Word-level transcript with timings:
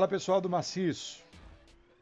Fala 0.00 0.08
pessoal 0.08 0.40
do 0.40 0.48
Maciço, 0.48 1.22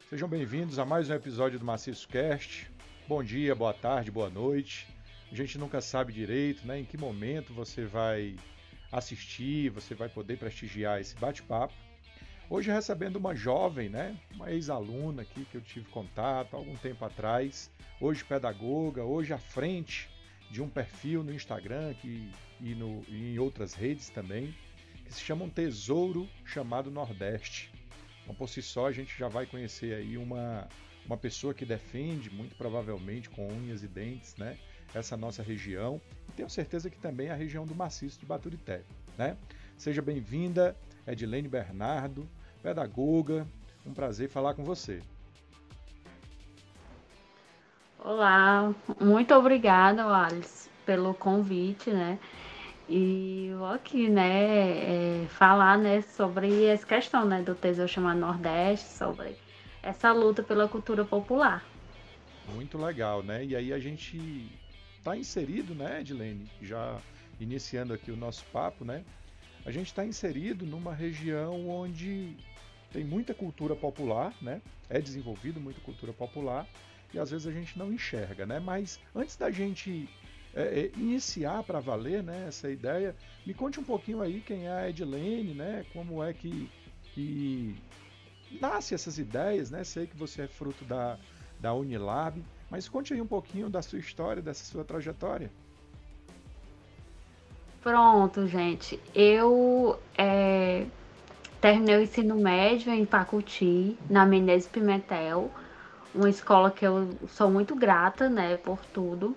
sejam 0.08 0.28
bem-vindos 0.28 0.78
a 0.78 0.84
mais 0.84 1.10
um 1.10 1.14
episódio 1.14 1.58
do 1.58 1.64
Maciço 1.64 2.06
Cast. 2.06 2.70
Bom 3.08 3.24
dia, 3.24 3.56
boa 3.56 3.74
tarde, 3.74 4.08
boa 4.08 4.30
noite. 4.30 4.86
A 5.32 5.34
gente 5.34 5.58
nunca 5.58 5.80
sabe 5.80 6.12
direito 6.12 6.64
né, 6.64 6.78
em 6.78 6.84
que 6.84 6.96
momento 6.96 7.52
você 7.52 7.86
vai 7.86 8.36
assistir, 8.92 9.70
você 9.70 9.96
vai 9.96 10.08
poder 10.08 10.38
prestigiar 10.38 11.00
esse 11.00 11.16
bate-papo. 11.16 11.74
Hoje 12.48 12.70
recebendo 12.70 13.16
uma 13.16 13.34
jovem, 13.34 13.88
né, 13.88 14.16
uma 14.32 14.52
ex-aluna 14.52 15.22
aqui 15.22 15.44
que 15.46 15.56
eu 15.56 15.60
tive 15.60 15.88
contato 15.90 16.54
algum 16.54 16.76
tempo 16.76 17.04
atrás, 17.04 17.68
hoje 18.00 18.24
pedagoga, 18.24 19.02
hoje 19.02 19.32
à 19.32 19.38
frente 19.38 20.08
de 20.52 20.62
um 20.62 20.68
perfil 20.68 21.24
no 21.24 21.34
Instagram 21.34 21.94
que, 21.94 22.30
e, 22.60 22.76
no, 22.76 23.02
e 23.08 23.34
em 23.34 23.40
outras 23.40 23.74
redes 23.74 24.08
também, 24.08 24.54
que 25.04 25.12
se 25.12 25.20
chama 25.20 25.44
um 25.44 25.50
Tesouro 25.50 26.28
Chamado 26.44 26.92
Nordeste. 26.92 27.76
Então, 28.28 28.36
por 28.36 28.46
si 28.46 28.60
só, 28.60 28.86
a 28.86 28.92
gente 28.92 29.18
já 29.18 29.26
vai 29.26 29.46
conhecer 29.46 29.94
aí 29.94 30.18
uma, 30.18 30.68
uma 31.06 31.16
pessoa 31.16 31.54
que 31.54 31.64
defende, 31.64 32.28
muito 32.28 32.54
provavelmente 32.56 33.30
com 33.30 33.48
unhas 33.48 33.82
e 33.82 33.88
dentes, 33.88 34.36
né, 34.36 34.58
essa 34.92 35.16
nossa 35.16 35.42
região. 35.42 35.98
E 36.28 36.32
tenho 36.32 36.50
certeza 36.50 36.90
que 36.90 36.98
também 36.98 37.28
é 37.28 37.30
a 37.30 37.34
região 37.34 37.64
do 37.64 37.74
maciço 37.74 38.20
de 38.20 38.26
Baturité. 38.26 38.82
Né? 39.16 39.34
Seja 39.78 40.02
bem-vinda, 40.02 40.76
Edilene 41.06 41.48
Bernardo, 41.48 42.28
pedagoga. 42.62 43.46
Um 43.86 43.94
prazer 43.94 44.28
falar 44.28 44.52
com 44.52 44.62
você. 44.62 45.00
Olá, 47.98 48.74
muito 49.00 49.32
obrigada, 49.34 50.04
Alice, 50.04 50.68
pelo 50.84 51.14
convite, 51.14 51.90
né? 51.90 52.18
E 52.88 53.52
vou 53.58 53.66
aqui, 53.66 54.08
né, 54.08 55.22
é, 55.22 55.26
falar, 55.28 55.76
né, 55.76 56.00
sobre 56.00 56.64
essa 56.64 56.86
questão, 56.86 57.26
né, 57.26 57.42
do 57.42 57.54
Tesouro 57.54 57.86
chamado 57.86 58.18
Nordeste, 58.18 58.88
sobre 58.88 59.36
essa 59.82 60.10
luta 60.10 60.42
pela 60.42 60.66
cultura 60.66 61.04
popular. 61.04 61.62
Muito 62.54 62.78
legal, 62.78 63.22
né? 63.22 63.44
E 63.44 63.54
aí 63.54 63.74
a 63.74 63.78
gente 63.78 64.50
está 64.96 65.14
inserido, 65.14 65.74
né, 65.74 66.00
Edilene, 66.00 66.50
já 66.62 66.96
iniciando 67.38 67.92
aqui 67.92 68.10
o 68.10 68.16
nosso 68.16 68.42
papo, 68.46 68.86
né? 68.86 69.04
A 69.66 69.70
gente 69.70 69.88
está 69.88 70.04
inserido 70.04 70.64
numa 70.64 70.94
região 70.94 71.68
onde 71.68 72.34
tem 72.90 73.04
muita 73.04 73.34
cultura 73.34 73.76
popular, 73.76 74.32
né? 74.40 74.62
É 74.88 74.98
desenvolvido 74.98 75.60
muita 75.60 75.80
cultura 75.82 76.12
popular 76.14 76.66
e 77.12 77.18
às 77.18 77.30
vezes 77.30 77.46
a 77.46 77.52
gente 77.52 77.78
não 77.78 77.92
enxerga, 77.92 78.46
né? 78.46 78.58
Mas 78.58 78.98
antes 79.14 79.36
da 79.36 79.50
gente 79.50 80.08
é, 80.54 80.62
é, 80.62 80.90
iniciar 80.96 81.62
para 81.62 81.80
valer 81.80 82.22
né, 82.22 82.46
essa 82.48 82.70
ideia. 82.70 83.14
Me 83.44 83.54
conte 83.54 83.78
um 83.78 83.84
pouquinho 83.84 84.20
aí 84.20 84.40
quem 84.40 84.66
é 84.66 84.72
a 84.72 84.88
Edilene, 84.88 85.54
né? 85.54 85.84
Como 85.92 86.22
é 86.22 86.32
que, 86.32 86.70
que 87.14 87.76
nasce 88.60 88.94
essas 88.94 89.18
ideias, 89.18 89.70
né? 89.70 89.84
Sei 89.84 90.06
que 90.06 90.16
você 90.16 90.42
é 90.42 90.48
fruto 90.48 90.84
da, 90.84 91.18
da 91.60 91.72
Unilab, 91.74 92.42
mas 92.70 92.88
conte 92.88 93.12
aí 93.14 93.20
um 93.20 93.26
pouquinho 93.26 93.68
da 93.68 93.82
sua 93.82 93.98
história, 93.98 94.42
dessa 94.42 94.64
sua 94.64 94.84
trajetória. 94.84 95.50
Pronto, 97.82 98.46
gente. 98.46 99.00
Eu 99.14 99.98
é, 100.16 100.84
terminei 101.60 101.96
o 101.96 102.02
ensino 102.02 102.36
médio 102.36 102.92
em 102.92 103.06
Pacuti, 103.06 103.96
na 104.10 104.26
Menezes 104.26 104.68
Pimentel, 104.68 105.50
uma 106.14 106.28
escola 106.28 106.70
que 106.70 106.86
eu 106.86 107.14
sou 107.28 107.50
muito 107.50 107.74
grata, 107.74 108.28
né, 108.28 108.56
por 108.56 108.78
tudo. 108.86 109.36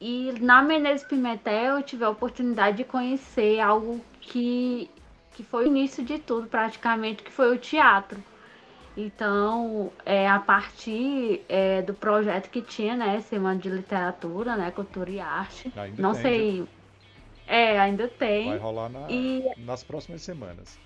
E 0.00 0.32
na 0.40 0.62
Menezes 0.62 1.06
Pimentel 1.06 1.76
eu 1.76 1.82
tive 1.82 2.04
a 2.04 2.10
oportunidade 2.10 2.76
de 2.76 2.84
conhecer 2.84 3.58
algo 3.58 4.00
que, 4.20 4.88
que 5.32 5.42
foi 5.42 5.64
o 5.64 5.66
início 5.66 6.04
de 6.04 6.18
tudo, 6.18 6.46
praticamente, 6.46 7.22
que 7.22 7.32
foi 7.32 7.54
o 7.54 7.58
teatro. 7.58 8.22
Então, 8.96 9.92
é, 10.04 10.28
a 10.28 10.38
partir 10.38 11.44
é, 11.48 11.82
do 11.82 11.94
projeto 11.94 12.48
que 12.50 12.60
tinha, 12.62 12.96
né, 12.96 13.20
Semana 13.20 13.58
de 13.58 13.68
Literatura, 13.68 14.56
né, 14.56 14.70
Cultura 14.70 15.10
e 15.10 15.20
Arte, 15.20 15.72
ainda 15.76 16.02
não 16.02 16.12
tem, 16.12 16.22
sei... 16.22 16.68
É, 17.46 17.78
ainda 17.80 18.08
tem. 18.08 18.50
Vai 18.50 18.58
rolar 18.58 18.88
na, 18.88 19.10
e... 19.10 19.44
nas 19.58 19.82
próximas 19.82 20.22
semanas. 20.22 20.78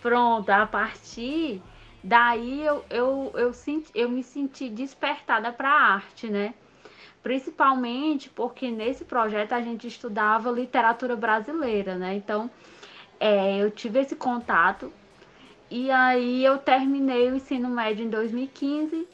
Pronto, 0.00 0.50
a 0.50 0.66
partir 0.66 1.62
daí 2.02 2.64
eu, 2.64 2.84
eu, 2.90 3.32
eu, 3.34 3.52
senti, 3.52 3.90
eu 3.94 4.08
me 4.10 4.22
senti 4.22 4.68
despertada 4.68 5.52
para 5.52 5.68
a 5.68 5.94
arte, 5.94 6.28
né? 6.28 6.52
Principalmente 7.22 8.28
porque 8.30 8.70
nesse 8.70 9.04
projeto 9.04 9.52
a 9.52 9.60
gente 9.60 9.86
estudava 9.86 10.50
literatura 10.50 11.14
brasileira, 11.14 11.94
né? 11.94 12.14
Então, 12.14 12.50
é, 13.20 13.58
eu 13.62 13.70
tive 13.70 14.00
esse 14.00 14.16
contato 14.16 14.92
e 15.70 15.90
aí 15.90 16.44
eu 16.44 16.58
terminei 16.58 17.30
o 17.30 17.36
ensino 17.36 17.68
médio 17.68 18.04
em 18.04 18.10
2015, 18.10 19.06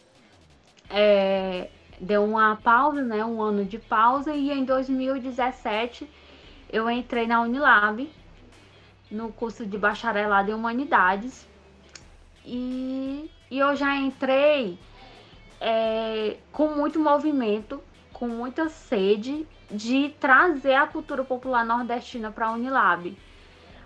é, 0.88 1.68
deu 2.00 2.24
uma 2.24 2.56
pausa, 2.56 3.02
né? 3.02 3.24
Um 3.24 3.42
ano 3.42 3.64
de 3.64 3.78
pausa 3.78 4.34
e 4.34 4.50
em 4.50 4.64
2017 4.64 6.08
eu 6.70 6.90
entrei 6.90 7.26
na 7.26 7.42
Unilab 7.42 8.10
no 9.10 9.32
curso 9.32 9.64
de 9.66 9.76
bacharelado 9.78 10.50
em 10.50 10.54
humanidades 10.54 11.46
e, 12.44 13.30
e 13.50 13.58
eu 13.58 13.76
já 13.76 13.94
entrei 13.96 14.78
é, 15.60 16.36
com 16.52 16.68
muito 16.68 16.98
movimento 16.98 17.82
com 18.18 18.26
muita 18.26 18.68
sede 18.68 19.46
de 19.70 20.08
trazer 20.18 20.74
a 20.74 20.88
cultura 20.88 21.22
popular 21.22 21.64
nordestina 21.64 22.32
para 22.32 22.48
a 22.48 22.52
Unilab. 22.52 23.16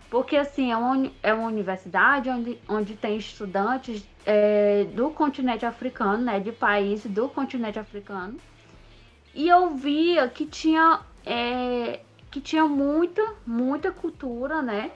Porque, 0.08 0.38
assim, 0.38 0.72
é 0.72 0.76
uma, 0.76 1.10
é 1.22 1.34
uma 1.34 1.48
universidade 1.48 2.30
onde, 2.30 2.58
onde 2.66 2.96
tem 2.96 3.18
estudantes 3.18 4.02
é, 4.24 4.84
do 4.94 5.10
continente 5.10 5.66
africano, 5.66 6.24
né, 6.24 6.40
de 6.40 6.50
países 6.50 7.10
do 7.10 7.28
continente 7.28 7.78
africano. 7.78 8.38
E 9.34 9.48
eu 9.48 9.74
via 9.74 10.26
que 10.28 10.46
tinha, 10.46 11.00
é, 11.26 12.00
que 12.30 12.40
tinha 12.40 12.64
muita, 12.64 13.34
muita 13.46 13.92
cultura, 13.92 14.62
né? 14.62 14.90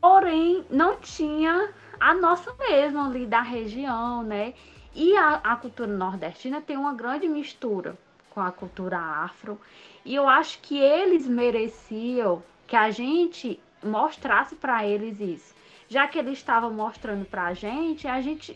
Porém, 0.00 0.64
não 0.70 0.96
tinha 0.96 1.68
a 2.00 2.14
nossa 2.14 2.54
mesma 2.54 3.06
ali 3.06 3.26
da 3.26 3.42
região, 3.42 4.22
né? 4.22 4.54
E 4.94 5.14
a, 5.18 5.34
a 5.44 5.56
cultura 5.56 5.90
nordestina 5.90 6.62
tem 6.62 6.78
uma 6.78 6.94
grande 6.94 7.28
mistura 7.28 7.94
com 8.30 8.40
a 8.40 8.50
cultura 8.50 8.98
afro. 8.98 9.60
E 10.04 10.14
eu 10.14 10.28
acho 10.28 10.60
que 10.60 10.78
eles 10.78 11.26
mereciam 11.26 12.42
que 12.66 12.76
a 12.76 12.90
gente 12.90 13.60
mostrasse 13.82 14.54
para 14.54 14.86
eles 14.86 15.20
isso. 15.20 15.54
Já 15.88 16.06
que 16.06 16.18
eles 16.18 16.38
estavam 16.38 16.72
mostrando 16.72 17.24
para 17.24 17.46
a 17.46 17.54
gente, 17.54 18.06
a 18.06 18.20
gente, 18.20 18.54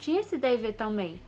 tinha 0.00 0.20
esse 0.20 0.36
dever 0.36 0.74
também. 0.74 1.20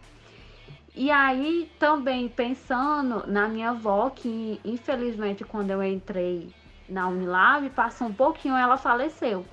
E 0.94 1.10
aí, 1.10 1.70
também 1.78 2.28
pensando 2.28 3.26
na 3.26 3.46
minha 3.46 3.70
avó, 3.70 4.10
que 4.10 4.60
infelizmente 4.64 5.44
quando 5.44 5.70
eu 5.70 5.82
entrei 5.84 6.52
na 6.88 7.06
Unilab, 7.08 7.68
passou 7.70 8.08
um 8.08 8.12
pouquinho, 8.12 8.56
ela 8.56 8.76
faleceu. 8.76 9.44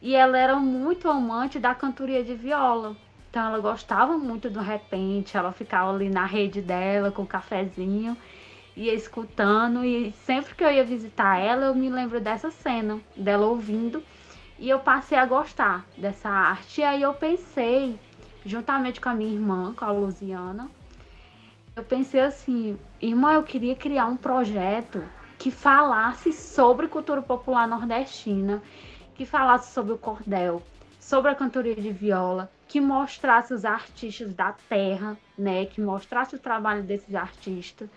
E 0.00 0.14
ela 0.14 0.38
era 0.38 0.56
muito 0.56 1.08
amante 1.08 1.58
da 1.58 1.74
cantoria 1.74 2.22
de 2.22 2.34
viola. 2.34 2.96
Então 3.36 3.48
ela 3.48 3.58
gostava 3.58 4.16
muito 4.16 4.48
do 4.48 4.60
repente, 4.60 5.36
ela 5.36 5.52
ficava 5.52 5.92
ali 5.92 6.08
na 6.08 6.24
rede 6.24 6.62
dela 6.62 7.12
com 7.12 7.20
o 7.20 7.26
cafezinho, 7.26 8.16
ia 8.74 8.94
escutando 8.94 9.84
e 9.84 10.10
sempre 10.24 10.54
que 10.54 10.64
eu 10.64 10.72
ia 10.72 10.82
visitar 10.82 11.36
ela, 11.36 11.66
eu 11.66 11.74
me 11.74 11.90
lembro 11.90 12.18
dessa 12.18 12.50
cena, 12.50 12.98
dela 13.14 13.44
ouvindo, 13.44 14.02
e 14.58 14.70
eu 14.70 14.78
passei 14.78 15.18
a 15.18 15.26
gostar 15.26 15.84
dessa 15.98 16.30
arte. 16.30 16.80
E 16.80 16.84
aí 16.84 17.02
eu 17.02 17.12
pensei, 17.12 18.00
juntamente 18.42 19.02
com 19.02 19.10
a 19.10 19.14
minha 19.14 19.34
irmã, 19.34 19.74
com 19.74 19.84
a 19.84 19.90
Luciana, 19.92 20.70
eu 21.76 21.84
pensei 21.84 22.22
assim, 22.22 22.78
irmã, 23.02 23.34
eu 23.34 23.42
queria 23.42 23.76
criar 23.76 24.06
um 24.06 24.16
projeto 24.16 25.04
que 25.36 25.50
falasse 25.50 26.32
sobre 26.32 26.88
cultura 26.88 27.20
popular 27.20 27.68
nordestina, 27.68 28.62
que 29.14 29.26
falasse 29.26 29.74
sobre 29.74 29.92
o 29.92 29.98
cordel, 29.98 30.62
sobre 30.98 31.30
a 31.30 31.34
cantoria 31.34 31.76
de 31.76 31.92
viola, 31.92 32.50
que 32.68 32.80
mostrasse 32.80 33.54
os 33.54 33.64
artistas 33.64 34.34
da 34.34 34.52
terra, 34.68 35.16
né, 35.38 35.66
que 35.66 35.80
mostrasse 35.80 36.34
o 36.34 36.38
trabalho 36.38 36.82
desses 36.82 37.14
artistas. 37.14 37.88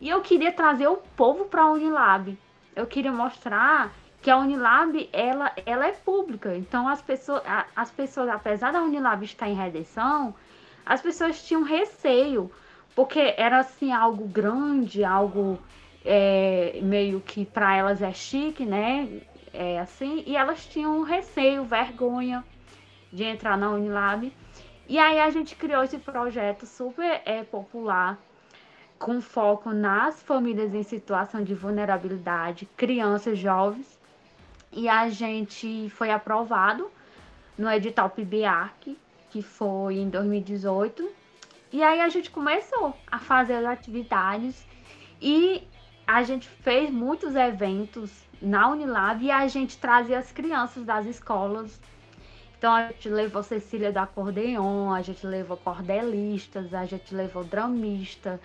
E 0.00 0.08
eu 0.08 0.20
queria 0.22 0.52
trazer 0.52 0.88
o 0.88 0.96
povo 1.16 1.44
para 1.44 1.62
a 1.62 1.70
Unilab. 1.70 2.36
Eu 2.74 2.86
queria 2.86 3.12
mostrar 3.12 3.92
que 4.22 4.30
a 4.30 4.38
Unilab 4.38 5.08
ela, 5.12 5.52
ela 5.66 5.86
é 5.86 5.92
pública. 5.92 6.56
Então 6.56 6.88
as 6.88 7.02
pessoas, 7.02 7.42
as 7.76 7.90
pessoas, 7.90 8.28
apesar 8.28 8.72
da 8.72 8.82
Unilab 8.82 9.22
estar 9.24 9.48
em 9.48 9.54
redenção, 9.54 10.34
as 10.84 11.00
pessoas 11.00 11.42
tinham 11.46 11.62
receio, 11.62 12.50
porque 12.94 13.34
era 13.36 13.58
assim 13.58 13.92
algo 13.92 14.26
grande, 14.26 15.04
algo 15.04 15.58
é, 16.04 16.80
meio 16.82 17.20
que 17.20 17.44
para 17.44 17.76
elas 17.76 18.02
é 18.02 18.12
chique, 18.12 18.64
né? 18.64 19.20
É 19.52 19.78
assim, 19.78 20.24
e 20.26 20.36
elas 20.36 20.66
tinham 20.66 21.02
receio, 21.02 21.64
vergonha 21.64 22.44
de 23.14 23.22
entrar 23.22 23.56
na 23.56 23.70
Unilab. 23.70 24.30
E 24.88 24.98
aí 24.98 25.20
a 25.20 25.30
gente 25.30 25.54
criou 25.54 25.84
esse 25.84 25.98
projeto 25.98 26.66
super 26.66 27.22
é, 27.24 27.44
popular, 27.44 28.18
com 28.98 29.20
foco 29.20 29.70
nas 29.70 30.22
famílias 30.22 30.74
em 30.74 30.82
situação 30.82 31.42
de 31.42 31.54
vulnerabilidade, 31.54 32.68
crianças, 32.76 33.38
jovens. 33.38 33.98
E 34.72 34.88
a 34.88 35.08
gente 35.08 35.88
foi 35.90 36.10
aprovado 36.10 36.90
no 37.56 37.70
edital 37.70 38.10
PIBIAC, 38.10 38.98
que 39.30 39.40
foi 39.40 39.98
em 39.98 40.08
2018. 40.08 41.08
E 41.72 41.82
aí 41.82 42.00
a 42.00 42.08
gente 42.08 42.30
começou 42.30 42.94
a 43.10 43.18
fazer 43.18 43.54
as 43.54 43.64
atividades 43.64 44.66
e 45.20 45.66
a 46.06 46.22
gente 46.22 46.48
fez 46.48 46.90
muitos 46.90 47.34
eventos 47.34 48.10
na 48.42 48.68
Unilab 48.68 49.24
e 49.24 49.30
a 49.30 49.46
gente 49.46 49.78
trazia 49.78 50.18
as 50.18 50.30
crianças 50.32 50.84
das 50.84 51.06
escolas. 51.06 51.80
Então 52.64 52.72
a 52.72 52.86
gente 52.86 53.10
levou 53.10 53.42
Cecília 53.42 53.92
do 53.92 53.98
acordeon, 53.98 54.90
a 54.90 55.02
gente 55.02 55.26
levou 55.26 55.54
cordelistas, 55.54 56.72
a 56.72 56.86
gente 56.86 57.14
levou 57.14 57.44
dramista, 57.44 58.40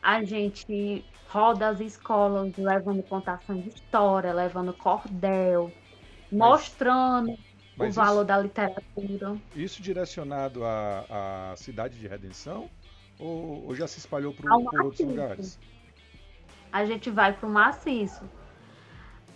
a 0.00 0.22
gente 0.22 1.04
roda 1.28 1.70
as 1.70 1.80
escolas 1.80 2.56
levando 2.56 3.02
contação 3.02 3.60
de 3.60 3.70
história, 3.70 4.32
levando 4.32 4.72
cordel, 4.72 5.72
mas, 6.30 6.38
mostrando 6.38 7.36
mas 7.76 7.96
o 7.96 8.00
valor 8.00 8.24
da 8.24 8.38
literatura. 8.38 9.36
Isso 9.56 9.82
direcionado 9.82 10.64
à, 10.64 11.50
à 11.50 11.56
cidade 11.56 11.98
de 11.98 12.06
Redenção 12.06 12.70
ou, 13.18 13.66
ou 13.66 13.74
já 13.74 13.88
se 13.88 13.98
espalhou 13.98 14.32
por, 14.32 14.44
por 14.44 14.82
outros 14.82 15.04
lugares? 15.04 15.58
A 16.70 16.84
gente 16.84 17.10
vai 17.10 17.32
para 17.32 17.48
o 17.48 17.50
maciço. 17.50 18.22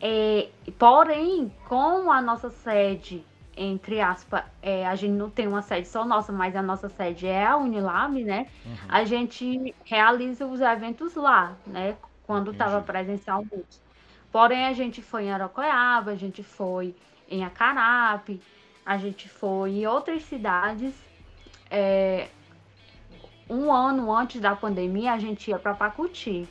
É, 0.00 0.48
porém, 0.78 1.52
com 1.69 2.08
a 2.08 2.22
nossa 2.22 2.50
sede, 2.50 3.24
entre 3.56 4.00
aspas, 4.00 4.44
é, 4.62 4.87
a 4.87 4.94
gente 4.94 5.12
não 5.12 5.28
tem 5.28 5.46
uma 5.46 5.62
sede 5.62 5.87
só 5.88 6.04
nossa, 6.04 6.32
mas 6.32 6.56
a 6.56 6.62
nossa 6.62 6.88
sede 6.88 7.26
é 7.26 7.46
a 7.46 7.56
Unilab, 7.56 8.22
né? 8.25 8.46
Uhum. 8.64 8.76
A 8.88 9.04
gente 9.04 9.75
realiza 9.84 10.46
os 10.46 10.60
eventos 10.60 11.14
lá, 11.14 11.54
né? 11.66 11.96
Quando 12.26 12.52
estava 12.52 12.81
presencial 12.81 13.44
muito. 13.44 13.81
Porém, 14.31 14.66
a 14.66 14.72
gente 14.72 15.02
foi 15.02 15.25
em 15.25 15.32
Aracoiaba, 15.32 16.12
a 16.12 16.16
gente 16.16 16.43
foi 16.43 16.94
em 17.28 17.44
Acarape, 17.44 18.40
a 18.84 18.96
gente 18.96 19.28
foi 19.28 19.70
em 19.70 19.87
outras 19.87 20.22
cidades. 20.22 20.94
É, 21.70 22.28
um 23.48 23.70
ano 23.70 24.14
antes 24.14 24.40
da 24.40 24.56
pandemia, 24.56 25.12
a 25.12 25.19
gente 25.19 25.50
ia 25.50 25.58
para 25.58 25.75
Pacuti. 25.75 26.48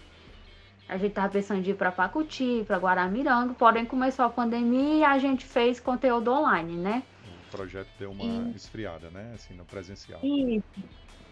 A 0.92 0.98
gente 0.98 1.12
estava 1.12 1.30
pensando 1.30 1.62
de 1.62 1.72
ir 1.72 1.76
para 1.76 1.90
Pacuti, 1.90 2.66
para 2.68 2.78
Guaramiranga, 2.78 3.54
porém 3.54 3.86
começou 3.86 4.26
a 4.26 4.30
pandemia 4.30 4.98
e 4.98 5.04
a 5.06 5.18
gente 5.18 5.46
fez 5.46 5.80
conteúdo 5.80 6.30
online, 6.30 6.76
né? 6.76 7.02
O 7.48 7.52
projeto 7.52 7.88
deu 7.98 8.12
uma 8.12 8.22
e... 8.22 8.54
esfriada, 8.58 9.10
né? 9.10 9.32
Assim, 9.34 9.54
no 9.54 9.64
presencial. 9.64 10.20
Isso, 10.22 10.84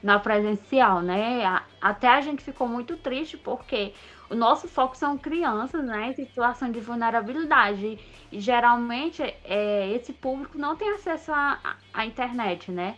na 0.01 0.17
presencial, 0.17 1.01
né? 1.01 1.61
Até 1.81 2.07
a 2.07 2.21
gente 2.21 2.41
ficou 2.41 2.69
muito 2.69 2.95
triste 2.95 3.35
porque 3.35 3.93
o 4.29 4.35
nosso 4.35 4.65
foco 4.69 4.95
são 4.95 5.17
crianças, 5.17 5.83
né? 5.83 6.11
Em 6.11 6.13
situação 6.13 6.71
de 6.71 6.79
vulnerabilidade. 6.79 7.99
E 8.31 8.39
geralmente 8.39 9.21
é, 9.43 9.91
esse 9.91 10.13
público 10.13 10.57
não 10.57 10.77
tem 10.77 10.89
acesso 10.91 11.33
à 11.33 12.05
internet, 12.05 12.71
né? 12.71 12.95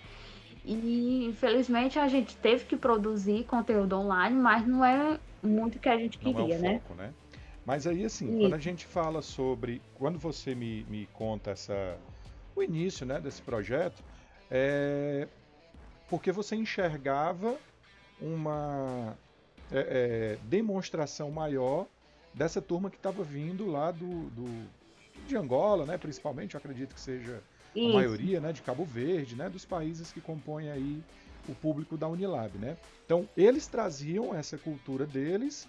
E 0.64 1.26
infelizmente 1.26 1.98
a 1.98 2.08
gente 2.08 2.36
teve 2.36 2.66
que 2.66 2.78
produzir 2.78 3.46
conteúdo 3.46 3.98
online, 3.98 4.40
mas 4.40 4.68
não 4.68 4.86
é 4.86 5.20
muito 5.44 5.80
que 5.80 5.90
a 5.90 5.98
gente 5.98 6.18
queria, 6.18 6.34
não 6.34 6.52
é 6.52 6.58
o 6.58 6.62
né? 6.62 6.80
Foco, 6.80 6.96
né? 6.96 7.14
Mas 7.66 7.86
aí, 7.86 8.04
assim, 8.04 8.28
Isso. 8.30 8.40
quando 8.40 8.54
a 8.54 8.60
gente 8.60 8.86
fala 8.86 9.22
sobre. 9.22 9.82
Quando 9.96 10.18
você 10.18 10.56
me, 10.56 10.84
me 10.86 11.08
conta 11.14 11.52
essa, 11.52 11.98
o 12.56 12.64
início 12.64 13.06
né, 13.06 13.20
desse 13.20 13.42
projeto, 13.42 14.04
é 14.50 15.28
porque 16.12 16.30
você 16.30 16.58
enxergava 16.58 17.58
uma 18.20 19.18
é, 19.72 19.80
é, 19.80 20.38
demonstração 20.50 21.32
maior 21.32 21.88
dessa 22.34 22.62
turma 22.62 22.90
que 22.90 22.98
estava 22.98 23.24
vindo 23.24 23.66
lá 23.66 23.92
do, 23.92 24.30
do, 24.32 24.68
de 25.26 25.38
Angola, 25.38 25.86
né, 25.86 25.98
principalmente, 25.98 26.56
eu 26.56 26.58
acredito 26.58 26.94
que 26.94 27.00
seja 27.00 27.42
Isso. 27.74 27.90
a 27.90 27.94
maioria, 27.94 28.42
né, 28.42 28.52
de 28.52 28.62
Cabo 28.62 28.84
Verde, 28.84 29.38
né, 29.38 29.50
dos 29.50 29.64
países 29.64 30.12
que 30.12 30.20
compõem 30.20 30.70
aí 30.70 31.02
o 31.48 31.56
público 31.56 31.98
da 31.98 32.08
Unilab, 32.08 32.58
né? 32.58 32.78
Então 33.06 33.28
eles 33.36 33.68
traziam 33.68 34.34
essa 34.34 34.58
cultura 34.58 35.06
deles 35.06 35.68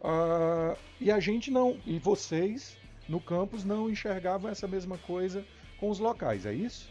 uh, 0.00 0.76
e 1.00 1.10
a 1.10 1.20
gente 1.20 1.50
não, 1.50 1.78
e 1.86 1.98
vocês 1.98 2.76
no 3.08 3.20
campus 3.20 3.64
não 3.64 3.88
enxergavam 3.88 4.50
essa 4.50 4.66
mesma 4.66 4.98
coisa 4.98 5.44
com 5.78 5.90
os 5.90 5.98
locais, 5.98 6.46
é 6.46 6.52
isso? 6.52 6.90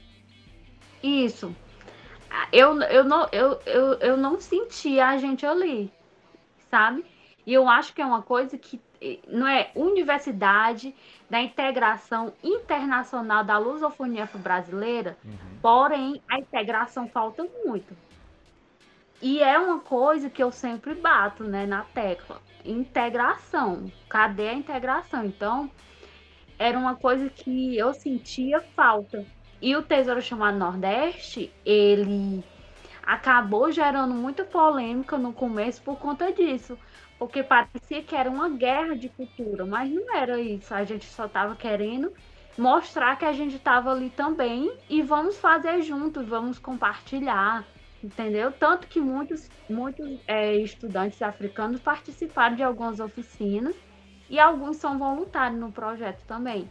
Isso. 1.02 1.56
Eu, 2.52 2.82
eu, 2.82 3.04
não, 3.04 3.28
eu, 3.32 3.60
eu, 3.66 3.94
eu 4.00 4.18
não 4.18 4.40
sentia 4.40 5.08
a 5.08 5.18
gente 5.18 5.46
ali, 5.46 5.92
sabe? 6.70 7.06
E 7.46 7.54
eu 7.54 7.68
acho 7.68 7.94
que 7.94 8.02
é 8.02 8.06
uma 8.06 8.22
coisa 8.22 8.58
que 8.58 8.80
não 9.28 9.48
é 9.48 9.70
universidade 9.76 10.96
da 11.30 11.42
integração 11.42 12.34
internacional 12.44 13.44
da 13.44 13.58
lusofonia 13.58 14.30
brasileira, 14.36 15.18
uhum. 15.24 15.60
porém 15.62 16.22
a 16.30 16.40
integração 16.40 17.08
falta 17.08 17.46
muito. 17.66 17.96
E 19.24 19.42
é 19.42 19.58
uma 19.58 19.80
coisa 19.80 20.30
que 20.30 20.44
eu 20.44 20.52
sempre 20.52 20.94
bato, 20.94 21.46
né, 21.46 21.66
na 21.66 21.84
tecla. 21.86 22.42
Integração. 22.66 23.90
Cadê 24.10 24.50
a 24.50 24.54
integração? 24.54 25.24
Então, 25.24 25.72
era 26.60 26.78
uma 26.78 26.98
coisa 26.98 27.30
que 27.30 27.78
eu 27.78 27.94
sentia 27.94 28.60
falta. 28.76 29.26
E 29.62 29.78
o 29.78 29.82
Tesouro 29.82 30.22
Chamado 30.22 30.58
Nordeste, 30.58 31.50
ele 31.66 32.44
acabou 33.02 33.72
gerando 33.72 34.14
muita 34.14 34.44
polêmica 34.44 35.18
no 35.18 35.32
começo 35.32 35.82
por 35.84 35.98
conta 35.98 36.30
disso. 36.34 36.78
Porque 37.18 37.42
parecia 37.42 38.04
que 38.04 38.18
era 38.18 38.30
uma 38.30 38.50
guerra 38.50 38.94
de 38.94 39.08
cultura, 39.08 39.66
mas 39.66 39.90
não 39.90 40.14
era 40.14 40.38
isso. 40.38 40.74
A 40.74 40.84
gente 40.84 41.06
só 41.06 41.28
estava 41.28 41.56
querendo 41.56 42.12
mostrar 42.58 43.18
que 43.18 43.24
a 43.24 43.32
gente 43.32 43.56
estava 43.56 43.90
ali 43.90 44.10
também 44.10 44.70
e 44.90 45.02
vamos 45.02 45.38
fazer 45.38 45.82
juntos, 45.82 46.28
vamos 46.28 46.60
compartilhar 46.60 47.66
entendeu? 48.06 48.52
Tanto 48.52 48.88
que 48.88 49.00
muitos, 49.00 49.50
muitos 49.70 50.20
é, 50.28 50.56
estudantes 50.56 51.22
africanos 51.22 51.80
participaram 51.82 52.56
de 52.56 52.64
algumas 52.64 53.00
oficinas 53.00 53.76
e 54.30 54.40
alguns 54.40 54.78
são 54.78 54.98
voluntários 54.98 55.60
no 55.60 55.72
projeto 55.72 56.22
também. 56.28 56.70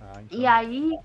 Ah, 0.00 0.20
então. 0.22 0.38
E 0.38 0.46
aí 0.46 0.98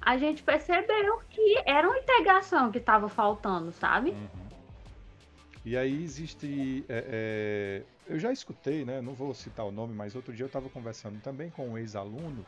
a 0.00 0.16
gente 0.16 0.42
percebeu 0.42 1.20
que 1.28 1.62
era 1.66 1.88
uma 1.88 1.98
integração 1.98 2.70
que 2.70 2.78
estava 2.78 3.08
faltando, 3.08 3.72
sabe? 3.72 4.10
Uhum. 4.10 4.28
E 5.64 5.76
aí 5.76 6.02
existe. 6.02 6.84
É, 6.88 7.04
é, 7.08 7.82
eu 8.12 8.18
já 8.18 8.32
escutei, 8.32 8.84
né? 8.84 9.02
Não 9.02 9.12
vou 9.12 9.34
citar 9.34 9.66
o 9.66 9.70
nome, 9.70 9.94
mas 9.94 10.14
outro 10.14 10.32
dia 10.32 10.44
eu 10.44 10.46
estava 10.46 10.68
conversando 10.68 11.20
também 11.20 11.50
com 11.50 11.68
um 11.68 11.78
ex-aluno 11.78 12.44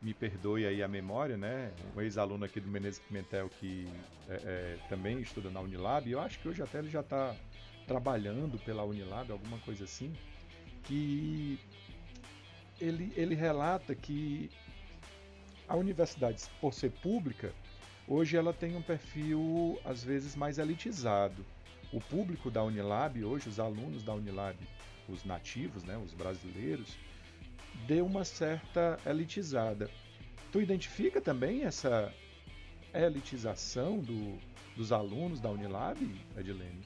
me 0.00 0.14
perdoe 0.14 0.66
aí 0.66 0.82
a 0.82 0.88
memória, 0.88 1.36
né? 1.36 1.72
Um 1.96 2.00
ex-aluno 2.00 2.44
aqui 2.44 2.60
do 2.60 2.68
Menezes 2.68 3.00
Pimentel 3.00 3.48
que 3.48 3.88
é, 4.28 4.34
é, 4.34 4.78
também 4.88 5.20
estuda 5.20 5.50
na 5.50 5.60
Unilab, 5.60 6.08
eu 6.08 6.20
acho 6.20 6.38
que 6.38 6.48
hoje 6.48 6.62
até 6.62 6.78
ele 6.78 6.90
já 6.90 7.00
está 7.00 7.34
trabalhando 7.86 8.58
pela 8.58 8.84
Unilab, 8.84 9.32
alguma 9.32 9.58
coisa 9.58 9.84
assim, 9.84 10.12
que 10.84 11.58
ele, 12.80 13.12
ele 13.16 13.34
relata 13.34 13.94
que 13.94 14.50
a 15.66 15.74
universidade, 15.74 16.44
por 16.60 16.72
ser 16.72 16.90
pública, 16.90 17.52
hoje 18.06 18.36
ela 18.36 18.52
tem 18.52 18.76
um 18.76 18.82
perfil 18.82 19.80
às 19.84 20.04
vezes 20.04 20.36
mais 20.36 20.58
elitizado. 20.58 21.44
O 21.92 22.00
público 22.00 22.50
da 22.50 22.62
Unilab, 22.62 23.24
hoje 23.24 23.48
os 23.48 23.58
alunos 23.58 24.02
da 24.02 24.14
Unilab, 24.14 24.56
os 25.08 25.24
nativos, 25.24 25.82
né, 25.84 25.96
os 25.96 26.12
brasileiros, 26.12 26.96
deu 27.86 28.06
uma 28.06 28.24
certa 28.24 28.98
elitizada. 29.06 29.90
Tu 30.50 30.60
identifica 30.60 31.20
também 31.20 31.64
essa 31.64 32.12
elitização 32.94 33.98
do, 33.98 34.38
dos 34.76 34.92
alunos 34.92 35.40
da 35.40 35.50
Unilab, 35.50 35.98
Edilene? 36.36 36.80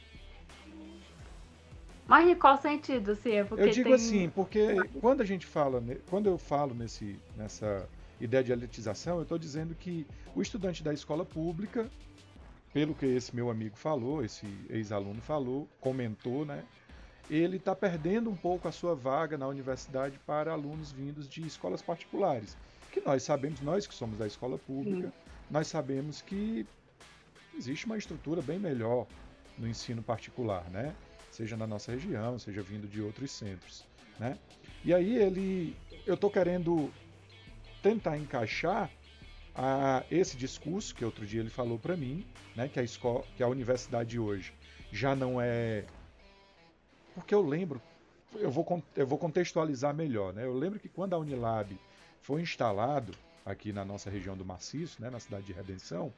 Mas 2.07 2.29
em 2.29 2.35
qual 2.35 2.61
sentido, 2.61 3.15
sim? 3.15 3.33
É 3.33 3.41
eu 3.41 3.71
digo 3.71 3.85
tem... 3.85 3.95
assim, 3.95 4.29
porque 4.31 4.77
quando 5.01 5.21
a 5.21 5.25
gente 5.25 5.47
fala, 5.47 5.83
quando 6.11 6.27
eu 6.27 6.37
falo 6.37 6.75
nesse, 6.75 7.17
nessa 7.37 7.89
ideia 8.21 8.43
de 8.43 8.53
elitização, 8.53 9.17
eu 9.17 9.23
estou 9.23 9.39
dizendo 9.39 9.75
que 9.75 10.07
o 10.35 10.43
estudante 10.43 10.83
da 10.83 10.93
escola 10.93 11.25
pública, 11.25 11.91
pelo 12.73 12.95
que 12.95 13.07
esse 13.07 13.35
meu 13.35 13.51
amigo 13.51 13.77
falou, 13.77 14.25
esse 14.25 14.47
ex-aluno 14.69 15.21
falou, 15.21 15.69
comentou, 15.81 16.45
né? 16.45 16.65
Ele 17.31 17.57
está 17.57 17.75
perdendo 17.75 18.31
um 18.31 18.37
pouco 18.37 18.69
a 18.69 18.73
sua 18.73 18.95
vaga 18.95 19.39
na 19.39 19.47
universidade 19.47 20.19
para 20.27 20.53
alunos 20.53 20.93
vindos 20.93 21.29
de 21.29 21.47
escolas 21.47 21.81
particulares. 21.81 22.57
Que 22.91 23.01
nós 23.01 23.23
sabemos, 23.23 23.61
nós 23.61 23.87
que 23.87 23.95
somos 23.95 24.19
da 24.19 24.27
escola 24.27 24.59
pública, 24.59 25.09
Sim. 25.09 25.13
nós 25.51 25.67
sabemos 25.67 26.21
que 26.21 26.67
existe 27.57 27.87
uma 27.87 27.97
estrutura 27.97 28.43
bem 28.43 28.59
melhor 28.59 29.07
no 29.57 29.67
ensino 29.67 30.03
particular, 30.03 30.69
né? 30.71 30.95
Seja 31.31 31.57
na 31.57 31.67
nossa 31.67 31.93
região, 31.93 32.39
seja 32.39 32.63
vindo 32.63 32.87
de 32.87 33.01
outros 33.01 33.31
centros, 33.31 33.87
né? 34.19 34.37
E 34.85 34.93
aí 34.93 35.17
ele, 35.17 35.77
eu 36.07 36.15
estou 36.15 36.31
querendo 36.31 36.91
tentar 37.83 38.19
encaixar 38.19 38.91
a, 39.55 40.05
esse 40.11 40.37
discurso 40.37 40.95
que 40.95 41.05
outro 41.05 41.27
dia 41.27 41.41
ele 41.41 41.51
falou 41.51 41.79
para 41.79 41.97
mim, 41.97 42.27
né? 42.55 42.69
Que 42.69 42.81
a 42.81 42.83
escola, 42.83 43.25
que 43.37 43.43
a 43.43 43.49
universidade 43.49 44.19
hoje 44.19 44.53
já 44.91 45.17
não 45.17 45.41
é 45.41 45.85
porque 47.15 47.35
eu 47.35 47.43
lembro, 47.43 47.81
eu 48.35 48.51
vou, 48.51 48.83
eu 48.97 49.07
vou 49.07 49.19
contextualizar 49.19 49.95
melhor, 49.95 50.33
né? 50.33 50.45
Eu 50.45 50.55
lembro 50.55 50.79
que 50.79 50.89
quando 50.89 51.15
a 51.15 51.19
Unilab 51.19 51.79
foi 52.21 52.43
instalado, 52.43 53.15
aqui 53.45 53.73
na 53.73 53.85
nossa 53.85 54.09
região 54.09 54.37
do 54.37 54.45
Maciço, 54.45 55.03
né, 55.03 55.11
na 55.11 55.21
cidade 55.21 55.45
de 55.45 55.53
Redenção, 55.53 56.13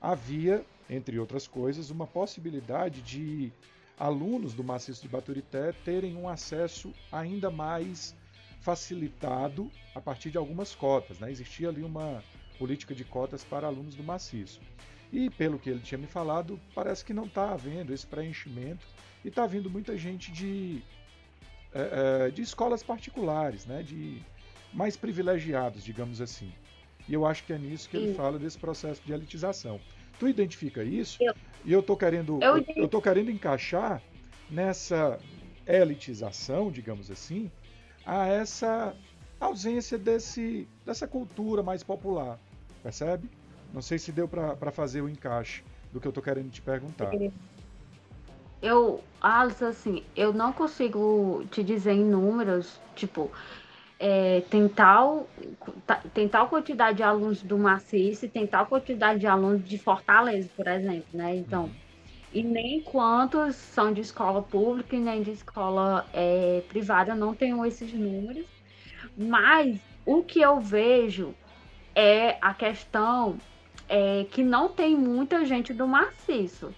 havia, 0.00 0.64
entre 0.88 1.18
outras 1.18 1.46
coisas, 1.46 1.90
uma 1.90 2.06
possibilidade 2.06 3.02
de 3.02 3.52
alunos 3.98 4.54
do 4.54 4.64
Maciço 4.64 5.02
de 5.02 5.08
Baturité 5.08 5.72
terem 5.84 6.16
um 6.16 6.28
acesso 6.28 6.92
ainda 7.12 7.50
mais 7.50 8.14
facilitado 8.60 9.70
a 9.94 10.00
partir 10.00 10.30
de 10.30 10.38
algumas 10.38 10.74
cotas. 10.74 11.18
Né? 11.18 11.30
Existia 11.30 11.68
ali 11.68 11.82
uma 11.82 12.22
política 12.58 12.94
de 12.94 13.04
cotas 13.04 13.44
para 13.44 13.66
alunos 13.66 13.94
do 13.94 14.02
maciço. 14.02 14.60
E 15.12 15.28
pelo 15.30 15.58
que 15.58 15.68
ele 15.68 15.80
tinha 15.80 15.98
me 15.98 16.06
falado, 16.06 16.60
parece 16.74 17.04
que 17.04 17.12
não 17.12 17.24
está 17.24 17.52
havendo 17.52 17.92
esse 17.92 18.06
preenchimento 18.06 18.86
e 19.24 19.28
está 19.28 19.46
vindo 19.46 19.70
muita 19.70 19.96
gente 19.96 20.30
de, 20.32 20.82
é, 21.74 22.26
é, 22.26 22.30
de 22.30 22.42
escolas 22.42 22.82
particulares, 22.82 23.66
né? 23.66 23.82
de 23.82 24.22
mais 24.72 24.96
privilegiados, 24.96 25.84
digamos 25.84 26.20
assim. 26.20 26.52
E 27.08 27.14
eu 27.14 27.26
acho 27.26 27.44
que 27.44 27.52
é 27.52 27.58
nisso 27.58 27.88
que 27.88 27.96
ele 27.96 28.14
fala 28.14 28.38
desse 28.38 28.58
processo 28.58 29.02
de 29.04 29.12
elitização. 29.12 29.80
Tu 30.18 30.28
identifica 30.28 30.84
isso? 30.84 31.18
Eu, 31.20 31.34
e 31.64 31.72
eu 31.72 31.80
estou 31.80 31.96
querendo, 31.96 32.38
eu, 32.42 32.58
eu, 32.58 32.64
eu 32.76 32.88
tô 32.88 33.00
querendo 33.00 33.30
encaixar 33.30 34.02
nessa 34.50 35.18
elitização, 35.66 36.70
digamos 36.70 37.10
assim, 37.10 37.50
a 38.04 38.26
essa 38.26 38.94
ausência 39.40 39.96
desse, 39.96 40.68
dessa 40.84 41.06
cultura 41.06 41.62
mais 41.62 41.82
popular, 41.82 42.38
percebe? 42.82 43.30
Não 43.72 43.80
sei 43.80 43.98
se 43.98 44.12
deu 44.12 44.28
para 44.28 44.70
fazer 44.70 45.00
o 45.00 45.08
encaixe 45.08 45.62
do 45.92 46.00
que 46.00 46.06
eu 46.06 46.10
estou 46.10 46.22
querendo 46.22 46.50
te 46.50 46.60
perguntar. 46.60 47.10
Eu, 48.62 49.02
Alice, 49.20 49.64
assim, 49.64 50.04
eu 50.14 50.32
não 50.32 50.52
consigo 50.52 51.44
te 51.50 51.62
dizer 51.62 51.92
em 51.92 52.04
números, 52.04 52.80
tipo, 52.94 53.30
é, 53.98 54.42
tem, 54.50 54.68
tal, 54.68 55.28
tem 56.14 56.28
tal 56.28 56.48
quantidade 56.48 56.98
de 56.98 57.02
alunos 57.02 57.42
do 57.42 57.58
Maciço 57.58 58.26
e 58.26 58.28
tem 58.30 58.46
tal 58.46 58.66
quantidade 58.66 59.20
de 59.20 59.26
alunos 59.26 59.64
de 59.64 59.78
Fortaleza, 59.78 60.50
por 60.56 60.66
exemplo, 60.66 61.08
né? 61.12 61.36
Então, 61.36 61.64
uhum. 61.64 61.74
e 62.32 62.42
nem 62.42 62.82
quantos 62.82 63.56
são 63.56 63.92
de 63.92 64.00
escola 64.00 64.42
pública 64.42 64.96
e 64.96 65.00
nem 65.00 65.22
de 65.22 65.32
escola 65.32 66.08
é, 66.12 66.62
privada, 66.68 67.12
eu 67.12 67.16
não 67.16 67.34
tenho 67.34 67.64
esses 67.66 67.92
números. 67.92 68.46
Mas 69.16 69.80
o 70.04 70.22
que 70.24 70.40
eu 70.40 70.60
vejo 70.60 71.34
é 71.94 72.38
a 72.40 72.54
questão 72.54 73.42
é, 73.88 74.26
que 74.30 74.42
não 74.44 74.68
tem 74.68 74.96
muita 74.96 75.44
gente 75.44 75.74
do 75.74 75.86
maciço. 75.88 76.74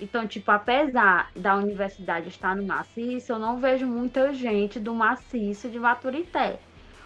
Então, 0.00 0.26
tipo, 0.26 0.50
apesar 0.50 1.30
da 1.34 1.56
universidade 1.56 2.28
estar 2.28 2.54
no 2.54 2.64
maciço, 2.64 3.32
eu 3.32 3.38
não 3.38 3.58
vejo 3.58 3.86
muita 3.86 4.32
gente 4.32 4.78
do 4.78 4.94
maciço 4.94 5.68
de 5.68 5.78
Baturité. 5.78 6.60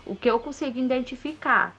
O 0.05 0.15
que 0.15 0.29
eu 0.29 0.39
consigo 0.39 0.79
identificar 0.79 1.75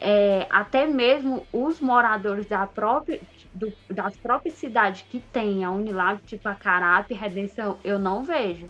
é 0.00 0.46
até 0.50 0.86
mesmo 0.86 1.46
os 1.52 1.80
moradores 1.80 2.46
da 2.46 2.66
própria, 2.66 3.20
do, 3.52 3.72
das 3.90 4.16
próprias 4.16 4.54
cidades 4.54 5.02
que 5.02 5.20
tem 5.20 5.64
a 5.64 5.70
Unilab, 5.70 6.20
tipo 6.22 6.48
a 6.48 6.54
Carape, 6.54 7.14
Redenção, 7.14 7.78
eu 7.84 7.98
não 7.98 8.22
vejo. 8.22 8.68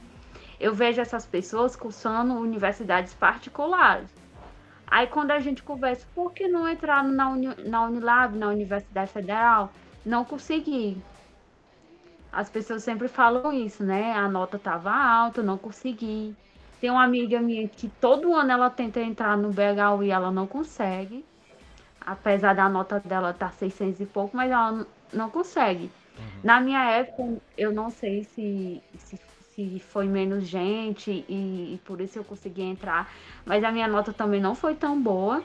Eu 0.58 0.74
vejo 0.74 1.00
essas 1.00 1.26
pessoas 1.26 1.76
cursando 1.76 2.34
universidades 2.34 3.14
particulares. 3.14 4.10
Aí 4.86 5.06
quando 5.06 5.32
a 5.32 5.40
gente 5.40 5.62
conversa, 5.62 6.06
por 6.14 6.32
que 6.32 6.48
não 6.48 6.68
entrar 6.68 7.02
na, 7.04 7.28
Uni, 7.28 7.48
na 7.64 7.84
Unilab, 7.84 8.36
na 8.36 8.48
Universidade 8.48 9.12
Federal? 9.12 9.72
Não 10.04 10.24
consegui. 10.24 10.96
As 12.36 12.50
pessoas 12.50 12.82
sempre 12.82 13.08
falam 13.08 13.50
isso, 13.50 13.82
né? 13.82 14.12
A 14.12 14.28
nota 14.28 14.58
estava 14.58 14.92
alta, 14.92 15.42
não 15.42 15.56
consegui. 15.56 16.36
Tem 16.78 16.90
uma 16.90 17.02
amiga 17.02 17.40
minha 17.40 17.66
que 17.66 17.88
todo 17.88 18.34
ano 18.34 18.52
ela 18.52 18.68
tenta 18.68 19.00
entrar 19.00 19.38
no 19.38 19.48
BHU 19.48 20.02
e 20.02 20.10
ela 20.10 20.30
não 20.30 20.46
consegue. 20.46 21.24
Apesar 21.98 22.54
da 22.54 22.68
nota 22.68 23.00
dela 23.00 23.30
estar 23.30 23.46
tá 23.46 23.52
600 23.52 24.00
e 24.00 24.04
pouco, 24.04 24.36
mas 24.36 24.50
ela 24.50 24.86
não 25.14 25.30
consegue. 25.30 25.90
Uhum. 26.18 26.40
Na 26.44 26.60
minha 26.60 26.84
época, 26.90 27.38
eu 27.56 27.72
não 27.72 27.88
sei 27.88 28.24
se, 28.24 28.82
se 28.98 29.18
se 29.54 29.80
foi 29.80 30.06
menos 30.06 30.46
gente 30.46 31.24
e, 31.26 31.72
e, 31.74 31.80
por 31.86 32.02
isso 32.02 32.18
eu 32.18 32.24
consegui 32.24 32.60
entrar. 32.60 33.10
Mas 33.46 33.64
a 33.64 33.72
minha 33.72 33.88
nota 33.88 34.12
também 34.12 34.42
não 34.42 34.54
foi 34.54 34.74
tão 34.74 35.00
boa. 35.00 35.42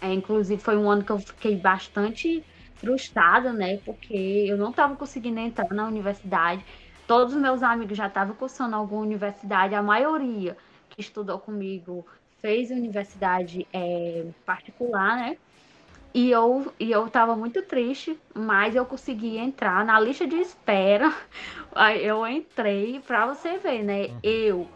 É, 0.00 0.10
inclusive 0.10 0.62
foi 0.62 0.78
um 0.78 0.90
ano 0.90 1.04
que 1.04 1.12
eu 1.12 1.18
fiquei 1.18 1.54
bastante 1.54 2.42
frustrada, 2.78 3.52
né? 3.52 3.78
Porque 3.84 4.46
eu 4.48 4.56
não 4.56 4.70
estava 4.70 4.96
conseguindo 4.96 5.38
entrar 5.40 5.68
na 5.70 5.86
universidade. 5.86 6.64
Todos 7.06 7.34
os 7.34 7.40
meus 7.40 7.62
amigos 7.62 7.96
já 7.96 8.06
estavam 8.06 8.34
cursando 8.34 8.76
alguma 8.76 9.02
universidade, 9.02 9.74
a 9.74 9.82
maioria 9.82 10.56
que 10.90 11.00
estudou 11.00 11.38
comigo 11.38 12.06
fez 12.40 12.70
universidade 12.70 13.66
é, 13.72 14.26
particular, 14.44 15.16
né? 15.16 15.36
E 16.14 16.30
eu, 16.30 16.72
e 16.80 16.90
eu 16.90 17.08
tava 17.10 17.36
muito 17.36 17.62
triste, 17.62 18.18
mas 18.34 18.74
eu 18.74 18.84
consegui 18.86 19.36
entrar 19.36 19.84
na 19.84 20.00
lista 20.00 20.26
de 20.26 20.36
espera. 20.36 21.12
Eu 22.02 22.26
entrei 22.26 22.98
pra 23.06 23.26
você 23.26 23.56
ver, 23.58 23.84
né? 23.84 24.06
Uhum. 24.06 24.18
Eu, 24.22 24.68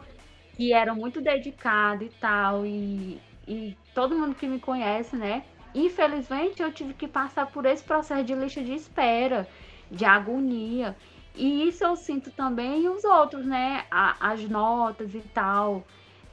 que 0.56 0.72
era 0.72 0.94
muito 0.94 1.20
dedicada 1.20 2.04
e 2.04 2.08
tal, 2.10 2.64
e, 2.64 3.18
e 3.48 3.76
todo 3.92 4.16
mundo 4.16 4.36
que 4.36 4.46
me 4.46 4.60
conhece, 4.60 5.16
né? 5.16 5.42
Infelizmente 5.74 6.62
eu 6.62 6.72
tive 6.72 6.94
que 6.94 7.08
passar 7.08 7.46
por 7.46 7.64
esse 7.66 7.82
processo 7.82 8.24
de 8.24 8.34
lista 8.34 8.62
de 8.62 8.74
espera, 8.74 9.48
de 9.90 10.04
agonia. 10.04 10.96
E 11.34 11.68
isso 11.68 11.82
eu 11.82 11.96
sinto 11.96 12.30
também 12.30 12.88
os 12.88 13.04
outros, 13.04 13.44
né? 13.46 13.84
A, 13.90 14.32
as 14.32 14.42
notas 14.48 15.14
e 15.14 15.20
tal 15.20 15.84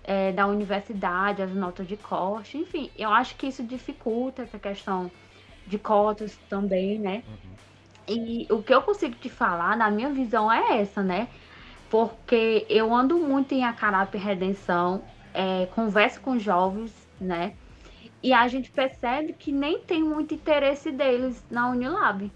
é, 0.04 0.32
da 0.32 0.48
universidade, 0.48 1.42
as 1.42 1.54
notas 1.54 1.88
de 1.88 1.96
corte, 1.96 2.58
enfim, 2.58 2.90
eu 2.98 3.12
acho 3.12 3.36
que 3.36 3.46
isso 3.46 3.64
dificulta 3.64 4.42
essa 4.42 4.58
questão 4.58 5.12
de 5.68 5.78
cotas 5.78 6.36
também, 6.50 6.98
né? 6.98 7.24
Uhum. 7.28 7.50
E 8.08 8.48
o 8.50 8.64
que 8.64 8.74
eu 8.74 8.82
consigo 8.82 9.14
te 9.16 9.30
falar, 9.30 9.78
na 9.78 9.92
minha 9.92 10.10
visão, 10.10 10.52
é 10.52 10.80
essa, 10.80 11.04
né? 11.04 11.28
Porque 11.92 12.66
eu 12.68 12.92
ando 12.92 13.20
muito 13.20 13.54
em 13.54 13.64
Acarape 13.64 14.18
Redenção, 14.18 15.04
é, 15.32 15.68
converso 15.68 16.20
com 16.22 16.40
jovens, 16.40 16.92
né? 17.22 17.54
E 18.22 18.34
a 18.34 18.48
gente 18.48 18.70
percebe 18.70 19.34
que 19.34 19.52
nem 19.52 19.80
tem 19.80 20.04
muito 20.04 20.34
interesse 20.34 20.92
deles 20.92 21.44
na 21.50 21.70
Unilab. 21.70 22.32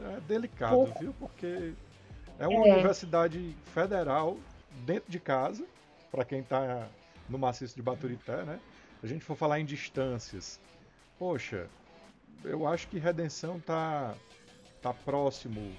É 0.00 0.20
delicado, 0.20 0.74
Por... 0.74 0.98
viu? 0.98 1.14
Porque 1.18 1.72
é 2.38 2.48
uma 2.48 2.66
é... 2.66 2.72
universidade 2.72 3.56
federal 3.66 4.36
dentro 4.84 5.10
de 5.10 5.20
casa 5.20 5.64
para 6.10 6.24
quem 6.24 6.40
está 6.40 6.88
no 7.28 7.38
maciço 7.38 7.76
de 7.76 7.82
Baturité, 7.82 8.44
né? 8.44 8.60
A 9.02 9.06
gente 9.06 9.24
for 9.24 9.36
falar 9.36 9.60
em 9.60 9.64
distâncias, 9.64 10.60
poxa, 11.18 11.68
eu 12.42 12.66
acho 12.66 12.88
que 12.88 12.98
Redenção 12.98 13.60
tá 13.60 14.14
tá 14.80 14.92
próximo, 14.92 15.72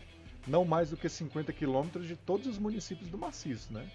não 0.48 0.66
mais 0.66 0.90
do 0.90 0.98
que 0.98 1.08
50 1.08 1.54
quilômetros 1.54 2.08
de 2.08 2.16
todos 2.16 2.48
os 2.48 2.58
municípios 2.58 3.08
do 3.08 3.18
maciço, 3.18 3.72
né? 3.72 3.88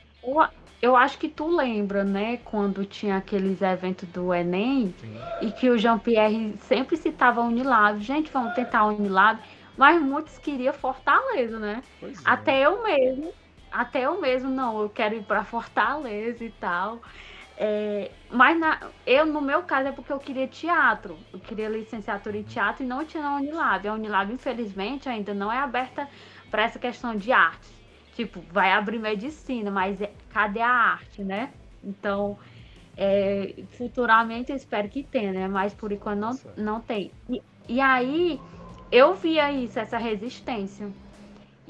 Eu, 0.82 0.96
acho 0.96 1.18
que 1.18 1.28
tu 1.28 1.46
lembra, 1.54 2.04
né, 2.04 2.38
quando 2.38 2.84
tinha 2.84 3.16
aqueles 3.16 3.60
eventos 3.60 4.08
do 4.08 4.32
Enem 4.32 4.94
Sim. 4.98 5.20
e 5.42 5.50
que 5.50 5.68
o 5.68 5.78
Jean-Pierre 5.78 6.56
sempre 6.60 6.96
citava 6.96 7.40
a 7.40 7.44
Unilab. 7.44 8.00
Gente, 8.00 8.30
vamos 8.30 8.54
tentar 8.54 8.80
a 8.80 8.86
Unilab, 8.86 9.40
mas 9.76 10.00
muitos 10.00 10.38
queriam 10.38 10.72
Fortaleza, 10.72 11.58
né? 11.58 11.82
Pois 11.98 12.18
é. 12.18 12.22
Até 12.24 12.60
eu 12.66 12.82
mesmo 12.82 13.32
até 13.70 14.04
eu 14.04 14.20
mesmo, 14.20 14.50
não, 14.50 14.82
eu 14.82 14.88
quero 14.90 15.14
ir 15.14 15.22
para 15.22 15.44
Fortaleza 15.44 16.44
e 16.44 16.50
tal. 16.50 17.00
É, 17.56 18.10
mas 18.30 18.58
na, 18.58 18.80
eu, 19.06 19.26
no 19.26 19.40
meu 19.40 19.62
caso, 19.62 19.88
é 19.88 19.92
porque 19.92 20.12
eu 20.12 20.18
queria 20.18 20.48
teatro. 20.48 21.18
Eu 21.32 21.38
queria 21.38 21.68
licenciatura 21.68 22.36
em 22.36 22.42
teatro 22.42 22.82
e 22.82 22.86
não 22.86 23.04
tinha 23.04 23.22
na 23.22 23.36
Unilab. 23.36 23.86
A 23.86 23.94
Unilab, 23.94 24.32
infelizmente, 24.32 25.08
ainda 25.08 25.34
não 25.34 25.52
é 25.52 25.58
aberta 25.58 26.08
para 26.50 26.62
essa 26.62 26.78
questão 26.78 27.14
de 27.14 27.30
arte. 27.32 27.79
Tipo, 28.14 28.40
vai 28.52 28.72
abrir 28.72 28.98
medicina, 28.98 29.70
mas 29.70 30.00
é, 30.00 30.12
cadê 30.30 30.60
a 30.60 30.70
arte, 30.70 31.22
né? 31.22 31.52
Então, 31.82 32.38
é, 32.96 33.54
futuramente 33.76 34.50
eu 34.50 34.56
espero 34.56 34.88
que 34.88 35.02
tenha, 35.02 35.32
né? 35.32 35.48
Mas 35.48 35.72
por 35.72 35.92
enquanto 35.92 36.18
não, 36.18 36.38
não 36.56 36.80
tem. 36.80 37.10
E, 37.28 37.42
e 37.68 37.80
aí, 37.80 38.40
eu 38.90 39.14
via 39.14 39.52
isso, 39.52 39.78
essa 39.78 39.96
resistência. 39.96 40.90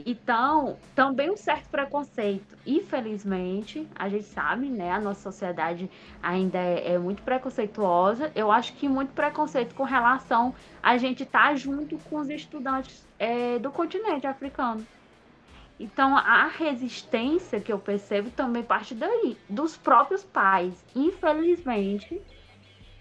Então, 0.07 0.79
também 0.95 1.31
um 1.31 1.37
certo 1.37 1.69
preconceito. 1.69 2.57
Infelizmente, 2.67 3.87
a 3.95 4.09
gente 4.09 4.25
sabe, 4.25 4.69
né? 4.69 4.91
A 4.91 5.01
nossa 5.01 5.21
sociedade 5.21 5.91
ainda 6.23 6.59
é, 6.59 6.95
é 6.95 6.99
muito 6.99 7.23
preconceituosa. 7.23 8.33
Eu 8.35 8.51
acho 8.51 8.73
que 8.75 8.89
muito 8.89 9.13
preconceito 9.13 9.75
com 9.75 9.85
relação 9.85 10.55
a 10.83 10.97
gente 10.97 11.23
estar 11.23 11.49
tá 11.49 11.55
junto 11.55 11.99
com 11.99 12.17
os 12.17 12.31
estudantes 12.31 13.07
é, 13.19 13.59
do 13.59 13.71
continente 13.71 14.27
africano. 14.27 14.87
Então, 15.81 16.15
a 16.15 16.47
resistência 16.47 17.59
que 17.59 17.73
eu 17.73 17.79
percebo 17.79 18.29
também 18.31 18.63
parte 18.63 18.95
daí, 18.95 19.35
dos 19.49 19.79
próprios 19.79 20.23
pais. 20.23 20.85
Infelizmente, 20.95 22.21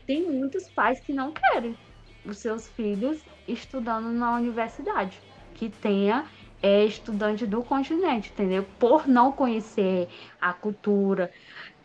tem 0.07 0.31
muitos 0.31 0.69
pais 0.69 0.97
que 1.01 1.11
não 1.11 1.33
querem 1.33 1.77
os 2.23 2.37
seus 2.37 2.69
filhos 2.69 3.21
estudando 3.45 4.07
na 4.13 4.33
universidade, 4.33 5.19
que 5.55 5.69
tenha 5.69 6.25
é 6.63 6.85
estudante 6.85 7.45
do 7.45 7.63
continente, 7.63 8.31
entendeu? 8.31 8.65
Por 8.77 9.07
não 9.07 9.31
conhecer 9.31 10.07
a 10.39 10.53
cultura, 10.53 11.31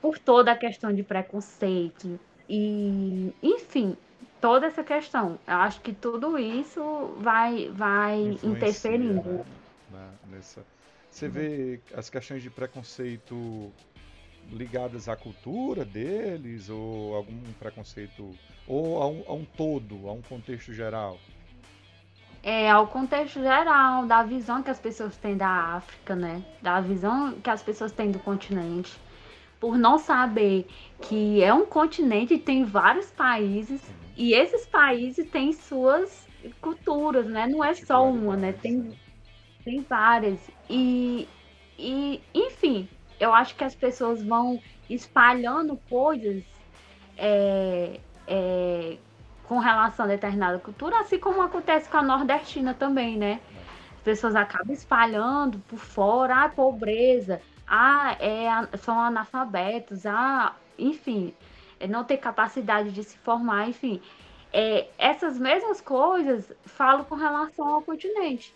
por 0.01 0.17
toda 0.17 0.53
a 0.53 0.57
questão 0.57 0.93
de 0.93 1.03
preconceito, 1.03 2.21
e 2.49 3.33
enfim, 3.43 3.97
toda 4.41 4.67
essa 4.67 4.85
questão. 4.85 5.39
Eu 5.47 5.57
acho 5.57 5.81
que 5.81 5.93
tudo 5.93 6.39
isso 6.39 7.15
vai, 7.19 7.69
vai 7.73 8.39
interferindo. 8.43 9.45
Né? 9.91 10.09
Nessa... 10.31 10.74
Você 11.15 11.29
vê 11.29 11.81
as 11.95 12.11
questões 12.11 12.43
de 12.43 12.51
preconceito 12.51 13.73
ligadas 14.51 15.09
à 15.09 15.15
cultura 15.15 15.85
deles, 15.85 16.69
ou 16.69 17.15
algum 17.15 17.41
preconceito, 17.57 18.37
ou 18.67 19.01
a 19.01 19.07
um, 19.07 19.23
a 19.29 19.33
um 19.33 19.45
todo, 19.45 20.09
a 20.09 20.13
um 20.13 20.21
contexto 20.21 20.73
geral? 20.73 21.17
é, 22.43 22.69
ao 22.69 22.89
contexto 22.89 23.41
geral, 23.41 24.05
da 24.07 24.25
visão 24.25 24.61
que 24.61 24.71
as 24.71 24.79
pessoas 24.79 25.17
têm 25.17 25.37
da 25.37 25.49
África, 25.49 26.17
né? 26.17 26.43
Da 26.61 26.81
visão 26.81 27.33
que 27.41 27.49
as 27.49 27.63
pessoas 27.63 27.93
têm 27.93 28.11
do 28.11 28.19
continente. 28.19 28.93
Por 29.61 29.79
não 29.79 29.99
saber 29.99 30.67
que 31.01 31.43
é 31.43 31.55
um 31.55 31.65
continente 31.65 32.35
e 32.35 32.39
tem 32.39 32.65
vários 32.65 33.11
países, 33.13 33.81
e 34.17 34.35
esses 34.35 34.67
países 34.67 35.31
têm 35.31 35.53
suas 35.53 36.27
culturas, 36.61 37.25
né? 37.25 37.47
Não 37.47 37.65
é 37.65 37.73
só 37.73 38.07
uma, 38.07 38.37
né? 38.37 38.53
Tem, 38.53 38.93
tem 39.65 39.81
várias. 39.81 40.39
E, 40.69 41.29
e, 41.79 42.21
enfim, 42.35 42.89
eu 43.19 43.33
acho 43.33 43.55
que 43.57 43.65
as 43.65 43.75
pessoas 43.75 44.23
vão 44.23 44.61
espalhando 44.89 45.77
coisas 45.89 46.45
é, 47.17 48.01
é, 48.27 48.97
com 49.45 49.59
relação 49.59 50.05
a 50.05 50.09
determinada 50.09 50.59
cultura, 50.59 51.01
assim 51.01 51.19
como 51.19 51.43
acontece 51.43 51.89
com 51.89 51.97
a 51.99 52.03
nordestina 52.03 52.75
também, 52.75 53.17
né? 53.17 53.41
As 53.97 54.03
pessoas 54.03 54.37
acabam 54.37 54.73
espalhando 54.73 55.59
por 55.61 55.79
fora 55.79 56.45
a 56.45 56.49
pobreza, 56.49 57.41
ah, 57.67 58.17
é, 58.21 58.77
são 58.79 58.99
analfabetos, 59.01 60.05
ah, 60.05 60.55
enfim, 60.79 61.35
é, 61.81 61.87
não 61.87 62.05
tem 62.05 62.19
capacidade 62.19 62.93
de 62.93 63.03
se 63.03 63.17
formar, 63.19 63.69
enfim. 63.69 64.01
É, 64.53 64.89
essas 64.99 65.39
mesmas 65.39 65.81
coisas 65.81 66.53
falam 66.65 67.05
com 67.05 67.15
relação 67.15 67.67
ao 67.75 67.83
continente. 67.83 68.55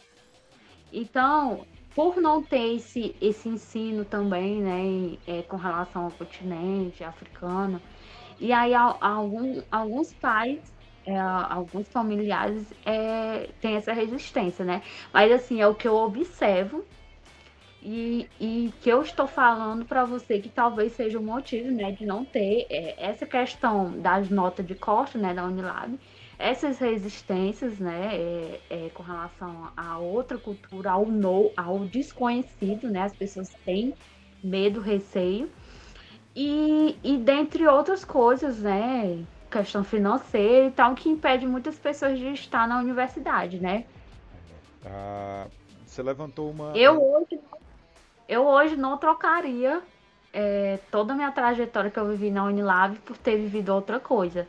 Então, 0.92 1.66
por 1.94 2.16
não 2.16 2.42
ter 2.42 2.76
esse, 2.76 3.14
esse 3.20 3.48
ensino 3.48 4.04
também, 4.04 4.62
né, 4.62 5.18
é, 5.26 5.42
com 5.42 5.56
relação 5.56 6.04
ao 6.04 6.10
continente 6.10 7.02
africano, 7.04 7.80
e 8.40 8.52
aí 8.52 8.72
algum, 8.74 9.60
alguns 9.70 10.12
pais 10.14 10.60
é, 11.08 11.18
alguns 11.18 11.88
familiares 11.88 12.66
é, 12.84 13.48
têm 13.62 13.76
essa 13.76 13.94
resistência, 13.94 14.62
né? 14.62 14.82
Mas 15.10 15.32
assim, 15.32 15.58
é 15.58 15.66
o 15.66 15.74
que 15.74 15.88
eu 15.88 15.96
observo 15.96 16.84
e, 17.82 18.28
e 18.38 18.72
que 18.82 18.90
eu 18.90 19.00
estou 19.00 19.26
falando 19.26 19.86
para 19.86 20.04
você 20.04 20.38
que 20.38 20.50
talvez 20.50 20.92
seja 20.92 21.18
o 21.18 21.22
motivo, 21.22 21.70
né, 21.70 21.92
de 21.92 22.04
não 22.04 22.26
ter 22.26 22.66
é, 22.68 22.94
essa 22.98 23.24
questão 23.24 23.98
das 24.00 24.28
notas 24.28 24.66
de 24.66 24.74
corte, 24.74 25.16
né, 25.16 25.32
da 25.32 25.44
Unilab, 25.44 25.98
essas 26.38 26.78
resistências, 26.78 27.78
né, 27.78 28.10
é, 28.14 28.60
é, 28.70 28.90
com 28.90 29.02
relação 29.02 29.70
a 29.76 29.98
outra 29.98 30.38
cultura, 30.38 30.92
ao 30.92 31.04
no, 31.04 31.50
ao 31.56 31.80
desconhecido, 31.80 32.88
né, 32.88 33.02
as 33.02 33.12
pessoas 33.12 33.48
têm 33.64 33.92
medo, 34.42 34.80
receio, 34.80 35.50
e, 36.36 36.96
e 37.02 37.16
dentre 37.16 37.66
outras 37.66 38.04
coisas, 38.04 38.60
né, 38.60 39.24
questão 39.50 39.82
financeira 39.82 40.68
e 40.68 40.70
tal, 40.70 40.94
que 40.94 41.08
impede 41.08 41.46
muitas 41.46 41.76
pessoas 41.76 42.18
de 42.18 42.28
estar 42.28 42.68
na 42.68 42.78
universidade, 42.78 43.58
né? 43.58 43.84
Ah, 44.86 45.46
você 45.84 46.02
levantou 46.02 46.50
uma. 46.50 46.76
Eu 46.76 47.02
hoje, 47.02 47.40
eu 48.28 48.46
hoje 48.46 48.76
não 48.76 48.96
trocaria 48.96 49.82
é, 50.32 50.78
toda 50.90 51.12
a 51.12 51.16
minha 51.16 51.32
trajetória 51.32 51.90
que 51.90 51.98
eu 51.98 52.06
vivi 52.06 52.30
na 52.30 52.44
Unilab 52.44 52.96
por 53.00 53.16
ter 53.16 53.36
vivido 53.36 53.70
outra 53.70 53.98
coisa. 53.98 54.46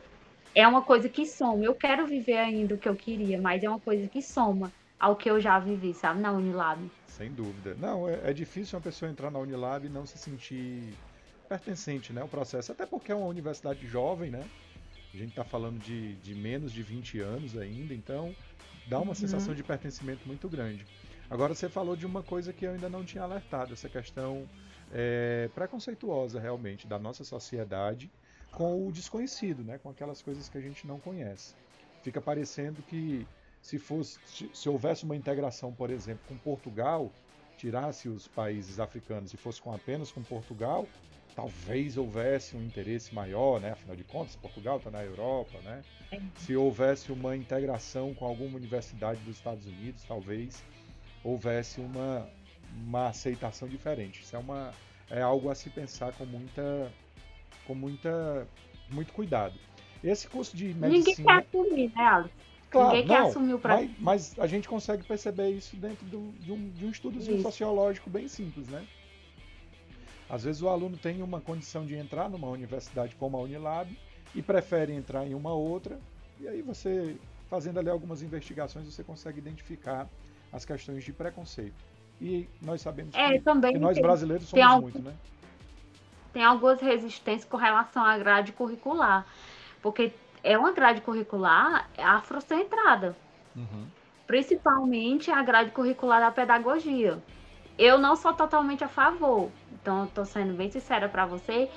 É 0.54 0.66
uma 0.66 0.82
coisa 0.82 1.08
que 1.08 1.26
soma. 1.26 1.64
Eu 1.64 1.74
quero 1.74 2.06
viver 2.06 2.38
ainda 2.38 2.74
o 2.74 2.78
que 2.78 2.88
eu 2.88 2.96
queria, 2.96 3.40
mas 3.40 3.62
é 3.62 3.68
uma 3.68 3.80
coisa 3.80 4.08
que 4.08 4.20
soma 4.20 4.72
ao 4.98 5.16
que 5.16 5.30
eu 5.30 5.40
já 5.40 5.58
vivi, 5.58 5.94
sabe, 5.94 6.20
na 6.20 6.32
Unilab. 6.32 6.90
Sem 7.06 7.30
dúvida. 7.32 7.74
Não, 7.78 8.08
é, 8.08 8.30
é 8.30 8.32
difícil 8.32 8.76
uma 8.78 8.82
pessoa 8.82 9.10
entrar 9.10 9.30
na 9.30 9.38
Unilab 9.38 9.86
e 9.86 9.88
não 9.88 10.04
se 10.04 10.18
sentir 10.18 10.92
pertencente, 11.48 12.12
né? 12.12 12.22
O 12.22 12.28
processo. 12.28 12.72
Até 12.72 12.84
porque 12.84 13.10
é 13.10 13.14
uma 13.14 13.26
universidade 13.26 13.86
jovem, 13.86 14.30
né? 14.30 14.44
A 15.12 15.16
gente 15.16 15.30
está 15.30 15.44
falando 15.44 15.78
de, 15.80 16.14
de 16.16 16.34
menos 16.34 16.72
de 16.72 16.82
20 16.82 17.20
anos 17.20 17.56
ainda, 17.56 17.92
então 17.94 18.34
dá 18.86 18.98
uma 18.98 19.08
uhum. 19.08 19.14
sensação 19.14 19.54
de 19.54 19.62
pertencimento 19.62 20.26
muito 20.26 20.48
grande. 20.48 20.86
Agora 21.28 21.54
você 21.54 21.68
falou 21.68 21.96
de 21.96 22.06
uma 22.06 22.22
coisa 22.22 22.52
que 22.52 22.64
eu 22.64 22.72
ainda 22.72 22.88
não 22.88 23.04
tinha 23.04 23.24
alertado, 23.24 23.72
essa 23.72 23.88
questão 23.88 24.48
é, 24.92 25.48
preconceituosa 25.54 26.38
realmente 26.38 26.86
da 26.86 26.98
nossa 26.98 27.24
sociedade 27.24 28.10
com 28.52 28.86
o 28.86 28.92
desconhecido, 28.92 29.62
né? 29.62 29.78
com 29.78 29.90
aquelas 29.90 30.22
coisas 30.22 30.48
que 30.48 30.58
a 30.58 30.60
gente 30.60 30.86
não 30.86 30.98
conhece. 30.98 31.54
Fica 32.02 32.20
parecendo 32.20 32.82
que 32.82 33.26
se 33.60 33.78
fosse, 33.78 34.18
se 34.52 34.68
houvesse 34.68 35.04
uma 35.04 35.16
integração, 35.16 35.72
por 35.72 35.90
exemplo, 35.90 36.22
com 36.26 36.36
Portugal, 36.38 37.12
tirasse 37.56 38.08
os 38.08 38.26
países 38.26 38.80
africanos 38.80 39.34
e 39.34 39.36
fosse 39.36 39.60
com 39.60 39.72
apenas 39.72 40.10
com 40.10 40.22
Portugal, 40.22 40.88
talvez 41.34 41.96
houvesse 41.96 42.56
um 42.56 42.62
interesse 42.62 43.14
maior, 43.14 43.60
né? 43.60 43.72
Afinal 43.72 43.94
de 43.94 44.04
contas, 44.04 44.34
Portugal 44.36 44.78
está 44.78 44.90
na 44.90 45.04
Europa, 45.04 45.58
né? 45.62 45.82
Se 46.36 46.56
houvesse 46.56 47.12
uma 47.12 47.36
integração 47.36 48.14
com 48.14 48.24
alguma 48.24 48.56
universidade 48.56 49.20
dos 49.20 49.36
Estados 49.36 49.66
Unidos, 49.66 50.02
talvez 50.04 50.64
houvesse 51.22 51.80
uma, 51.80 52.28
uma 52.74 53.08
aceitação 53.08 53.68
diferente. 53.68 54.22
Isso 54.22 54.34
é, 54.34 54.38
uma, 54.38 54.72
é 55.10 55.20
algo 55.20 55.50
a 55.50 55.54
se 55.54 55.70
pensar 55.70 56.12
com 56.14 56.24
muita, 56.24 56.90
com 57.66 57.74
muita, 57.74 58.46
muito 58.90 59.12
cuidado. 59.12 59.54
Esse 60.02 60.28
curso 60.28 60.56
de 60.56 60.74
medicina... 60.74 60.88
Ninguém 60.90 61.14
quer 61.14 61.32
assumir, 61.32 61.92
né, 61.94 62.04
Alex? 62.04 62.30
Claro, 62.70 62.96
Ninguém 62.96 63.06
não, 63.06 63.14
quer 63.14 63.28
assumir 63.28 63.54
o 63.54 63.60
mas, 63.62 63.90
mas, 63.98 64.38
a 64.38 64.46
gente 64.46 64.68
consegue 64.68 65.02
perceber 65.02 65.50
isso 65.50 65.76
dentro 65.76 66.06
do, 66.06 66.32
de, 66.38 66.52
um, 66.52 66.70
de 66.70 66.86
um 66.86 66.90
estudo 66.90 67.20
sociológico 67.42 68.08
bem 68.08 68.28
simples, 68.28 68.68
né? 68.68 68.86
Às 70.28 70.44
vezes 70.44 70.62
o 70.62 70.68
aluno 70.68 70.96
tem 70.96 71.20
uma 71.22 71.40
condição 71.40 71.84
de 71.84 71.96
entrar 71.96 72.30
numa 72.30 72.48
universidade 72.48 73.16
como 73.16 73.36
a 73.36 73.40
Unilab 73.40 73.90
e 74.32 74.40
prefere 74.40 74.92
entrar 74.92 75.26
em 75.26 75.34
uma 75.34 75.52
outra, 75.52 75.98
e 76.38 76.46
aí 76.46 76.62
você, 76.62 77.16
fazendo 77.48 77.80
ali 77.80 77.90
algumas 77.90 78.22
investigações, 78.22 78.86
você 78.86 79.02
consegue 79.02 79.40
identificar 79.40 80.08
as 80.52 80.64
questões 80.64 81.02
de 81.02 81.12
preconceito. 81.12 81.74
E 82.20 82.48
nós 82.62 82.80
sabemos 82.80 83.14
é, 83.14 83.32
que, 83.32 83.40
também 83.40 83.72
que 83.72 83.78
nós 83.80 83.98
brasileiros 83.98 84.48
somos 84.48 84.80
muito, 84.82 85.02
né? 85.02 85.14
Tem 86.32 86.44
algumas 86.44 86.80
resistências 86.80 87.44
com 87.44 87.56
relação 87.56 88.04
à 88.04 88.16
grade 88.18 88.52
curricular, 88.52 89.26
porque 89.82 90.12
é 90.42 90.56
uma 90.56 90.72
grade 90.72 91.00
curricular 91.00 91.88
afrocentrada. 91.98 93.16
Uhum. 93.54 93.86
Principalmente 94.26 95.30
a 95.30 95.42
grade 95.42 95.70
curricular 95.70 96.20
da 96.20 96.30
pedagogia. 96.30 97.22
Eu 97.76 97.98
não 97.98 98.14
sou 98.14 98.32
totalmente 98.32 98.84
a 98.84 98.88
favor, 98.88 99.50
então, 99.72 100.04
estou 100.04 100.24
sendo 100.24 100.52
bem 100.54 100.70
sincera 100.70 101.08
para 101.08 101.24
você, 101.24 101.70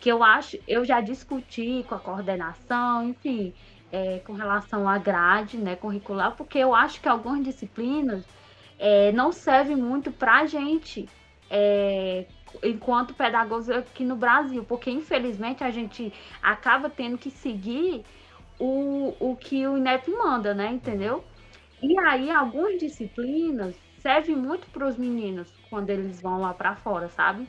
que 0.00 0.10
eu 0.10 0.22
acho, 0.22 0.58
eu 0.66 0.84
já 0.84 1.00
discuti 1.00 1.84
com 1.88 1.94
a 1.94 1.98
coordenação, 1.98 3.08
enfim, 3.08 3.54
é, 3.92 4.18
com 4.18 4.32
relação 4.32 4.88
à 4.88 4.98
grade 4.98 5.56
né, 5.56 5.76
curricular, 5.76 6.34
porque 6.36 6.58
eu 6.58 6.74
acho 6.74 7.00
que 7.00 7.08
algumas 7.08 7.44
disciplinas 7.44 8.24
é, 8.78 9.12
não 9.12 9.30
servem 9.30 9.76
muito 9.76 10.10
para 10.10 10.40
a 10.40 10.46
gente 10.46 11.08
é, 11.48 12.26
enquanto 12.62 13.14
pedagogos 13.14 13.68
aqui 13.68 14.04
no 14.04 14.16
Brasil, 14.16 14.64
porque 14.64 14.90
infelizmente 14.90 15.64
a 15.64 15.70
gente 15.70 16.12
acaba 16.42 16.88
tendo 16.88 17.18
que 17.18 17.30
seguir 17.30 18.04
o, 18.58 19.14
o 19.18 19.36
que 19.36 19.66
o 19.66 19.76
INEP 19.76 20.10
manda, 20.10 20.54
né? 20.54 20.70
Entendeu? 20.72 21.24
E 21.82 21.98
aí 21.98 22.30
algumas 22.30 22.78
disciplinas 22.78 23.74
servem 23.98 24.36
muito 24.36 24.66
para 24.70 24.86
os 24.86 24.96
meninos, 24.96 25.52
quando 25.70 25.90
eles 25.90 26.20
vão 26.20 26.40
lá 26.40 26.52
para 26.54 26.76
fora, 26.76 27.08
sabe? 27.08 27.46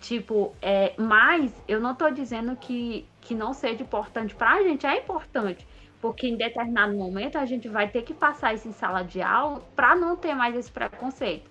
Tipo, 0.00 0.54
é, 0.62 0.94
mas 0.96 1.52
eu 1.66 1.80
não 1.80 1.94
tô 1.94 2.10
dizendo 2.10 2.54
que, 2.56 3.08
que 3.20 3.34
não 3.34 3.52
seja 3.52 3.82
importante 3.82 4.34
pra 4.34 4.62
gente, 4.62 4.86
é 4.86 4.98
importante. 4.98 5.66
Porque 6.00 6.28
em 6.28 6.36
determinado 6.36 6.94
momento 6.94 7.36
a 7.36 7.46
gente 7.46 7.68
vai 7.68 7.88
ter 7.88 8.02
que 8.02 8.14
passar 8.14 8.54
isso 8.54 8.68
em 8.68 8.72
sala 8.72 9.02
de 9.02 9.20
aula 9.22 9.60
para 9.74 9.96
não 9.96 10.16
ter 10.16 10.34
mais 10.34 10.54
esse 10.54 10.70
preconceito. 10.70 11.50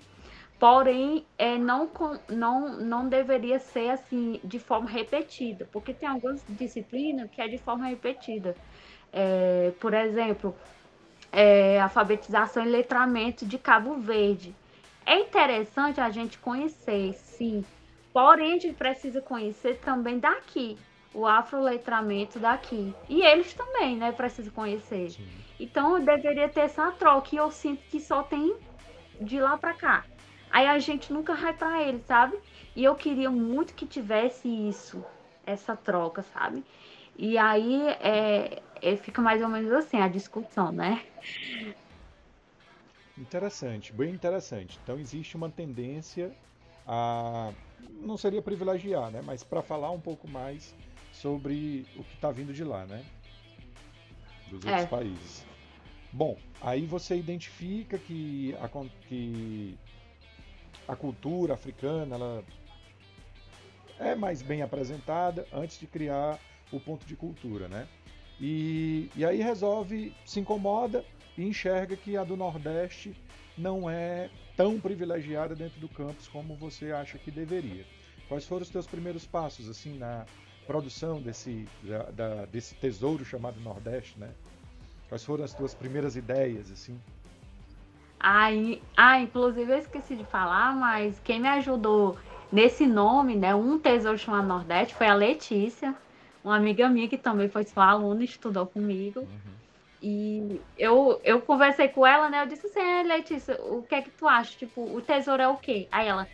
Porém, 0.59 1.25
é, 1.37 1.57
não, 1.57 1.89
não, 2.29 2.77
não 2.77 3.09
deveria 3.09 3.59
ser 3.59 3.89
assim 3.89 4.39
de 4.43 4.57
forma 4.57 4.89
repetida, 4.89 5.67
porque 5.71 5.93
tem 5.93 6.07
algumas 6.07 6.43
disciplinas 6.47 7.29
que 7.29 7.41
é 7.41 7.47
de 7.47 7.57
forma 7.57 7.87
repetida. 7.87 8.55
É, 9.11 9.73
por 9.79 9.93
exemplo, 9.93 10.55
é, 11.31 11.79
alfabetização 11.81 12.65
e 12.65 12.69
letramento 12.69 13.45
de 13.45 13.57
Cabo 13.57 13.95
Verde. 13.95 14.55
É 15.05 15.19
interessante 15.19 15.99
a 15.99 16.09
gente 16.09 16.39
conhecer, 16.39 17.13
sim. 17.13 17.63
Porém, 18.13 18.53
a 18.53 18.59
gente 18.59 18.73
precisa 18.73 19.21
conhecer 19.21 19.77
também 19.79 20.19
daqui, 20.19 20.77
o 21.13 21.27
afroletramento 21.27 22.39
daqui. 22.39 22.95
E 23.09 23.21
eles 23.21 23.53
também, 23.53 23.97
né, 23.97 24.13
precisam 24.13 24.53
conhecer. 24.53 25.11
Sim. 25.11 25.27
Então, 25.59 25.99
deveria 25.99 26.47
ter 26.47 26.61
essa 26.61 26.91
troca. 26.93 27.29
E 27.33 27.37
eu 27.37 27.51
sinto 27.51 27.81
que 27.89 27.99
só 27.99 28.23
tem 28.23 28.55
de 29.19 29.39
lá 29.39 29.57
para 29.57 29.73
cá. 29.73 30.05
Aí 30.55 30.67
a 30.67 30.79
gente 30.79 31.11
nunca 31.11 31.35
vai 31.35 31.51
para 31.51 31.83
eles, 31.83 32.05
sabe? 32.05 32.39
E 32.77 32.81
eu 32.81 32.95
queria 32.95 33.29
muito 33.29 33.73
que 33.73 33.85
tivesse 33.85 34.47
isso, 34.47 35.03
essa 35.45 35.75
troca, 35.75 36.23
sabe? 36.23 36.63
E 37.17 37.37
aí 37.37 37.81
é, 37.99 38.63
é, 38.81 38.95
fica 38.95 39.21
mais 39.21 39.41
ou 39.41 39.49
menos 39.49 39.69
assim 39.73 39.97
a 39.97 40.07
discussão, 40.07 40.71
né? 40.71 41.05
Interessante, 43.17 43.91
bem 43.91 44.13
interessante. 44.13 44.79
Então 44.81 44.97
existe 44.97 45.35
uma 45.35 45.49
tendência 45.49 46.31
a 46.87 47.51
não 47.99 48.17
seria 48.17 48.41
privilegiar, 48.41 49.11
né? 49.11 49.21
Mas 49.21 49.43
para 49.43 49.61
falar 49.61 49.91
um 49.91 49.99
pouco 49.99 50.25
mais 50.25 50.73
sobre 51.11 51.85
o 51.97 52.03
que 52.05 52.15
está 52.15 52.31
vindo 52.31 52.53
de 52.53 52.63
lá, 52.63 52.85
né? 52.85 53.03
Dos 54.47 54.63
outros 54.63 54.85
é. 54.85 54.87
países. 54.87 55.45
Bom, 56.13 56.37
aí 56.61 56.85
você 56.85 57.17
identifica 57.17 57.97
que 57.97 58.55
que 59.09 59.77
a 60.87 60.95
cultura 60.95 61.53
africana 61.53 62.15
ela 62.15 62.43
é 63.99 64.15
mais 64.15 64.41
bem 64.41 64.61
apresentada 64.61 65.47
antes 65.53 65.79
de 65.79 65.87
criar 65.87 66.39
o 66.71 66.79
ponto 66.79 67.05
de 67.05 67.15
cultura, 67.15 67.67
né? 67.67 67.87
E, 68.39 69.09
e 69.15 69.23
aí 69.23 69.41
resolve, 69.41 70.13
se 70.25 70.39
incomoda 70.39 71.05
e 71.37 71.43
enxerga 71.43 71.95
que 71.95 72.17
a 72.17 72.23
do 72.23 72.35
Nordeste 72.35 73.15
não 73.57 73.89
é 73.89 74.29
tão 74.57 74.79
privilegiada 74.79 75.55
dentro 75.55 75.79
do 75.79 75.87
campus 75.87 76.27
como 76.27 76.55
você 76.55 76.91
acha 76.91 77.17
que 77.17 77.31
deveria. 77.31 77.85
Quais 78.27 78.45
foram 78.45 78.63
os 78.63 78.69
teus 78.69 78.87
primeiros 78.87 79.25
passos 79.25 79.69
assim 79.69 79.97
na 79.97 80.25
produção 80.67 81.21
desse, 81.21 81.67
da, 81.83 82.03
da, 82.11 82.45
desse 82.45 82.75
tesouro 82.75 83.23
chamado 83.23 83.59
Nordeste, 83.61 84.19
né? 84.19 84.31
Quais 85.07 85.23
foram 85.23 85.43
as 85.43 85.53
tuas 85.53 85.73
primeiras 85.73 86.15
ideias 86.15 86.71
assim? 86.71 86.99
Ah, 88.27 88.47
ah, 88.97 89.19
inclusive 89.19 89.71
eu 89.71 89.77
esqueci 89.77 90.15
de 90.15 90.25
falar, 90.25 90.75
mas 90.75 91.19
quem 91.19 91.39
me 91.39 91.47
ajudou 91.47 92.17
nesse 92.51 92.87
nome, 92.87 93.35
né, 93.35 93.53
um 93.53 93.77
tesouro 93.77 94.17
chamado 94.17 94.47
Nordeste, 94.47 94.95
foi 94.95 95.05
a 95.05 95.13
Letícia, 95.13 95.93
uma 96.43 96.55
amiga 96.55 96.89
minha 96.89 97.07
que 97.07 97.19
também 97.19 97.47
foi 97.47 97.63
sua 97.65 97.85
aluna, 97.85 98.23
estudou 98.23 98.65
comigo. 98.65 99.19
Uhum. 99.19 99.55
E 100.01 100.59
eu, 100.75 101.21
eu 101.23 101.39
conversei 101.39 101.87
com 101.87 102.03
ela, 102.03 102.27
né? 102.27 102.41
Eu 102.41 102.47
disse 102.47 102.65
assim, 102.65 102.79
é, 102.79 103.03
Letícia, 103.03 103.61
o 103.61 103.83
que 103.83 103.93
é 103.93 104.01
que 104.01 104.09
tu 104.09 104.27
acha? 104.27 104.57
Tipo, 104.57 104.81
o 104.81 105.01
tesouro 105.01 105.43
é 105.43 105.47
o 105.47 105.57
quê? 105.57 105.87
Aí 105.91 106.07
ela, 106.07 106.27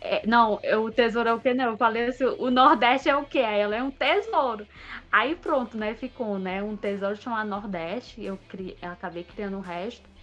é, 0.00 0.24
não, 0.24 0.60
eu, 0.62 0.84
o 0.84 0.92
tesouro 0.92 1.28
é 1.28 1.34
o 1.34 1.40
quê? 1.40 1.52
Não, 1.52 1.72
eu 1.72 1.76
falei 1.76 2.06
assim, 2.06 2.24
o 2.24 2.48
Nordeste 2.48 3.08
é 3.08 3.16
o 3.16 3.24
quê? 3.24 3.40
Aí 3.40 3.58
ela 3.58 3.74
é 3.74 3.82
um 3.82 3.90
tesouro. 3.90 4.68
Aí 5.10 5.34
pronto, 5.34 5.76
né? 5.76 5.94
Ficou, 5.94 6.38
né? 6.38 6.62
Um 6.62 6.76
tesouro 6.76 7.16
chamado 7.16 7.48
Nordeste. 7.48 8.22
Eu, 8.22 8.38
cri, 8.48 8.76
eu 8.80 8.92
acabei 8.92 9.24
criando 9.24 9.56
o 9.56 9.60
resto. 9.60 10.13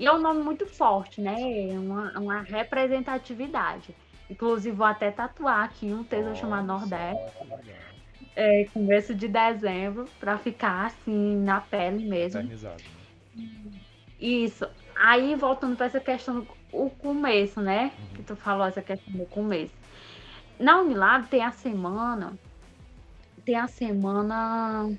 E 0.00 0.06
é 0.06 0.12
um 0.12 0.18
nome 0.18 0.42
muito 0.42 0.66
forte, 0.66 1.20
né? 1.20 1.36
É 1.70 1.78
uma, 1.78 2.18
uma 2.18 2.40
representatividade. 2.40 3.94
Inclusive, 4.28 4.74
vou 4.74 4.86
até 4.86 5.10
tatuar 5.10 5.64
aqui 5.64 5.86
um 5.86 5.98
Nossa, 6.10 6.34
chamado 6.34 6.66
Nordeste 6.66 7.30
é, 8.40 8.64
começo 8.72 9.14
de 9.14 9.28
dezembro, 9.28 10.08
para 10.18 10.38
ficar 10.38 10.86
assim 10.86 11.36
na 11.36 11.60
pele 11.60 12.08
mesmo. 12.08 12.42
Né? 12.42 12.76
Isso. 14.18 14.66
Aí 14.96 15.34
voltando 15.34 15.76
para 15.76 15.86
essa 15.86 16.00
questão 16.00 16.46
do 16.72 16.90
começo, 16.98 17.60
né? 17.60 17.92
Uhum. 17.98 18.16
Que 18.16 18.22
tu 18.22 18.36
falou 18.36 18.66
essa 18.66 18.80
questão 18.80 19.12
do 19.12 19.26
começo. 19.26 19.74
Na 20.58 20.80
Unilab 20.80 21.26
tem 21.28 21.42
a 21.42 21.50
semana. 21.50 22.32
Tem 23.44 23.56
a 23.56 23.66
semana. 23.66 24.90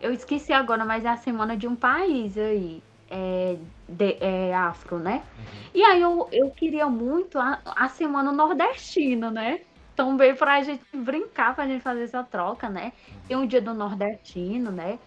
Eu 0.00 0.12
esqueci 0.12 0.52
agora, 0.52 0.84
mas 0.84 1.04
é 1.04 1.08
a 1.08 1.16
semana 1.16 1.56
de 1.56 1.66
um 1.66 1.76
país 1.76 2.36
aí. 2.36 2.82
É, 3.10 3.56
de, 3.88 4.16
é 4.20 4.54
afro, 4.54 4.98
né? 4.98 5.22
Uhum. 5.38 5.70
E 5.74 5.82
aí 5.82 6.02
eu, 6.02 6.28
eu 6.30 6.50
queria 6.50 6.86
muito 6.86 7.38
a, 7.38 7.58
a 7.64 7.88
semana 7.88 8.30
nordestina, 8.32 9.30
né? 9.30 9.60
Então 9.94 10.16
veio 10.16 10.36
pra 10.36 10.62
gente 10.62 10.84
brincar, 10.94 11.54
pra 11.54 11.66
gente 11.66 11.82
fazer 11.82 12.02
essa 12.02 12.22
troca, 12.22 12.68
né? 12.68 12.92
Tem 13.26 13.36
um 13.36 13.46
dia 13.46 13.60
do 13.60 13.74
nordestino, 13.74 14.70
né? 14.70 14.98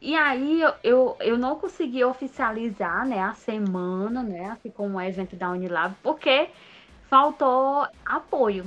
E 0.00 0.16
aí 0.16 0.62
eu, 0.62 0.74
eu, 0.82 1.16
eu 1.20 1.38
não 1.38 1.56
consegui 1.56 2.02
oficializar, 2.04 3.06
né, 3.06 3.20
a 3.20 3.34
semana, 3.34 4.22
né, 4.22 4.46
assim 4.50 4.70
como 4.70 4.96
um 4.96 5.00
evento 5.00 5.36
da 5.36 5.50
Unilab, 5.50 5.94
porque 6.02 6.48
faltou 7.08 7.86
apoio. 8.04 8.64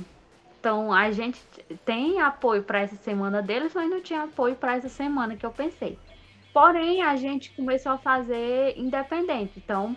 Então 0.60 0.92
a 0.92 1.10
gente 1.10 1.44
tem 1.84 2.20
apoio 2.20 2.62
para 2.62 2.80
essa 2.80 2.96
semana 2.96 3.42
deles, 3.42 3.74
mas 3.74 3.90
não 3.90 4.00
tinha 4.00 4.22
apoio 4.22 4.54
para 4.54 4.76
essa 4.76 4.88
semana 4.88 5.36
que 5.36 5.44
eu 5.44 5.50
pensei. 5.50 5.98
Porém, 6.54 7.02
a 7.02 7.16
gente 7.16 7.50
começou 7.50 7.92
a 7.92 7.98
fazer 7.98 8.78
independente. 8.78 9.52
Então, 9.58 9.94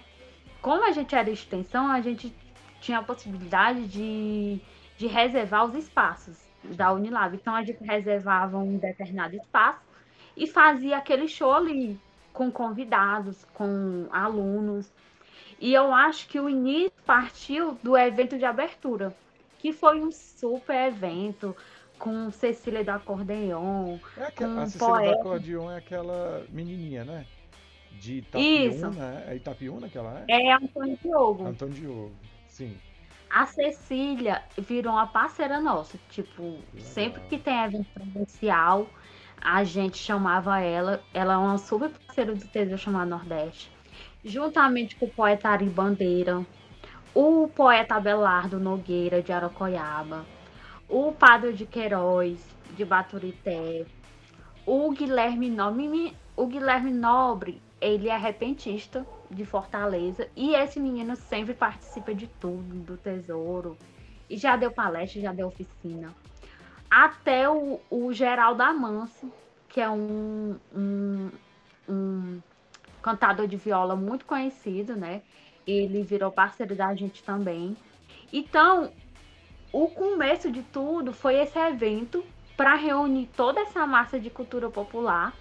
como 0.61 0.83
a 0.83 0.91
gente 0.91 1.15
era 1.15 1.29
extensão, 1.29 1.89
a 1.89 2.01
gente 2.01 2.35
tinha 2.81 2.99
a 2.99 3.03
possibilidade 3.03 3.87
de 3.87 4.61
de 4.97 5.05
reservar 5.05 5.65
os 5.65 5.75
espaços 5.75 6.37
da 6.63 6.91
Unilab. 6.91 7.35
Então 7.35 7.55
a 7.55 7.63
gente 7.63 7.83
reservava 7.83 8.57
um 8.57 8.77
determinado 8.77 9.35
espaço 9.35 9.79
e 10.35 10.47
fazia 10.47 10.97
aquele 10.97 11.27
show 11.27 11.53
ali 11.53 11.99
com 12.33 12.51
convidados, 12.51 13.45
com 13.53 14.07
alunos. 14.11 14.91
E 15.59 15.73
eu 15.73 15.93
acho 15.93 16.27
que 16.27 16.39
o 16.39 16.49
início 16.49 16.91
partiu 17.05 17.77
do 17.83 17.97
evento 17.97 18.37
de 18.37 18.45
abertura, 18.45 19.15
que 19.59 19.71
foi 19.71 20.01
um 20.01 20.11
super 20.11 20.87
evento 20.87 21.55
com 21.97 22.29
Cecília 22.31 22.83
do 22.83 22.89
Acordeon. 22.89 23.97
É 24.17 24.23
aquela, 24.25 24.63
a 24.63 24.65
Cecília 24.65 24.87
poeta. 24.87 25.11
do 25.11 25.19
Acordeon 25.19 25.71
é 25.71 25.77
aquela 25.77 26.45
menininha, 26.49 27.03
né? 27.03 27.25
De 27.99 28.19
Itapiúna, 28.19 28.65
Isso. 28.65 29.03
é 29.27 29.35
Itapiúna 29.35 29.89
que 29.89 29.97
ela 29.97 30.23
é? 30.27 30.49
É 30.49 30.53
Antônio 30.53 30.97
Diogo. 31.01 31.45
Antônio 31.45 31.73
Diogo, 31.73 32.11
sim. 32.47 32.77
A 33.29 33.45
Cecília 33.45 34.43
virou 34.57 34.93
uma 34.93 35.07
parceira 35.07 35.59
nossa. 35.59 35.97
Tipo, 36.09 36.59
sempre 36.79 37.21
que 37.23 37.37
tem 37.37 37.63
evento 37.63 37.87
presencial, 37.93 38.87
a 39.41 39.63
gente 39.63 39.97
chamava 39.97 40.59
ela. 40.59 41.01
Ela 41.13 41.33
é 41.33 41.37
uma 41.37 41.57
super 41.57 41.89
parceira 41.89 42.33
do 42.33 42.47
Tesouro 42.47 42.77
chamado 42.77 43.09
Nordeste. 43.09 43.71
Juntamente 44.23 44.95
com 44.95 45.05
o 45.05 45.09
poeta 45.09 45.49
Ari 45.49 45.69
Bandeira, 45.69 46.45
o 47.13 47.47
poeta 47.47 47.95
Abelardo 47.95 48.59
Nogueira, 48.59 49.21
de 49.21 49.31
Aracoiaba, 49.31 50.25
o 50.89 51.11
Padre 51.11 51.53
de 51.53 51.65
Queiroz, 51.65 52.39
de 52.75 52.85
Baturité, 52.85 53.85
o 54.65 54.91
Guilherme 54.91 55.49
Nobre. 55.49 56.15
O 56.35 56.45
Guilherme 56.45 56.91
Nobre, 56.91 57.61
ele 57.81 58.09
é 58.09 58.17
repentista 58.17 59.05
de 59.29 59.43
Fortaleza. 59.45 60.27
E 60.35 60.53
esse 60.53 60.79
menino 60.79 61.15
sempre 61.15 61.53
participa 61.53 62.13
de 62.13 62.27
tudo, 62.27 62.75
do 62.83 62.97
tesouro. 62.97 63.77
E 64.29 64.37
já 64.37 64.55
deu 64.55 64.71
palestra, 64.71 65.21
já 65.21 65.33
deu 65.33 65.47
oficina. 65.47 66.13
Até 66.89 67.49
o, 67.49 67.79
o 67.89 68.13
Geraldo 68.13 68.61
Amâncio, 68.61 69.31
que 69.67 69.81
é 69.81 69.89
um, 69.89 70.57
um, 70.75 71.31
um 71.89 72.41
cantador 73.01 73.47
de 73.47 73.57
viola 73.57 73.95
muito 73.95 74.25
conhecido, 74.25 74.95
né? 74.95 75.21
Ele 75.65 76.03
virou 76.03 76.31
parceiro 76.31 76.75
da 76.75 76.93
gente 76.93 77.23
também. 77.23 77.75
Então, 78.31 78.91
o 79.83 79.87
começo 79.89 80.51
de 80.51 80.63
tudo 80.63 81.13
foi 81.13 81.35
esse 81.35 81.59
evento 81.59 82.25
para 82.55 82.73
reunir 82.73 83.29
toda 83.35 83.61
essa 83.61 83.85
massa 83.85 84.19
de 84.19 84.27
cultura 84.27 84.71
popular 84.71 85.35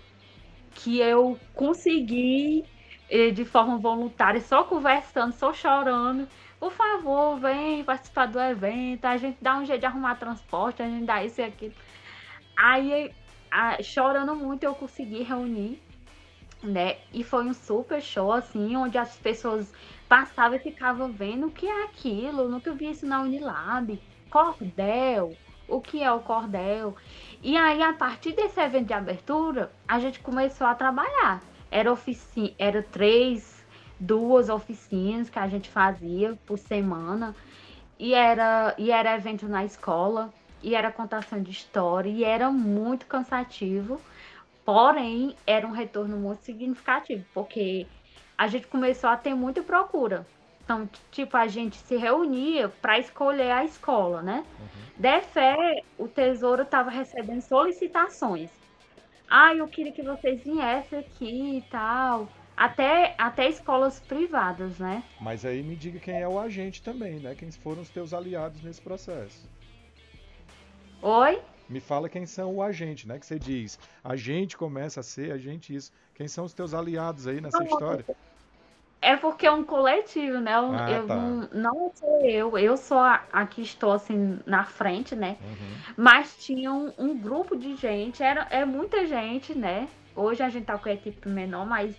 que 0.75 0.99
eu 1.01 1.41
consegui 1.55 2.63
de 3.33 3.45
forma 3.47 3.79
voluntária, 3.79 4.39
só 4.43 4.63
conversando, 4.65 5.33
só 5.33 5.55
chorando. 5.55 6.29
Por 6.61 6.71
favor, 6.71 7.39
vem 7.39 7.83
participar 7.83 8.27
do 8.27 8.39
evento. 8.39 9.07
A 9.07 9.17
gente 9.17 9.39
dá 9.41 9.57
um 9.57 9.65
jeito 9.65 9.81
de 9.81 9.87
arrumar 9.87 10.17
transporte, 10.17 10.83
a 10.83 10.87
gente 10.87 11.07
dá 11.07 11.25
isso 11.25 11.41
e 11.41 11.45
aquilo. 11.45 11.75
Aí, 12.59 13.11
chorando 13.83 14.35
muito, 14.35 14.65
eu 14.65 14.75
consegui 14.75 15.23
reunir, 15.23 15.81
né? 16.63 16.99
E 17.11 17.25
foi 17.25 17.47
um 17.47 17.55
super 17.55 18.03
show, 18.03 18.33
assim, 18.33 18.77
onde 18.77 18.99
as 18.99 19.17
pessoas 19.17 19.73
passavam 20.07 20.59
e 20.59 20.61
ficavam 20.61 21.11
vendo 21.11 21.47
o 21.47 21.51
que 21.51 21.67
é 21.67 21.85
aquilo. 21.85 22.49
Nunca 22.49 22.71
vi 22.73 22.91
isso 22.91 23.07
na 23.07 23.23
Unilab. 23.23 23.99
Cordel. 24.37 25.35
O 25.67 25.81
que 25.81 26.03
é 26.03 26.13
o 26.13 26.21
cordel? 26.21 26.95
E 27.43 27.57
aí, 27.57 27.83
a 27.83 27.95
partir 27.95 28.33
desse 28.33 28.61
evento 28.61 28.89
de 28.89 28.93
abertura, 28.93 29.73
a 29.89 29.99
gente 29.99 30.21
começou 30.21 30.67
a 30.67 30.75
trabalhar 30.75 31.41
era 31.71 31.91
oficina, 31.91 32.53
era 32.59 32.83
três, 32.83 33.65
duas 33.99 34.51
oficinas 34.51 35.31
que 35.31 35.39
a 35.39 35.49
gente 35.49 35.71
fazia 35.71 36.39
por 36.45 36.59
semana. 36.59 37.35
E 37.99 38.13
era, 38.13 38.75
e 38.77 38.91
era 38.91 39.17
evento 39.17 39.49
na 39.49 39.65
escola, 39.65 40.31
e 40.63 40.75
era 40.75 40.93
contação 40.93 41.43
de 41.43 41.51
história, 41.51 42.11
e 42.11 42.23
era 42.23 42.51
muito 42.51 43.07
cansativo. 43.07 43.99
Porém, 44.67 45.35
era 45.47 45.67
um 45.67 45.73
retorno 45.73 46.19
muito 46.19 46.43
significativo, 46.43 47.25
porque 47.33 47.87
a 48.37 48.49
gente 48.49 48.67
começou 48.67 49.09
a 49.09 49.17
ter 49.17 49.35
muita 49.35 49.63
procura. 49.63 50.27
Então, 50.67 50.91
tipo, 51.11 51.35
a 51.37 51.47
gente 51.47 51.79
se 51.79 51.97
reunia 51.97 52.69
para 52.69 52.99
escolher 52.99 53.51
a 53.51 53.65
escola, 53.65 54.21
né? 54.21 54.45
Uhum. 54.59 54.67
De 54.99 55.21
fé, 55.23 55.83
o 55.97 56.07
Tesouro 56.07 56.63
estava 56.63 56.91
recebendo 56.91 57.41
solicitações 57.41 58.51
ah, 59.29 59.55
eu 59.55 59.67
queria 59.67 59.93
que 59.93 60.03
vocês 60.03 60.43
viessem 60.43 60.99
aqui 60.99 61.59
e 61.59 61.63
tal. 61.63 62.29
Até, 62.57 63.15
até 63.19 63.49
escolas 63.51 64.01
privadas, 64.01 64.79
né? 64.79 65.03
Mas 65.21 65.45
aí 65.45 65.63
me 65.63 65.77
diga 65.77 65.99
quem 65.99 66.23
é 66.23 66.27
o 66.27 66.39
agente 66.39 66.83
também, 66.83 67.19
né? 67.19 67.35
Quem 67.35 67.51
foram 67.51 67.83
os 67.83 67.91
teus 67.91 68.15
aliados 68.15 68.63
nesse 68.63 68.81
processo. 68.81 69.47
Oi? 71.03 71.43
Me 71.69 71.81
fala 71.81 72.09
quem 72.09 72.25
são 72.25 72.55
o 72.55 72.63
agente, 72.63 73.07
né? 73.07 73.19
Que 73.19 73.27
você 73.27 73.39
diz, 73.39 73.79
a 74.03 74.17
gente 74.17 74.57
começa 74.57 75.01
a 75.01 75.03
ser, 75.03 75.33
a 75.33 75.39
gente 75.39 75.75
isso. 75.75 75.93
Quem 76.15 76.29
são 76.29 76.45
os 76.45 76.55
teus 76.55 76.73
aliados 76.73 77.27
aí 77.27 77.41
nessa 77.43 77.63
história? 77.63 78.07
É 79.07 79.17
porque 79.17 79.47
é 79.47 79.53
um 79.53 79.63
coletivo, 79.63 80.41
né? 80.41 80.57
Eu, 80.57 80.73
ah, 80.73 80.91
eu 80.91 81.07
tá. 81.07 81.15
não, 81.15 81.49
não, 81.53 81.93
sou 81.95 82.21
eu, 82.23 82.59
eu 82.59 82.77
sou 82.77 82.99
a, 82.99 83.23
a, 83.33 83.47
que 83.47 83.63
estou 83.63 83.93
assim 83.93 84.41
na 84.45 84.65
frente, 84.65 85.15
né? 85.15 85.37
Uhum. 85.41 85.95
Mas 85.97 86.37
tinha 86.45 86.73
um, 86.73 86.93
um, 86.99 87.17
grupo 87.17 87.57
de 87.57 87.77
gente, 87.77 88.21
era, 88.21 88.49
é 88.51 88.65
muita 88.65 89.07
gente, 89.07 89.57
né? 89.57 89.89
Hoje 90.13 90.43
a 90.43 90.49
gente 90.49 90.65
tá 90.65 90.77
com 90.77 90.89
a 90.89 90.93
equipe 90.93 91.29
menor, 91.29 91.65
mas 91.65 91.95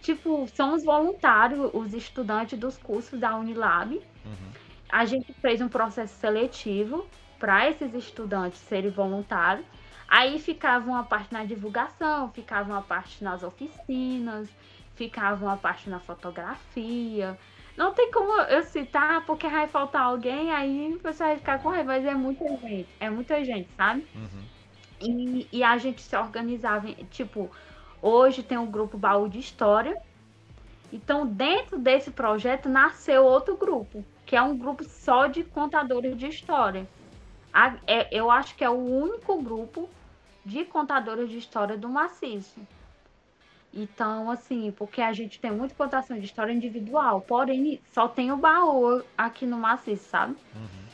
tipo, 0.00 0.46
são 0.46 0.76
os 0.76 0.84
voluntários, 0.84 1.70
os 1.74 1.92
estudantes 1.92 2.56
dos 2.56 2.78
cursos 2.78 3.18
da 3.18 3.34
Unilab. 3.34 3.96
Uhum. 4.24 4.50
A 4.88 5.04
gente 5.04 5.32
fez 5.32 5.60
um 5.60 5.68
processo 5.68 6.14
seletivo 6.20 7.04
para 7.40 7.68
esses 7.68 7.92
estudantes 7.94 8.60
serem 8.60 8.92
voluntários. 8.92 9.66
Aí 10.06 10.38
ficava 10.38 10.88
uma 10.88 11.02
parte 11.02 11.32
na 11.32 11.44
divulgação, 11.44 12.30
ficava 12.30 12.70
uma 12.70 12.82
parte 12.82 13.24
nas 13.24 13.42
oficinas, 13.42 14.48
ficava 14.94 15.44
uma 15.44 15.56
parte 15.56 15.88
na 15.90 16.00
fotografia. 16.00 17.38
Não 17.76 17.92
tem 17.92 18.10
como 18.10 18.32
eu 18.42 18.62
citar, 18.62 19.24
porque 19.26 19.48
vai 19.48 19.66
faltar 19.66 20.02
alguém, 20.02 20.52
aí 20.52 20.96
você 21.02 21.24
vai 21.24 21.36
ficar 21.36 21.60
com 21.60 21.70
raiva, 21.70 21.92
mas 21.92 22.04
é 22.04 22.14
muita 22.14 22.48
gente, 22.56 22.88
é 23.00 23.10
muita 23.10 23.44
gente, 23.44 23.68
sabe? 23.76 24.06
Uhum. 24.14 24.44
E, 25.00 25.48
e 25.52 25.64
a 25.64 25.76
gente 25.76 26.00
se 26.00 26.16
organizava, 26.16 26.86
tipo, 27.10 27.50
hoje 28.00 28.42
tem 28.42 28.56
um 28.56 28.70
grupo 28.70 28.96
Baú 28.96 29.28
de 29.28 29.40
História. 29.40 30.00
Então, 30.92 31.26
dentro 31.26 31.76
desse 31.76 32.12
projeto 32.12 32.68
nasceu 32.68 33.24
outro 33.24 33.56
grupo, 33.56 34.04
que 34.24 34.36
é 34.36 34.42
um 34.42 34.56
grupo 34.56 34.84
só 34.84 35.26
de 35.26 35.42
contadores 35.42 36.16
de 36.16 36.28
história. 36.28 36.86
A, 37.52 37.74
é, 37.86 38.08
eu 38.16 38.30
acho 38.30 38.54
que 38.54 38.62
é 38.62 38.70
o 38.70 38.74
único 38.74 39.42
grupo 39.42 39.88
de 40.44 40.64
contadores 40.64 41.28
de 41.28 41.38
história 41.38 41.76
do 41.76 41.88
maciço. 41.88 42.60
Então, 43.76 44.30
assim, 44.30 44.70
porque 44.70 45.02
a 45.02 45.12
gente 45.12 45.40
tem 45.40 45.50
muita 45.50 45.74
contação 45.74 46.16
de 46.16 46.24
história 46.24 46.52
individual, 46.52 47.20
porém 47.20 47.80
só 47.92 48.06
tem 48.06 48.30
o 48.30 48.36
baú 48.36 49.02
aqui 49.18 49.44
no 49.44 49.58
maciço, 49.58 50.08
sabe? 50.08 50.36
Uhum. 50.54 50.84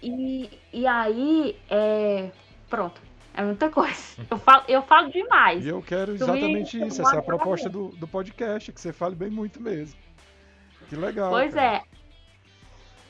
E, 0.00 0.50
e 0.72 0.86
aí, 0.86 1.56
é... 1.68 2.30
pronto, 2.70 3.00
é 3.34 3.42
muita 3.42 3.68
coisa. 3.68 3.98
Eu 4.30 4.38
falo, 4.38 4.64
eu 4.68 4.82
falo 4.82 5.10
demais. 5.10 5.64
E 5.64 5.68
eu 5.68 5.82
quero 5.82 6.12
exatamente 6.12 6.80
isso, 6.80 7.02
essa 7.02 7.16
é 7.16 7.18
a 7.18 7.22
proposta 7.22 7.68
do, 7.68 7.88
do 7.88 8.06
podcast, 8.06 8.70
que 8.70 8.80
você 8.80 8.92
fale 8.92 9.16
bem 9.16 9.30
muito 9.30 9.60
mesmo. 9.60 9.98
Que 10.88 10.94
legal. 10.94 11.30
Pois 11.30 11.52
cara. 11.52 11.78
é. 11.78 11.82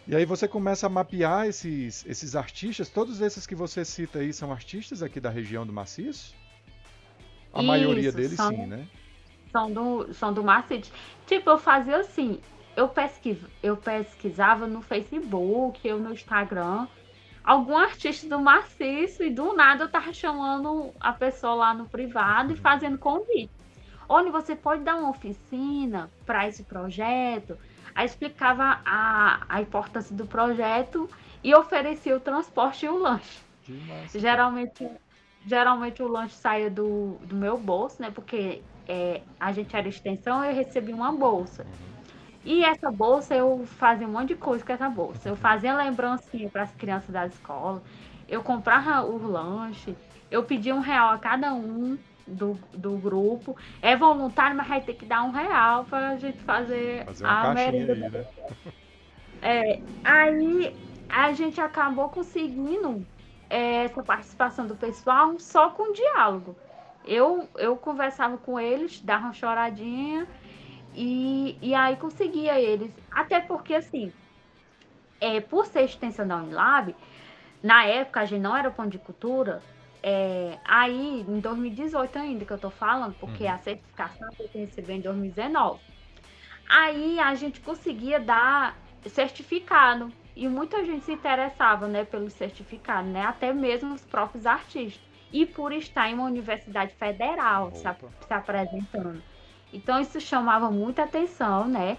E 0.07 0.17
aí 0.17 0.25
você 0.25 0.49
começa 0.49 0.87
a 0.87 0.88
mapear 0.88 1.47
esses, 1.47 2.07
esses 2.07 2.35
artistas, 2.35 2.88
todos 2.88 3.21
esses 3.21 3.47
que 3.47 3.55
você 3.55 3.85
cita 3.85 4.21
aí 4.21 4.33
são 4.33 4.51
artistas 4.51 5.03
aqui 5.03 5.21
da 5.21 5.29
região 5.29 5.67
do 5.67 5.73
maciço? 5.73 6.35
A 7.53 7.59
isso, 7.59 7.67
maioria 7.67 8.11
deles 8.11 8.37
são... 8.37 8.49
sim, 8.49 8.67
né? 8.67 8.88
São 9.50 9.72
do, 9.72 10.12
são 10.14 10.32
do 10.32 10.42
Macete. 10.42 10.92
Tipo, 11.26 11.50
eu 11.50 11.58
fazia 11.58 11.98
assim, 11.98 12.40
eu, 12.76 12.88
pesquis, 12.88 13.38
eu 13.62 13.76
pesquisava 13.76 14.66
no 14.66 14.80
Facebook, 14.80 15.87
eu 15.87 15.98
no 15.98 16.12
Instagram, 16.12 16.87
algum 17.42 17.76
artista 17.76 18.28
do 18.28 18.40
maciço 18.40 19.22
e 19.22 19.30
do 19.30 19.52
nada 19.54 19.84
eu 19.84 19.88
tava 19.88 20.12
chamando 20.12 20.92
a 21.00 21.12
pessoa 21.12 21.54
lá 21.54 21.74
no 21.74 21.88
privado 21.88 22.52
e 22.52 22.54
uhum. 22.54 22.61
fazendo 22.61 22.98
convite. 22.98 23.50
Olha, 24.08 24.30
você 24.30 24.56
pode 24.56 24.82
dar 24.82 24.96
uma 24.96 25.11
oficina 25.11 26.11
para 26.24 26.48
esse 26.48 26.62
projeto. 26.62 27.58
Aí 27.94 28.06
explicava 28.06 28.80
a, 28.84 29.44
a 29.48 29.61
importância 29.61 30.14
do 30.14 30.26
projeto 30.26 31.11
e 31.42 31.54
oferecia 31.54 32.16
o 32.16 32.20
transporte 32.20 32.87
e 32.87 32.88
o 32.88 32.96
lanche. 32.96 33.40
Geralmente, 34.14 34.88
geralmente 35.44 36.02
o 36.02 36.08
lanche 36.08 36.34
saía 36.34 36.70
do, 36.70 37.18
do 37.22 37.34
meu 37.34 37.58
bolso, 37.58 38.00
né? 38.00 38.11
Porque 38.11 38.62
é, 38.88 39.20
a 39.38 39.53
gente 39.53 39.77
era 39.77 39.87
extensão, 39.87 40.42
eu 40.42 40.55
recebi 40.55 40.92
uma 40.92 41.12
bolsa. 41.12 41.66
E 42.44 42.64
essa 42.64 42.90
bolsa 42.90 43.35
eu 43.35 43.66
fazia 43.66 44.09
um 44.09 44.12
monte 44.12 44.29
de 44.29 44.37
coisa 44.37 44.64
com 44.64 44.72
essa 44.72 44.88
bolsa. 44.88 45.29
Eu 45.29 45.37
fazia 45.37 45.77
lembrancinha 45.77 46.48
para 46.48 46.62
as 46.62 46.74
crianças 46.74 47.11
da 47.11 47.27
escola, 47.27 47.83
eu 48.27 48.42
comprava 48.42 49.05
o 49.05 49.27
lanche, 49.27 49.94
eu 50.31 50.42
pedia 50.42 50.74
um 50.74 50.81
real 50.81 51.11
a 51.11 51.18
cada 51.18 51.53
um 51.53 51.98
do, 52.27 52.59
do 52.72 52.96
grupo. 52.96 53.57
É 53.83 53.94
voluntário, 53.94 54.57
mas 54.57 54.66
vai 54.66 54.81
ter 54.81 54.94
que 54.94 55.05
dar 55.05 55.22
um 55.22 55.31
real 55.31 55.85
para 55.85 56.11
a 56.11 56.16
gente 56.16 56.38
fazer, 56.38 57.05
fazer 57.05 57.27
a 57.27 57.53
merenda. 57.53 57.92
Aí, 57.92 58.01
né? 58.11 58.27
É, 59.40 59.81
aí 60.03 60.74
a 61.09 61.33
gente 61.33 61.61
acabou 61.61 62.09
conseguindo 62.09 63.07
é, 63.48 63.85
essa 63.85 64.03
participação 64.03 64.66
do 64.66 64.74
pessoal 64.74 65.38
só 65.38 65.70
com 65.70 65.92
diálogo 65.92 66.57
eu, 67.04 67.48
eu 67.56 67.76
conversava 67.76 68.37
com 68.37 68.58
eles, 68.58 69.00
dava 69.00 69.24
uma 69.24 69.32
choradinha 69.32 70.26
e, 70.94 71.56
e 71.62 71.74
aí 71.74 71.96
conseguia 71.96 72.61
eles. 72.61 72.92
Até 73.11 73.40
porque, 73.40 73.74
assim, 73.74 74.12
é, 75.20 75.40
por 75.40 75.66
ser 75.66 75.82
extensão 75.82 76.26
da 76.26 76.37
Unilab, 76.37 76.94
na 77.62 77.84
época 77.84 78.20
a 78.20 78.24
gente 78.24 78.40
não 78.40 78.56
era 78.56 78.70
pão 78.70 78.87
de 78.87 78.98
cultura, 78.98 79.62
é, 80.02 80.58
aí 80.64 81.24
em 81.26 81.40
2018 81.40 82.18
ainda 82.18 82.44
que 82.44 82.52
eu 82.52 82.58
tô 82.58 82.70
falando, 82.70 83.14
porque 83.14 83.44
uhum. 83.44 83.52
a 83.52 83.58
certificação 83.58 84.28
eu 84.38 84.48
recebi 84.52 84.92
em 84.94 85.00
2019. 85.00 85.80
Aí 86.68 87.18
a 87.18 87.34
gente 87.34 87.61
conseguia 87.61 88.20
dar 88.20 88.76
certificado 89.06 90.12
e 90.37 90.46
muita 90.46 90.84
gente 90.84 91.04
se 91.04 91.12
interessava, 91.12 91.88
né, 91.88 92.04
pelo 92.04 92.30
certificado, 92.30 93.08
né, 93.08 93.24
até 93.24 93.52
mesmo 93.52 93.94
os 93.94 94.04
próprios 94.04 94.46
artistas 94.46 95.08
e 95.33 95.45
por 95.47 95.73
estar 95.73 96.09
em 96.09 96.14
uma 96.14 96.25
universidade 96.25 96.95
federal 96.95 97.71
se, 97.73 97.83
se, 97.83 98.33
apresentando. 98.33 99.23
Então 99.73 100.01
isso 100.01 100.21
chamava 100.21 100.71
muita 100.71 101.05
atenção, 101.05 101.69
né, 101.69 101.99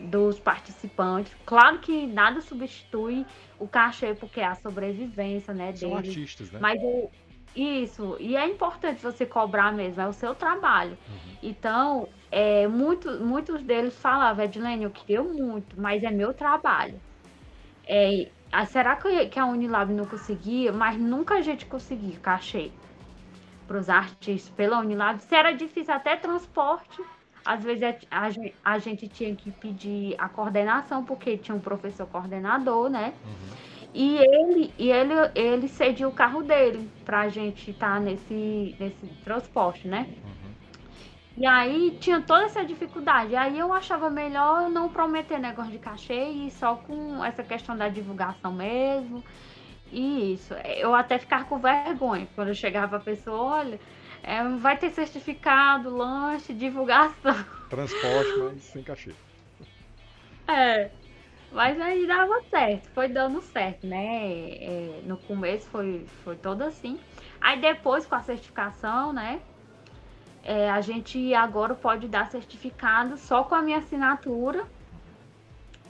dos 0.00 0.38
participantes. 0.38 1.34
Claro 1.44 1.78
que 1.78 2.06
nada 2.06 2.40
substitui 2.40 3.26
o 3.58 3.68
cachê 3.68 4.14
porque 4.14 4.40
é 4.40 4.46
a 4.46 4.54
sobrevivência, 4.54 5.52
né, 5.52 5.74
São 5.74 5.90
deles. 5.90 6.08
artistas, 6.08 6.50
né? 6.50 6.58
Mas 6.60 6.80
o, 6.82 7.10
isso, 7.54 8.16
e 8.20 8.36
é 8.36 8.46
importante 8.46 9.02
você 9.02 9.26
cobrar 9.26 9.72
mesmo, 9.72 10.00
é 10.00 10.06
o 10.06 10.12
seu 10.12 10.34
trabalho. 10.34 10.96
Uhum. 11.08 11.36
Então, 11.42 12.08
é, 12.30 12.66
muito, 12.68 13.10
muitos 13.24 13.62
deles 13.62 13.94
falavam, 13.96 14.44
Edilene, 14.44 14.84
eu 14.84 14.90
queria 14.90 15.22
muito, 15.22 15.80
mas 15.80 16.02
é 16.02 16.10
meu 16.10 16.32
trabalho. 16.32 17.00
É, 17.86 18.28
ah, 18.52 18.66
será 18.66 18.96
que, 18.96 19.38
a 19.38 19.46
Unilab 19.46 19.92
não 19.92 20.04
conseguia? 20.04 20.72
Mas 20.72 20.96
nunca 20.96 21.34
a 21.34 21.40
gente 21.40 21.66
conseguia 21.66 22.18
cachê 22.18 22.70
para 23.66 23.78
os 23.78 23.88
artistas 23.88 24.50
pela 24.50 24.80
Unilab. 24.80 25.20
Se 25.20 25.34
era 25.34 25.52
difícil 25.52 25.94
até 25.94 26.16
transporte, 26.16 27.00
às 27.44 27.62
vezes 27.62 27.82
a, 28.10 28.26
a, 28.26 28.74
a, 28.74 28.78
gente 28.78 29.06
tinha 29.08 29.34
que 29.34 29.50
pedir 29.52 30.16
a 30.18 30.28
coordenação, 30.28 31.04
porque 31.04 31.36
tinha 31.36 31.54
um 31.54 31.60
professor 31.60 32.06
coordenador, 32.06 32.90
né? 32.90 33.14
Uhum. 33.24 33.70
E 33.94 34.18
ele, 34.18 34.74
e 34.78 34.90
ele, 34.90 35.14
ele 35.34 35.68
cedia 35.68 36.08
o 36.08 36.12
carro 36.12 36.42
dele 36.42 36.88
para 37.04 37.20
a 37.20 37.28
gente 37.28 37.70
estar 37.70 37.94
tá 37.94 38.00
nesse, 38.00 38.76
nesse 38.78 39.06
transporte, 39.24 39.86
né? 39.86 40.06
Uhum. 40.08 40.39
E 41.36 41.46
aí 41.46 41.96
tinha 42.00 42.20
toda 42.20 42.44
essa 42.44 42.64
dificuldade. 42.64 43.34
Aí 43.36 43.58
eu 43.58 43.72
achava 43.72 44.10
melhor 44.10 44.68
não 44.68 44.88
prometer 44.88 45.38
negócio 45.38 45.70
de 45.70 45.78
cachê 45.78 46.24
e 46.28 46.50
só 46.50 46.76
com 46.76 47.24
essa 47.24 47.42
questão 47.42 47.76
da 47.76 47.88
divulgação 47.88 48.52
mesmo. 48.52 49.24
E 49.92 50.34
isso. 50.34 50.54
Eu 50.54 50.94
até 50.94 51.18
ficava 51.18 51.44
com 51.44 51.58
vergonha 51.58 52.28
quando 52.34 52.48
eu 52.48 52.54
chegava 52.54 52.96
a 52.96 53.00
pessoa, 53.00 53.58
olha, 53.58 53.80
é, 54.22 54.42
vai 54.58 54.76
ter 54.76 54.90
certificado, 54.90 55.94
lanche, 55.94 56.52
divulgação. 56.52 57.34
Transporte, 57.68 58.38
mas 58.38 58.62
sem 58.64 58.82
cachê. 58.82 59.12
É. 60.48 60.90
Mas 61.52 61.80
aí 61.80 62.08
dava 62.08 62.42
certo, 62.50 62.88
foi 62.90 63.06
dando 63.06 63.40
certo, 63.40 63.86
né? 63.86 64.52
É, 64.54 65.00
no 65.04 65.16
começo 65.16 65.68
foi, 65.68 66.04
foi 66.24 66.34
todo 66.34 66.62
assim. 66.62 66.98
Aí 67.40 67.60
depois 67.60 68.04
com 68.04 68.16
a 68.16 68.20
certificação, 68.20 69.12
né? 69.12 69.40
É, 70.42 70.70
a 70.70 70.80
gente 70.80 71.34
agora 71.34 71.74
pode 71.74 72.08
dar 72.08 72.30
certificado 72.30 73.16
só 73.16 73.44
com 73.44 73.54
a 73.54 73.62
minha 73.62 73.78
assinatura 73.78 74.66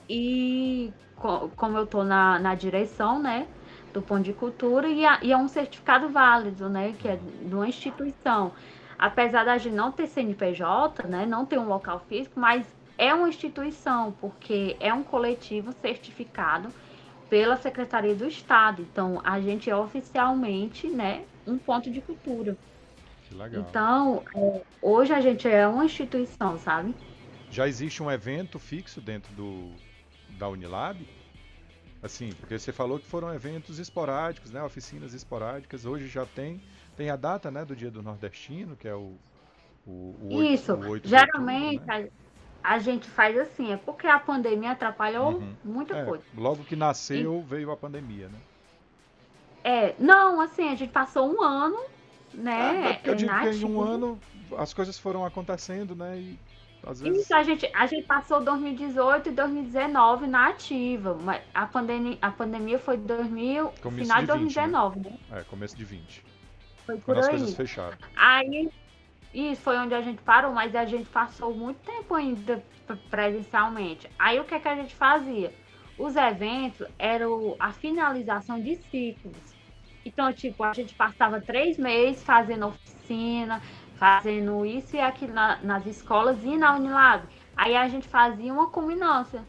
e 0.08 0.92
co 1.14 1.50
como 1.56 1.78
eu 1.78 1.84
estou 1.84 2.02
na, 2.02 2.38
na 2.38 2.54
direção, 2.54 3.20
né, 3.20 3.46
do 3.92 4.02
Pão 4.02 4.20
de 4.20 4.32
Cultura 4.32 4.88
e, 4.88 5.04
a, 5.04 5.20
e, 5.22 5.32
é 5.32 5.36
um 5.36 5.48
certificado 5.48 6.08
válido, 6.08 6.68
né, 6.68 6.94
que 6.98 7.06
é 7.06 7.16
de 7.16 7.54
uma 7.54 7.68
instituição. 7.68 8.52
Apesar 8.98 9.44
da 9.44 9.56
gente 9.56 9.74
não 9.74 9.92
ter 9.92 10.06
CNPJ, 10.08 11.06
né, 11.06 11.24
não 11.26 11.46
ter 11.46 11.58
um 11.58 11.68
local 11.68 12.00
físico, 12.08 12.38
mas 12.38 12.66
é 12.98 13.14
uma 13.14 13.28
instituição, 13.28 14.12
porque 14.20 14.76
é 14.78 14.92
um 14.92 15.02
coletivo 15.02 15.72
certificado 15.72 16.68
pela 17.30 17.56
Secretaria 17.56 18.14
do 18.14 18.26
Estado. 18.26 18.82
Então, 18.82 19.20
a 19.24 19.40
gente 19.40 19.70
é 19.70 19.76
oficialmente, 19.76 20.88
né, 20.88 21.24
um 21.46 21.56
ponto 21.56 21.90
de 21.90 22.00
cultura. 22.00 22.56
Então, 23.56 24.22
é, 24.34 24.60
hoje 24.82 25.12
a 25.12 25.20
gente 25.20 25.48
é 25.48 25.66
uma 25.66 25.84
instituição, 25.84 26.58
sabe? 26.58 26.94
Já 27.50 27.66
existe 27.66 28.02
um 28.02 28.10
evento 28.10 28.58
fixo 28.58 29.00
dentro 29.00 29.32
do, 29.34 29.70
da 30.38 30.48
Unilab? 30.48 31.06
Assim, 32.02 32.32
porque 32.32 32.58
você 32.58 32.72
falou 32.72 32.98
que 32.98 33.06
foram 33.06 33.32
eventos 33.32 33.78
esporádicos, 33.78 34.50
né? 34.50 34.62
Oficinas 34.62 35.12
esporádicas. 35.12 35.84
Hoje 35.84 36.08
já 36.08 36.24
tem. 36.24 36.60
Tem 36.96 37.10
a 37.10 37.16
data, 37.16 37.50
né, 37.50 37.64
do 37.64 37.76
Dia 37.76 37.90
do 37.90 38.02
Nordestino, 38.02 38.76
que 38.76 38.88
é 38.88 38.94
o. 38.94 39.14
o, 39.86 40.16
o 40.22 40.42
Isso. 40.42 40.72
8, 40.72 40.86
o 40.86 40.90
8 40.90 41.08
Geralmente 41.08 41.80
outubro, 41.80 42.02
né? 42.02 42.10
a, 42.62 42.74
a, 42.74 42.78
gente 42.78 43.08
faz 43.08 43.36
assim, 43.38 43.72
é 43.72 43.76
porque 43.76 44.06
a 44.06 44.18
pandemia 44.18 44.72
atrapalhou 44.72 45.34
uhum. 45.34 45.54
muita 45.62 45.96
é, 45.96 46.04
coisa. 46.04 46.24
Logo 46.34 46.64
que 46.64 46.74
nasceu, 46.74 47.40
e... 47.40 47.48
veio 47.48 47.70
a 47.70 47.76
pandemia, 47.76 48.28
né? 48.28 48.38
É, 49.62 49.94
não, 49.98 50.40
assim, 50.40 50.70
a 50.70 50.74
gente 50.74 50.90
passou 50.90 51.30
um 51.30 51.42
ano, 51.42 51.78
né? 52.34 52.90
É, 52.90 52.92
porque 52.94 53.10
eu 53.10 53.14
digo 53.14 53.40
que 53.40 53.48
em 53.48 53.64
um 53.64 53.80
ano 53.80 54.18
as 54.56 54.74
coisas 54.74 54.98
foram 54.98 55.24
acontecendo, 55.24 55.94
né? 55.94 56.18
E 56.18 56.38
às 56.86 57.00
vezes... 57.00 57.22
Isso, 57.22 57.34
a 57.34 57.42
gente, 57.42 57.70
a 57.74 57.86
gente 57.86 58.06
passou 58.06 58.40
2018 58.42 59.28
e 59.28 59.32
2019 59.32 60.26
na 60.26 60.48
ativa. 60.48 61.18
Mas 61.22 61.42
a, 61.52 61.66
pandemia, 61.66 62.18
a 62.22 62.30
pandemia 62.30 62.78
foi 62.78 62.96
2000, 62.96 63.72
começo 63.82 64.02
final 64.02 64.20
de 64.20 64.26
2019, 64.26 65.00
20, 65.00 65.04
né? 65.04 65.18
né? 65.30 65.40
É, 65.40 65.44
começo 65.44 65.76
de 65.76 65.84
20. 65.84 66.24
Foi 66.86 66.96
por 66.96 67.04
Quando 67.04 67.18
aí. 67.18 67.22
as 67.22 67.28
coisas 67.28 67.54
fecharam. 67.54 67.96
Aí, 68.16 68.70
isso 69.32 69.62
foi 69.62 69.76
onde 69.76 69.94
a 69.94 70.00
gente 70.00 70.22
parou, 70.22 70.52
mas 70.52 70.74
a 70.74 70.84
gente 70.84 71.08
passou 71.10 71.54
muito 71.54 71.78
tempo 71.78 72.14
ainda 72.14 72.62
presencialmente. 73.10 74.10
Aí 74.18 74.40
o 74.40 74.44
que, 74.44 74.54
é 74.54 74.58
que 74.58 74.68
a 74.68 74.74
gente 74.74 74.94
fazia? 74.94 75.52
Os 75.98 76.16
eventos 76.16 76.86
eram 76.98 77.54
a 77.58 77.72
finalização 77.72 78.60
de 78.60 78.76
ciclos. 78.76 79.36
Então, 80.04 80.32
tipo, 80.32 80.64
a 80.64 80.72
gente 80.72 80.94
passava 80.94 81.40
três 81.40 81.78
meses 81.78 82.22
fazendo 82.22 82.68
oficina, 82.68 83.60
fazendo 83.96 84.64
isso 84.64 84.96
e 84.96 85.00
aquilo 85.00 85.34
na, 85.34 85.58
nas 85.62 85.86
escolas 85.86 86.42
e 86.42 86.56
na 86.56 86.74
Unilab. 86.74 87.24
Aí 87.56 87.76
a 87.76 87.86
gente 87.88 88.08
fazia 88.08 88.52
uma 88.52 88.68
combinância, 88.68 89.44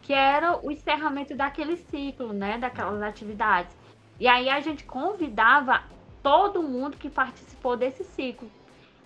que 0.00 0.12
era 0.12 0.64
o 0.64 0.70
encerramento 0.70 1.34
daquele 1.34 1.76
ciclo, 1.76 2.32
né, 2.32 2.58
daquelas 2.58 3.02
atividades. 3.02 3.76
E 4.20 4.28
aí 4.28 4.48
a 4.48 4.60
gente 4.60 4.84
convidava 4.84 5.82
todo 6.22 6.62
mundo 6.62 6.96
que 6.96 7.10
participou 7.10 7.76
desse 7.76 8.04
ciclo. 8.04 8.48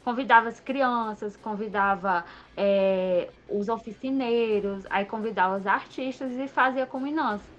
Convidava 0.05 0.49
as 0.49 0.61
crianças, 0.61 1.37
convidava 1.37 2.25
é, 2.57 3.31
os 3.49 3.69
oficineiros, 3.69 4.85
aí 4.91 5.05
convidava 5.07 5.57
os 5.57 5.67
artistas 5.67 6.33
e 6.33 6.47
fazia 6.47 6.87
combinância. 6.87 7.56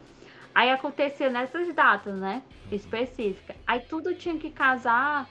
Aí 0.57 0.71
acontecia 0.71 1.29
nessas 1.29 1.71
datas, 1.71 2.15
né? 2.15 2.41
Específicas. 2.71 3.55
Aí 3.67 3.79
tudo 3.79 4.15
tinha 4.15 4.39
que 4.39 4.49
casar 4.49 5.27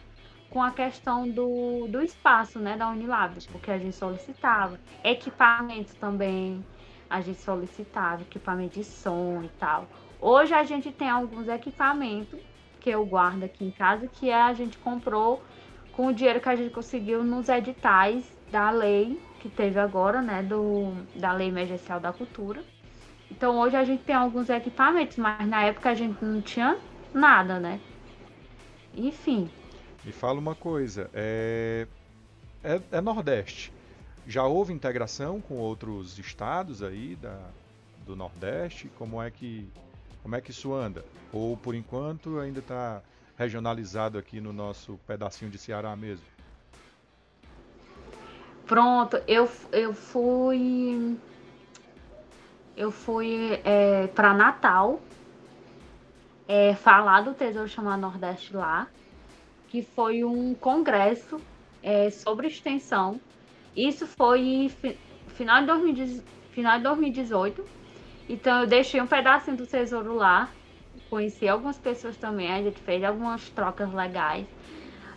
com 0.49 0.62
a 0.62 0.71
questão 0.71 1.29
do, 1.29 1.89
do 1.89 2.01
espaço, 2.01 2.61
né, 2.61 2.77
da 2.77 2.89
Unilab, 2.89 3.37
porque 3.51 3.73
a 3.73 3.77
gente 3.77 3.97
solicitava. 3.97 4.79
Equipamento 5.03 5.97
também, 5.97 6.65
a 7.11 7.21
gente 7.21 7.41
solicitava, 7.41 8.23
equipamento 8.23 8.79
de 8.79 8.85
som 8.85 9.43
e 9.43 9.49
tal. 9.59 9.89
Hoje 10.21 10.55
a 10.55 10.62
gente 10.62 10.93
tem 10.93 11.11
alguns 11.11 11.49
equipamentos 11.49 12.39
que 12.79 12.91
eu 12.91 13.05
guardo 13.05 13.43
aqui 13.43 13.65
em 13.65 13.73
casa, 13.73 14.07
que 14.07 14.31
a 14.31 14.53
gente 14.55 14.79
comprou 14.79 15.43
com 15.91 16.07
o 16.07 16.15
dinheiro 16.15 16.41
que 16.41 16.49
a 16.49 16.55
gente 16.55 16.73
conseguiu 16.73 17.25
nos 17.25 17.49
editais 17.49 18.25
da 18.53 18.71
lei 18.71 19.21
que 19.41 19.49
teve 19.49 19.81
agora, 19.81 20.23
né, 20.23 20.41
do, 20.41 20.93
da 21.17 21.33
Lei 21.33 21.49
Emergencial 21.49 21.99
da 21.99 22.12
Cultura. 22.12 22.62
Então 23.31 23.59
hoje 23.59 23.77
a 23.77 23.85
gente 23.85 24.03
tem 24.05 24.15
alguns 24.15 24.49
equipamentos, 24.49 25.17
mas 25.17 25.47
na 25.47 25.62
época 25.65 25.91
a 25.91 25.95
gente 25.95 26.25
não 26.25 26.41
tinha 26.41 26.79
nada, 27.12 27.59
né? 27.59 27.81
Enfim, 28.95 29.51
me 30.07 30.12
fala 30.12 30.39
uma 30.39 30.55
coisa, 30.55 31.11
é, 31.12 31.89
é, 32.62 32.81
é, 32.93 33.01
Nordeste. 33.01 33.73
Já 34.25 34.45
houve 34.45 34.73
integração 34.73 35.41
com 35.41 35.57
outros 35.57 36.17
estados 36.17 36.81
aí 36.81 37.17
da, 37.17 37.37
do 38.07 38.15
Nordeste? 38.15 38.89
Como 38.97 39.21
é 39.21 39.33
que 39.33 39.69
como 40.23 40.37
é 40.37 40.41
que 40.41 40.53
isso 40.53 40.73
anda? 40.73 41.05
Ou 41.33 41.57
por 41.57 41.75
enquanto 41.75 42.39
ainda 42.39 42.61
está 42.61 43.03
regionalizado 43.37 44.17
aqui 44.17 44.41
no 44.41 44.53
nosso 44.53 44.97
pedacinho 45.09 45.51
de 45.51 45.59
Ceará 45.59 45.97
mesmo? 45.97 46.25
Pronto, 48.65 49.17
eu, 49.27 49.51
eu 49.73 49.93
fui 49.93 51.19
eu 52.77 52.91
fui 52.91 53.61
é, 53.65 54.07
para 54.09 54.35
Natal 54.35 55.01
é, 56.47 56.75
falar 56.75 57.23
do 57.23 57.35
Tesouro 57.35 57.69
chamado 57.69 58.01
Nordeste 58.01 58.55
lá 58.55 58.87
que 59.69 59.83
foi 59.83 60.25
um 60.25 60.55
congresso 60.55 61.41
é, 61.83 62.11
sobre 62.11 62.47
extensão. 62.47 63.21
Isso 63.77 64.07
foi 64.07 64.73
final 65.29 65.61
de, 65.61 65.67
2018, 65.67 66.25
final 66.53 66.79
de 66.79 66.85
2018. 66.85 67.65
Então 68.29 68.62
eu 68.62 68.67
deixei 68.67 69.01
um 69.01 69.07
pedacinho 69.07 69.57
do 69.57 69.67
tesouro 69.67 70.15
lá. 70.15 70.49
Conheci 71.11 71.47
algumas 71.47 71.79
pessoas 71.79 72.17
também, 72.17 72.51
a 72.51 72.62
gente 72.62 72.81
fez 72.81 73.05
algumas 73.05 73.49
trocas 73.51 73.93
legais. 73.93 74.47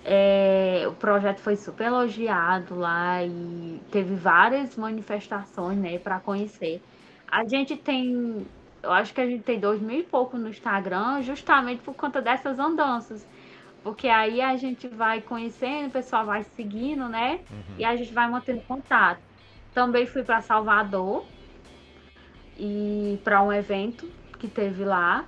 É, 0.04 0.86
o 0.88 0.94
projeto 0.94 1.40
foi 1.40 1.56
super 1.56 1.88
elogiado 1.88 2.76
lá 2.76 3.24
e 3.24 3.80
teve 3.92 4.16
várias 4.16 4.76
manifestações 4.76 5.78
né, 5.78 5.98
para 6.00 6.20
conhecer. 6.20 6.82
A 7.32 7.46
gente 7.46 7.78
tem, 7.78 8.46
eu 8.82 8.92
acho 8.92 9.14
que 9.14 9.22
a 9.22 9.26
gente 9.26 9.44
tem 9.44 9.60
dois 9.60 9.82
mil 9.82 10.00
e 10.00 10.04
pouco 10.04 10.38
no 10.38 10.50
Instagram, 10.50 11.22
justamente 11.22 11.82
por 11.82 11.94
conta 11.94 12.22
dessas 12.22 12.58
andanças. 12.58 13.28
Porque 13.84 14.08
aí 14.08 14.42
a 14.42 14.58
gente 14.58 14.88
vai 14.88 15.22
conhecendo, 15.22 15.88
o 15.88 15.92
pessoal 15.92 16.26
vai 16.26 16.44
seguindo, 16.44 17.08
né? 17.08 17.40
Uhum. 17.50 17.76
E 17.78 17.86
a 17.86 17.96
gente 17.96 18.14
vai 18.14 18.30
mantendo 18.30 18.62
contato. 18.62 19.22
Também 19.74 20.06
fui 20.06 20.24
para 20.24 20.42
Salvador 20.42 21.26
e 22.58 23.20
para 23.24 23.42
um 23.42 23.54
evento 23.54 24.10
que 24.38 24.48
teve 24.48 24.84
lá. 24.84 25.26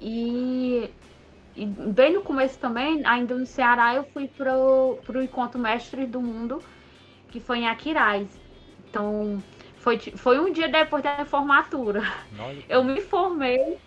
E, 0.00 0.88
e, 1.56 1.66
bem 1.66 2.14
no 2.14 2.22
começo 2.22 2.58
também, 2.58 3.04
ainda 3.04 3.34
no 3.34 3.46
Ceará, 3.46 3.94
eu 3.94 4.04
fui 4.04 4.28
para 4.28 4.56
o 4.56 5.22
Encontro 5.22 5.58
Mestres 5.58 6.08
do 6.08 6.20
Mundo, 6.20 6.62
que 7.28 7.40
foi 7.40 7.58
em 7.58 7.68
Aquiraz. 7.68 8.28
Então, 8.88 9.42
foi, 9.80 9.98
foi 9.98 10.38
um 10.38 10.52
dia 10.52 10.68
depois 10.68 11.02
da 11.02 11.24
formatura. 11.24 12.02
Eu 12.68 12.84
me 12.84 13.00
formei, 13.00 13.78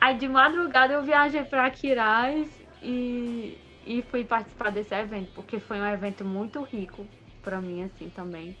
aí 0.00 0.16
de 0.16 0.28
madrugada 0.28 0.94
eu 0.94 1.02
viajei 1.02 1.44
para 1.44 1.66
Aquiraz 1.66 2.48
e, 2.82 3.58
e 3.86 4.02
fui 4.02 4.24
participar 4.24 4.70
desse 4.70 4.94
evento, 4.94 5.30
porque 5.34 5.58
foi 5.58 5.80
um 5.80 5.86
evento 5.86 6.24
muito 6.24 6.62
rico 6.62 7.06
para 7.42 7.60
mim, 7.60 7.84
assim, 7.84 8.10
também. 8.10 8.56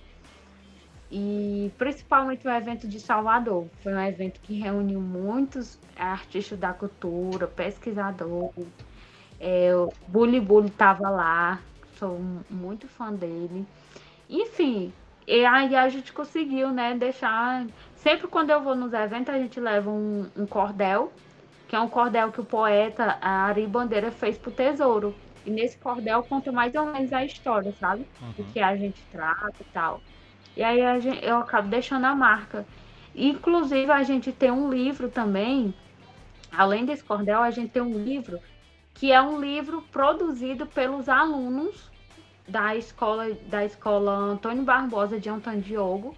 E 1.10 1.72
principalmente 1.78 2.46
o 2.46 2.50
evento 2.50 2.86
de 2.86 3.00
Salvador. 3.00 3.66
Foi 3.82 3.94
um 3.94 4.00
evento 4.00 4.40
que 4.40 4.58
reuniu 4.58 5.00
muitos 5.00 5.78
artistas 5.96 6.58
da 6.58 6.72
cultura, 6.72 7.46
pesquisadores. 7.46 8.66
É, 9.40 9.74
o 9.74 9.92
Bully 10.06 10.40
Bully 10.40 10.68
estava 10.68 11.08
lá, 11.08 11.60
sou 11.98 12.20
muito 12.50 12.86
fã 12.86 13.12
dele. 13.12 13.66
Enfim, 14.28 14.92
e 15.28 15.44
aí 15.44 15.76
a 15.76 15.88
gente 15.88 16.12
conseguiu, 16.12 16.70
né, 16.70 16.94
deixar. 16.94 17.66
Sempre 17.94 18.26
quando 18.26 18.50
eu 18.50 18.62
vou 18.62 18.74
nos 18.74 18.92
eventos, 18.92 19.34
a 19.34 19.38
gente 19.38 19.60
leva 19.60 19.90
um, 19.90 20.26
um 20.36 20.46
cordel 20.46 21.12
que 21.68 21.76
é 21.76 21.80
um 21.80 21.88
cordel 21.88 22.32
que 22.32 22.40
o 22.40 22.44
poeta 22.44 23.18
Ari 23.20 23.66
Bandeira 23.66 24.10
fez 24.10 24.38
pro 24.38 24.50
Tesouro. 24.50 25.14
E 25.44 25.50
nesse 25.50 25.76
cordel 25.76 26.22
conta 26.22 26.50
mais 26.50 26.74
ou 26.74 26.86
menos 26.86 27.12
a 27.12 27.24
história, 27.24 27.72
sabe? 27.78 28.06
Uhum. 28.20 28.32
Do 28.32 28.44
que 28.44 28.58
a 28.58 28.74
gente 28.74 29.00
trata 29.12 29.56
e 29.60 29.64
tal. 29.64 30.00
E 30.56 30.62
aí 30.62 31.00
gente, 31.00 31.22
eu 31.24 31.36
acabo 31.36 31.68
deixando 31.68 32.06
a 32.06 32.14
marca. 32.14 32.66
Inclusive, 33.14 33.90
a 33.90 34.02
gente 34.02 34.32
tem 34.32 34.50
um 34.50 34.70
livro 34.70 35.10
também, 35.10 35.74
além 36.50 36.84
desse 36.86 37.04
cordel, 37.04 37.42
a 37.42 37.50
gente 37.50 37.70
tem 37.70 37.82
um 37.82 38.02
livro 38.02 38.38
que 38.94 39.12
é 39.12 39.20
um 39.20 39.38
livro 39.38 39.82
produzido 39.92 40.66
pelos 40.66 41.08
alunos 41.08 41.90
da 42.48 42.74
escola 42.74 43.32
da 43.48 43.64
escola 43.64 44.12
Antônio 44.12 44.62
Barbosa 44.62 45.20
de 45.20 45.28
Antônio 45.28 45.60
Diogo, 45.60 46.16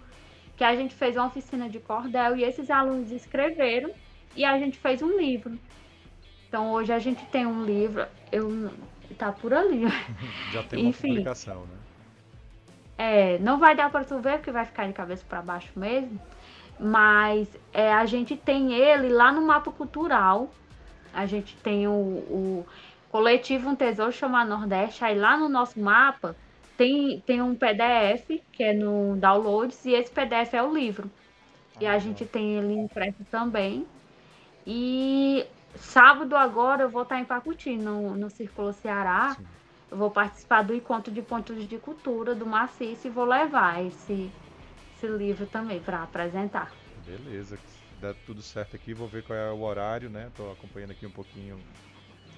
que 0.55 0.63
a 0.63 0.75
gente 0.75 0.95
fez 0.95 1.15
uma 1.15 1.27
oficina 1.27 1.69
de 1.69 1.79
cordel 1.79 2.37
e 2.37 2.43
esses 2.43 2.69
alunos 2.69 3.11
escreveram 3.11 3.91
e 4.35 4.45
a 4.45 4.57
gente 4.57 4.77
fez 4.77 5.01
um 5.01 5.17
livro. 5.17 5.57
Então 6.47 6.71
hoje 6.71 6.91
a 6.91 6.99
gente 6.99 7.23
tem 7.25 7.45
um 7.45 7.63
livro, 7.65 8.05
eu 8.31 8.71
tá 9.17 9.31
por 9.31 9.53
ali. 9.53 9.83
Já 10.51 10.63
tem 10.63 10.79
uma 10.79 10.89
Enfim, 10.89 11.09
publicação, 11.09 11.61
né? 11.61 11.77
É, 12.97 13.39
não 13.39 13.57
vai 13.57 13.75
dar 13.75 13.89
para 13.89 14.05
tu 14.05 14.19
ver 14.19 14.37
porque 14.37 14.51
vai 14.51 14.65
ficar 14.65 14.87
de 14.87 14.93
cabeça 14.93 15.25
para 15.27 15.41
baixo 15.41 15.71
mesmo, 15.75 16.21
mas 16.79 17.47
é, 17.73 17.91
a 17.91 18.05
gente 18.05 18.37
tem 18.37 18.73
ele 18.73 19.09
lá 19.09 19.31
no 19.31 19.41
mapa 19.41 19.71
cultural. 19.71 20.51
A 21.13 21.25
gente 21.25 21.55
tem 21.57 21.87
o, 21.87 21.91
o 21.91 22.65
coletivo 23.11 23.69
Um 23.69 23.75
Tesouro 23.75 24.11
chamado 24.11 24.49
Nordeste, 24.49 25.03
aí 25.03 25.19
lá 25.19 25.37
no 25.37 25.49
nosso 25.49 25.79
mapa 25.79 26.35
tem, 26.77 27.19
tem 27.27 27.41
um 27.41 27.53
PDF 27.53 28.41
que 28.51 28.63
é 28.63 28.73
no 28.73 29.17
downloads 29.17 29.85
e 29.85 29.91
esse 29.91 30.09
PDF 30.09 30.53
é 30.53 30.63
o 30.63 30.73
livro. 30.73 31.11
E 31.79 31.85
a 31.85 31.93
ah, 31.93 31.99
gente 31.99 32.25
tem 32.25 32.55
ele 32.55 32.73
impresso 32.73 33.23
também. 33.29 33.85
E 34.65 35.45
sábado 35.75 36.35
agora 36.35 36.83
eu 36.83 36.89
vou 36.89 37.03
estar 37.03 37.19
em 37.19 37.25
Pacuti, 37.25 37.75
no, 37.75 38.15
no 38.15 38.29
Círculo 38.29 38.71
Ceará. 38.71 39.35
Sim. 39.35 39.45
Eu 39.89 39.97
vou 39.97 40.09
participar 40.09 40.61
do 40.61 40.73
encontro 40.73 41.11
de 41.11 41.21
pontos 41.21 41.67
de 41.67 41.77
cultura 41.77 42.33
do 42.33 42.45
Maciço 42.45 43.07
e 43.07 43.09
vou 43.09 43.25
levar 43.25 43.85
esse, 43.85 44.31
esse 44.95 45.07
livro 45.07 45.45
também 45.47 45.81
para 45.81 46.03
apresentar. 46.03 46.71
Beleza. 47.05 47.59
dar 47.99 48.13
tudo 48.25 48.41
certo 48.41 48.75
aqui, 48.75 48.93
vou 48.93 49.07
ver 49.07 49.23
qual 49.23 49.37
é 49.37 49.51
o 49.51 49.61
horário, 49.61 50.09
né? 50.09 50.31
Tô 50.37 50.49
acompanhando 50.51 50.91
aqui 50.91 51.05
um 51.05 51.11
pouquinho 51.11 51.59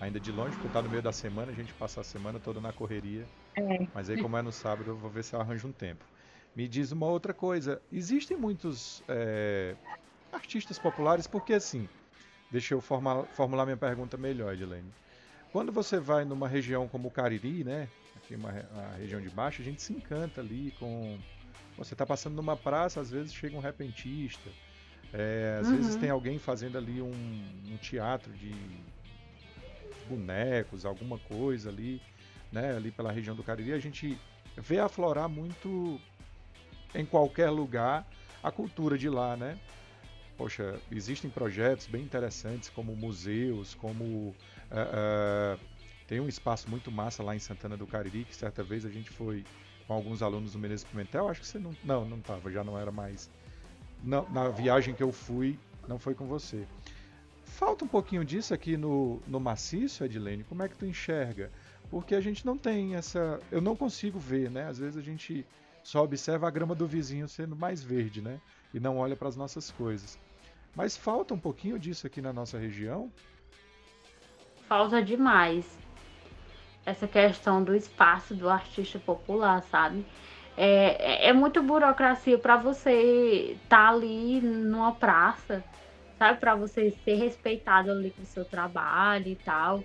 ainda 0.03 0.19
de 0.19 0.31
longe, 0.31 0.55
porque 0.55 0.69
tá 0.69 0.81
no 0.81 0.89
meio 0.89 1.01
da 1.01 1.11
semana, 1.11 1.51
a 1.51 1.55
gente 1.55 1.73
passa 1.73 2.01
a 2.01 2.03
semana 2.03 2.39
toda 2.39 2.59
na 2.59 2.71
correria. 2.71 3.25
É. 3.55 3.87
Mas 3.93 4.09
aí, 4.09 4.21
como 4.21 4.37
é 4.37 4.41
no 4.41 4.51
sábado, 4.51 4.91
eu 4.91 4.97
vou 4.97 5.09
ver 5.09 5.23
se 5.23 5.33
eu 5.35 5.41
arranjo 5.41 5.67
um 5.67 5.71
tempo. 5.71 6.05
Me 6.55 6.67
diz 6.67 6.91
uma 6.91 7.07
outra 7.07 7.33
coisa: 7.33 7.81
existem 7.91 8.37
muitos 8.37 9.03
é, 9.07 9.75
artistas 10.31 10.77
populares, 10.77 11.25
porque 11.27 11.53
assim, 11.53 11.87
deixa 12.51 12.73
eu 12.73 12.81
formar, 12.81 13.23
formular 13.27 13.65
minha 13.65 13.77
pergunta 13.77 14.17
melhor, 14.17 14.53
Edilene. 14.53 14.91
Quando 15.51 15.71
você 15.71 15.99
vai 15.99 16.25
numa 16.25 16.47
região 16.47 16.87
como 16.87 17.07
o 17.07 17.11
Cariri, 17.11 17.63
né? 17.63 17.87
Aqui 18.15 18.35
uma, 18.35 18.49
a 18.49 18.95
região 18.97 19.21
de 19.21 19.29
baixo, 19.29 19.61
a 19.61 19.65
gente 19.65 19.81
se 19.81 19.93
encanta 19.93 20.41
ali 20.41 20.73
com. 20.79 21.17
Você 21.77 21.93
está 21.93 22.05
passando 22.05 22.35
numa 22.35 22.55
praça, 22.55 23.01
às 23.01 23.09
vezes 23.09 23.33
chega 23.33 23.57
um 23.57 23.59
repentista, 23.59 24.49
é, 25.11 25.57
às 25.59 25.67
uhum. 25.67 25.77
vezes 25.77 25.95
tem 25.95 26.09
alguém 26.09 26.37
fazendo 26.37 26.77
ali 26.77 27.01
um, 27.01 27.11
um 27.71 27.77
teatro 27.77 28.31
de 28.33 28.53
bonecos, 30.03 30.85
alguma 30.85 31.17
coisa 31.17 31.69
ali, 31.69 32.01
né, 32.51 32.75
ali 32.75 32.91
pela 32.91 33.11
região 33.11 33.35
do 33.35 33.43
Cariri, 33.43 33.73
a 33.73 33.79
gente 33.79 34.17
vê 34.57 34.79
aflorar 34.79 35.27
muito 35.27 35.99
em 36.93 37.05
qualquer 37.05 37.49
lugar 37.49 38.07
a 38.41 38.51
cultura 38.51 38.97
de 38.97 39.09
lá, 39.09 39.35
né? 39.35 39.57
Poxa, 40.37 40.79
existem 40.91 41.29
projetos 41.29 41.87
bem 41.87 42.01
interessantes 42.03 42.69
como 42.69 42.95
museus, 42.95 43.73
como 43.75 44.03
uh, 44.03 45.55
uh, 45.55 45.59
tem 46.07 46.19
um 46.19 46.27
espaço 46.27 46.69
muito 46.69 46.91
massa 46.91 47.23
lá 47.23 47.35
em 47.35 47.39
Santana 47.39 47.77
do 47.77 47.87
Cariri 47.87 48.25
que 48.25 48.35
certa 48.35 48.63
vez 48.63 48.85
a 48.85 48.89
gente 48.89 49.09
foi 49.09 49.45
com 49.87 49.93
alguns 49.93 50.21
alunos 50.21 50.53
do 50.53 50.59
Menezes 50.59 50.83
Pimentel. 50.83 51.27
Acho 51.27 51.41
que 51.41 51.47
você 51.47 51.59
não, 51.59 51.75
não, 51.83 52.05
não 52.05 52.17
estava, 52.17 52.51
já 52.51 52.63
não 52.63 52.77
era 52.77 52.91
mais. 52.91 53.29
Na 54.03 54.49
viagem 54.49 54.93
que 54.93 55.01
eu 55.01 55.11
fui, 55.11 55.57
não 55.87 55.97
foi 55.97 56.13
com 56.13 56.25
você. 56.25 56.67
Falta 57.45 57.85
um 57.85 57.87
pouquinho 57.87 58.25
disso 58.25 58.53
aqui 58.53 58.75
no, 58.75 59.21
no 59.27 59.39
maciço, 59.39 60.03
Edilene. 60.03 60.43
Como 60.43 60.63
é 60.63 60.67
que 60.67 60.75
tu 60.75 60.85
enxerga? 60.85 61.51
Porque 61.89 62.15
a 62.15 62.21
gente 62.21 62.45
não 62.45 62.57
tem 62.57 62.95
essa. 62.95 63.39
Eu 63.51 63.61
não 63.61 63.75
consigo 63.75 64.17
ver, 64.17 64.49
né? 64.49 64.67
Às 64.67 64.79
vezes 64.79 64.97
a 64.97 65.01
gente 65.01 65.45
só 65.83 66.03
observa 66.03 66.47
a 66.47 66.51
grama 66.51 66.73
do 66.73 66.87
vizinho 66.87 67.27
sendo 67.27 67.55
mais 67.55 67.83
verde, 67.83 68.21
né? 68.21 68.39
E 68.73 68.79
não 68.79 68.97
olha 68.97 69.15
para 69.15 69.27
as 69.27 69.35
nossas 69.35 69.69
coisas. 69.69 70.17
Mas 70.75 70.97
falta 70.97 71.33
um 71.33 71.39
pouquinho 71.39 71.77
disso 71.77 72.07
aqui 72.07 72.21
na 72.21 72.33
nossa 72.33 72.57
região? 72.57 73.11
Falta 74.67 75.03
demais. 75.03 75.77
Essa 76.85 77.07
questão 77.07 77.63
do 77.63 77.75
espaço 77.75 78.33
do 78.33 78.49
artista 78.49 78.97
popular, 78.97 79.61
sabe? 79.63 80.05
É, 80.57 81.25
é, 81.25 81.29
é 81.29 81.33
muita 81.33 81.61
burocracia 81.61 82.37
para 82.37 82.57
você 82.57 83.57
estar 83.63 83.87
tá 83.87 83.89
ali 83.89 84.41
numa 84.41 84.93
praça 84.93 85.63
sabe? 86.17 86.39
Para 86.39 86.55
você 86.55 86.91
ser 87.03 87.15
respeitado 87.15 87.91
ali 87.91 88.11
com 88.11 88.21
o 88.21 88.25
seu 88.25 88.45
trabalho 88.45 89.27
e 89.27 89.35
tal. 89.35 89.83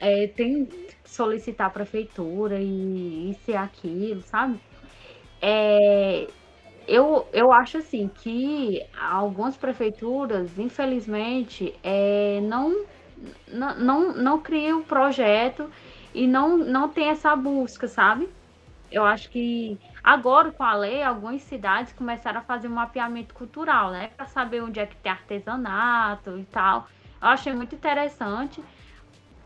É, 0.00 0.26
tem 0.26 0.68
solicitar 1.04 1.68
a 1.68 1.70
prefeitura 1.70 2.58
e 2.60 3.30
isso 3.30 3.50
e 3.50 3.56
aquilo, 3.56 4.22
sabe? 4.22 4.58
É, 5.40 6.28
eu, 6.86 7.26
eu 7.32 7.52
acho 7.52 7.78
assim 7.78 8.08
que 8.08 8.84
algumas 9.00 9.56
prefeituras, 9.56 10.58
infelizmente, 10.58 11.74
é, 11.82 12.40
não, 12.42 12.84
não, 13.48 13.78
não, 13.78 14.12
não 14.14 14.40
criam 14.40 14.82
projeto 14.82 15.70
e 16.14 16.26
não, 16.26 16.58
não 16.58 16.88
tem 16.88 17.08
essa 17.08 17.34
busca, 17.36 17.86
sabe? 17.86 18.28
Eu 18.92 19.04
acho 19.04 19.30
que 19.30 19.78
Agora, 20.02 20.50
com 20.50 20.64
a 20.64 20.74
lei, 20.74 21.00
algumas 21.02 21.42
cidades 21.42 21.92
começaram 21.92 22.40
a 22.40 22.42
fazer 22.42 22.66
um 22.66 22.72
mapeamento 22.72 23.32
cultural, 23.34 23.92
né? 23.92 24.08
Para 24.16 24.26
saber 24.26 24.60
onde 24.60 24.80
é 24.80 24.86
que 24.86 24.96
tem 24.96 25.12
artesanato 25.12 26.36
e 26.38 26.44
tal. 26.46 26.88
Eu 27.20 27.28
achei 27.28 27.52
muito 27.52 27.74
interessante. 27.76 28.62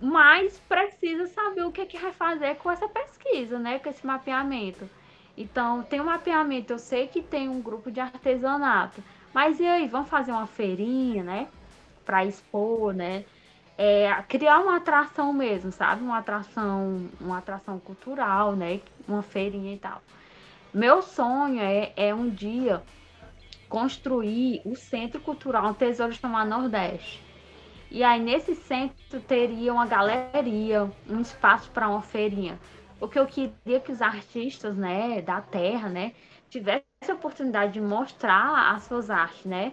Mas 0.00 0.58
precisa 0.60 1.26
saber 1.26 1.64
o 1.64 1.72
que, 1.72 1.82
é 1.82 1.86
que 1.86 1.98
vai 1.98 2.12
fazer 2.12 2.56
com 2.56 2.70
essa 2.70 2.88
pesquisa, 2.88 3.58
né? 3.58 3.78
Com 3.78 3.90
esse 3.90 4.06
mapeamento. 4.06 4.88
Então, 5.36 5.82
tem 5.82 6.00
um 6.00 6.04
mapeamento, 6.04 6.72
eu 6.72 6.78
sei 6.78 7.06
que 7.06 7.22
tem 7.22 7.48
um 7.50 7.60
grupo 7.60 7.90
de 7.90 8.00
artesanato. 8.00 9.04
Mas 9.34 9.60
e 9.60 9.66
aí, 9.66 9.86
vamos 9.86 10.08
fazer 10.08 10.32
uma 10.32 10.46
feirinha, 10.46 11.22
né? 11.22 11.48
Para 12.04 12.24
expor, 12.24 12.94
né? 12.94 13.24
É, 13.78 14.10
criar 14.28 14.60
uma 14.60 14.76
atração 14.76 15.32
mesmo, 15.32 15.70
sabe? 15.70 16.02
Uma 16.02 16.18
atração, 16.18 17.08
uma 17.20 17.38
atração 17.38 17.78
cultural, 17.78 18.56
né? 18.56 18.80
Uma 19.06 19.22
feirinha 19.22 19.74
e 19.74 19.78
tal. 19.78 20.02
Meu 20.72 21.02
sonho 21.02 21.60
é, 21.60 21.92
é 21.96 22.14
um 22.14 22.28
dia 22.28 22.82
construir 23.68 24.62
o 24.64 24.76
Centro 24.76 25.20
Cultural 25.20 25.74
Tesouro 25.74 26.12
de 26.12 26.20
Tomar 26.20 26.46
Nordeste. 26.46 27.22
E 27.90 28.02
aí 28.02 28.20
nesse 28.20 28.54
centro 28.54 29.20
teria 29.20 29.72
uma 29.72 29.86
galeria, 29.86 30.90
um 31.08 31.20
espaço 31.20 31.70
para 31.70 31.88
uma 31.88 32.02
feirinha. 32.02 32.58
Porque 32.98 33.18
eu 33.18 33.26
queria 33.26 33.80
que 33.80 33.92
os 33.92 34.00
artistas, 34.00 34.76
né, 34.76 35.20
da 35.20 35.40
terra, 35.40 35.88
né, 35.88 36.12
tivessem 36.48 36.84
a 37.08 37.14
oportunidade 37.14 37.74
de 37.74 37.80
mostrar 37.80 38.74
as 38.74 38.84
suas 38.84 39.10
artes, 39.10 39.44
né? 39.44 39.72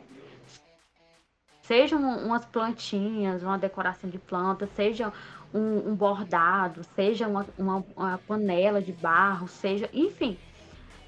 Sejam 1.63 2.01
umas 2.01 2.45
plantinhas, 2.45 3.41
uma 3.41 3.57
decoração 3.57 4.09
de 4.09 4.17
plantas, 4.17 4.69
seja 4.75 5.13
um, 5.53 5.91
um 5.91 5.95
bordado, 5.95 6.83
seja 6.93 7.25
uma, 7.25 7.45
uma, 7.57 7.85
uma 7.95 8.17
panela 8.17 8.81
de 8.81 8.91
barro, 8.91 9.47
seja, 9.47 9.89
enfim, 9.93 10.37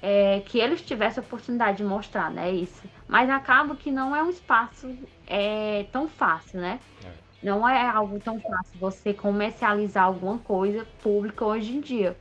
é, 0.00 0.40
que 0.40 0.58
eles 0.58 0.80
tivessem 0.80 1.22
a 1.22 1.26
oportunidade 1.26 1.78
de 1.78 1.84
mostrar, 1.84 2.30
né? 2.30 2.50
Isso. 2.50 2.82
Mas 3.06 3.28
acaba 3.28 3.76
que 3.76 3.90
não 3.90 4.16
é 4.16 4.22
um 4.22 4.30
espaço 4.30 4.96
é, 5.26 5.84
tão 5.92 6.08
fácil, 6.08 6.58
né? 6.58 6.80
É. 7.04 7.12
Não 7.42 7.68
é 7.68 7.86
algo 7.86 8.18
tão 8.18 8.40
fácil 8.40 8.78
você 8.80 9.12
comercializar 9.12 10.04
alguma 10.04 10.38
coisa 10.38 10.86
pública 11.02 11.44
hoje 11.44 11.76
em 11.76 11.80
dia. 11.80 12.16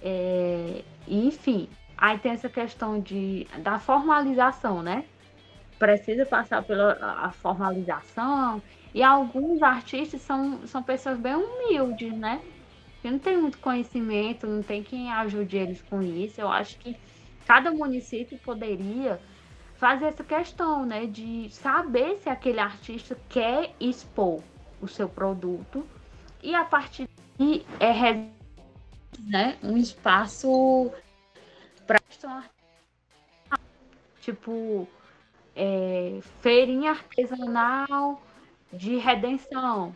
É, 0.00 0.82
enfim, 1.06 1.68
aí 1.96 2.18
tem 2.18 2.32
essa 2.32 2.48
questão 2.48 2.98
de, 3.00 3.46
da 3.58 3.78
formalização, 3.78 4.82
né? 4.82 5.04
Precisa 5.78 6.24
passar 6.24 6.62
pela 6.62 6.92
a 7.00 7.30
formalização. 7.30 8.62
E 8.92 9.02
alguns 9.02 9.62
artistas 9.62 10.20
são, 10.22 10.66
são 10.66 10.82
pessoas 10.82 11.18
bem 11.18 11.34
humildes, 11.34 12.12
né? 12.12 12.40
que 13.04 13.10
não 13.10 13.18
tem 13.18 13.36
muito 13.36 13.58
conhecimento, 13.58 14.46
não 14.46 14.62
tem 14.62 14.82
quem 14.82 15.12
ajude 15.12 15.58
eles 15.58 15.82
com 15.82 16.00
isso. 16.00 16.40
Eu 16.40 16.48
acho 16.48 16.78
que 16.78 16.96
cada 17.46 17.70
município 17.70 18.38
poderia 18.38 19.20
fazer 19.76 20.06
essa 20.06 20.24
questão, 20.24 20.86
né, 20.86 21.04
de 21.04 21.50
saber 21.50 22.16
se 22.16 22.30
aquele 22.30 22.60
artista 22.60 23.14
quer 23.28 23.74
expor 23.78 24.42
o 24.80 24.88
seu 24.88 25.06
produto 25.06 25.86
e 26.42 26.54
a 26.54 26.64
partir 26.64 27.06
de 27.38 27.62
é 27.78 28.26
né, 29.18 29.58
um 29.62 29.76
espaço 29.76 30.90
para 31.86 32.00
tipo 34.22 34.88
é, 35.56 36.18
feirinha 36.40 36.90
artesanal 36.90 38.20
de 38.72 38.96
redenção, 38.96 39.94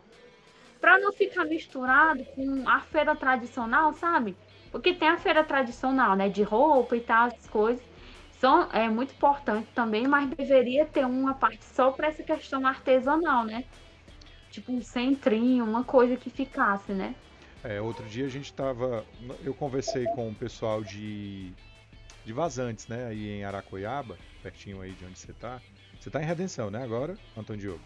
para 0.81 0.99
não 0.99 1.13
ficar 1.13 1.45
misturado 1.45 2.25
com 2.25 2.69
a 2.69 2.81
feira 2.81 3.15
tradicional, 3.17 3.93
sabe? 3.95 4.37
Porque 4.71 4.95
tem 4.95 5.09
a 5.09 5.19
feira 5.19 5.43
tradicional, 5.43 6.15
né, 6.15 6.29
de 6.29 6.43
roupa 6.43 6.97
e 6.97 7.01
tal, 7.01 7.27
as 7.27 7.49
coisas. 7.49 7.85
São, 8.39 8.71
é 8.73 8.89
muito 8.89 9.13
importante 9.13 9.69
também, 9.75 10.07
mas 10.07 10.31
deveria 10.31 10.87
ter 10.87 11.05
uma 11.05 11.35
parte 11.35 11.65
só 11.65 11.91
para 11.91 12.07
essa 12.07 12.23
questão 12.23 12.65
artesanal, 12.65 13.45
né? 13.45 13.65
Tipo 14.51 14.73
um 14.73 14.81
centrinho, 14.81 15.65
uma 15.65 15.83
coisa 15.83 16.17
que 16.17 16.31
ficasse, 16.31 16.93
né? 16.93 17.17
É, 17.65 17.81
outro 17.81 18.05
dia 18.07 18.27
a 18.27 18.29
gente 18.29 18.45
estava. 18.45 19.05
Eu 19.45 19.53
conversei 19.53 20.05
com 20.15 20.29
o 20.29 20.35
pessoal 20.35 20.85
de, 20.85 21.53
de 22.25 22.33
Vazantes, 22.33 22.87
né? 22.89 23.07
Aí 23.07 23.39
em 23.39 23.45
Aracoiaba, 23.45 24.19
pertinho 24.43 24.81
aí 24.81 24.93
de 24.93 25.05
onde 25.05 25.19
você 25.19 25.31
está. 25.31 25.61
Você 25.99 26.09
está 26.09 26.23
em 26.23 26.27
Redenção, 26.27 26.71
né? 26.71 26.83
Agora, 26.83 27.17
Antônio 27.37 27.61
Diogo? 27.61 27.85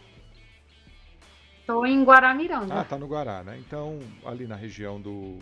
Estou 1.61 1.87
em 1.87 2.03
Guaramiranga. 2.05 2.81
Ah, 2.81 2.85
tá 2.85 2.99
no 2.99 3.07
Guará, 3.07 3.45
né? 3.45 3.57
Então, 3.59 4.01
ali 4.25 4.47
na 4.47 4.57
região 4.57 5.01
do. 5.01 5.39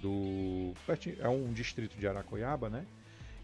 do 0.00 0.72
é 1.18 1.28
um 1.28 1.52
distrito 1.52 1.98
de 1.98 2.06
Aracoiaba, 2.06 2.70
né? 2.70 2.86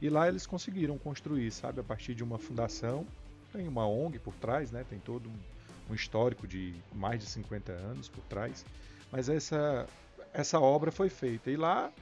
E 0.01 0.09
lá 0.09 0.29
eles 0.29 0.47
conseguiram 0.47 0.97
construir, 0.97 1.51
sabe, 1.51 1.81
a 1.81 1.85
partir 1.85 2.15
de 2.15 2.23
uma 2.23 2.39
fundação. 2.39 3.07
Tem 3.53 3.67
uma 3.67 3.87
ONG 3.87 4.19
por 4.19 4.35
trás, 4.35 4.71
né? 4.71 4.85
Tem 4.89 4.99
todo 4.99 5.29
um, 5.29 5.93
um 5.93 5.95
histórico 5.95 6.47
de 6.47 6.75
mais 6.93 7.21
de 7.21 7.27
50 7.27 7.73
anos 7.73 8.09
por 8.09 8.23
trás. 8.25 8.65
Mas 9.11 9.29
essa, 9.29 9.87
essa 10.33 10.61
obra 10.61 10.93
foi 10.93 11.09
feita. 11.09 11.51
E 11.51 11.57
lá 11.57 11.93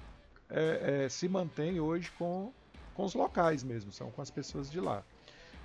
é, 0.50 1.04
é, 1.04 1.08
se 1.08 1.28
mantém 1.28 1.80
hoje 1.80 2.10
com, 2.18 2.52
com 2.94 3.04
os 3.04 3.14
locais 3.14 3.62
mesmo, 3.62 3.92
são 3.92 4.10
com 4.10 4.22
as 4.22 4.30
pessoas 4.30 4.70
de 4.70 4.80
lá. 4.80 5.02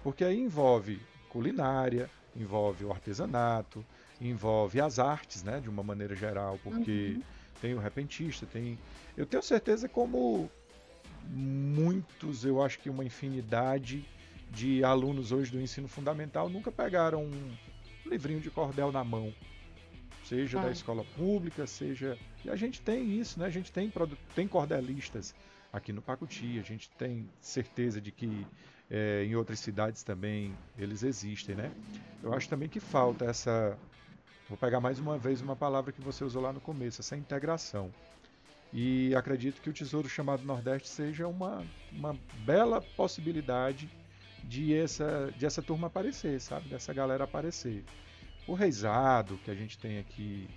Porque 0.04 0.24
aí 0.24 0.40
envolve 0.40 1.02
culinária, 1.30 2.10
envolve 2.36 2.86
o 2.86 2.92
artesanato, 2.92 3.86
envolve 4.22 4.80
as 4.80 5.00
artes, 5.00 5.44
né, 5.44 5.60
de 5.60 5.70
uma 5.70 5.84
maneira 5.84 6.16
geral, 6.16 6.60
porque 6.64 7.16
uhum. 7.16 7.24
tem 7.62 7.74
o 7.74 7.80
repentista, 7.80 8.46
tem. 8.46 8.78
Eu 9.16 9.26
tenho 9.26 9.44
certeza 9.44 9.88
como 9.88 10.50
muitos, 11.30 12.46
eu 12.46 12.62
acho 12.62 12.80
que 12.80 12.90
uma 12.90 13.04
infinidade 13.04 14.06
de 14.52 14.84
alunos 14.84 15.32
hoje 15.32 15.52
do 15.52 15.60
ensino 15.60 15.88
fundamental 15.88 16.50
nunca 16.50 16.72
pegaram 16.72 17.26
um 17.26 17.58
livrinho 18.06 18.40
de 18.40 18.50
cordel 18.50 18.92
na 18.92 19.04
mão, 19.04 19.34
seja 20.24 20.60
da 20.62 20.72
escola 20.72 21.04
pública, 21.16 21.68
seja. 21.68 22.18
E 22.46 22.50
a 22.50 22.56
gente 22.56 22.82
tem 22.82 23.20
isso, 23.20 23.40
né? 23.40 23.46
A 23.46 23.50
gente 23.50 23.72
tem, 23.72 23.92
tem 24.34 24.48
cordelistas 24.48 25.36
aqui 25.72 25.92
no 25.92 26.02
Pacuti, 26.02 26.60
a 26.60 26.64
gente 26.64 26.90
tem 26.92 27.30
certeza 27.40 28.00
de 28.00 28.12
que 28.12 28.46
é, 28.90 29.24
em 29.26 29.36
outras 29.36 29.60
cidades 29.60 30.04
também 30.04 30.56
eles 30.78 31.04
existem, 31.04 31.56
né? 31.56 31.72
Eu 32.24 32.34
acho 32.34 32.48
também 32.48 32.70
que 32.70 32.80
falta 32.80 33.26
essa. 33.26 33.78
Vou 34.48 34.58
pegar 34.58 34.80
mais 34.80 34.98
uma 34.98 35.18
vez 35.18 35.42
uma 35.42 35.56
palavra 35.56 35.92
que 35.92 36.02
você 36.02 36.24
usou 36.24 36.42
lá 36.42 36.54
no 36.54 36.62
começo, 36.62 37.02
essa 37.02 37.18
integração. 37.18 37.92
E 38.74 39.14
acredito 39.16 39.62
que 39.62 39.70
o 39.70 39.74
Tesouro 39.74 40.10
Chamado 40.10 40.44
Nordeste 40.44 40.88
seja 40.88 41.28
uma, 41.28 41.66
uma 41.92 42.18
bela 42.46 42.82
possibilidade 42.82 43.90
de 44.44 44.74
essa, 44.74 45.34
de 45.38 45.46
essa 45.46 45.62
turma 45.62 45.88
aparecer, 45.88 46.40
sabe? 46.40 46.70
Dessa 46.70 46.94
galera 46.94 47.26
aparecer. 47.26 47.84
O 48.48 48.54
Reisado, 48.54 49.38
que 49.40 49.52
a 49.52 49.56
gente 49.56 49.78
tem 49.78 50.00
aqui, 50.00 50.48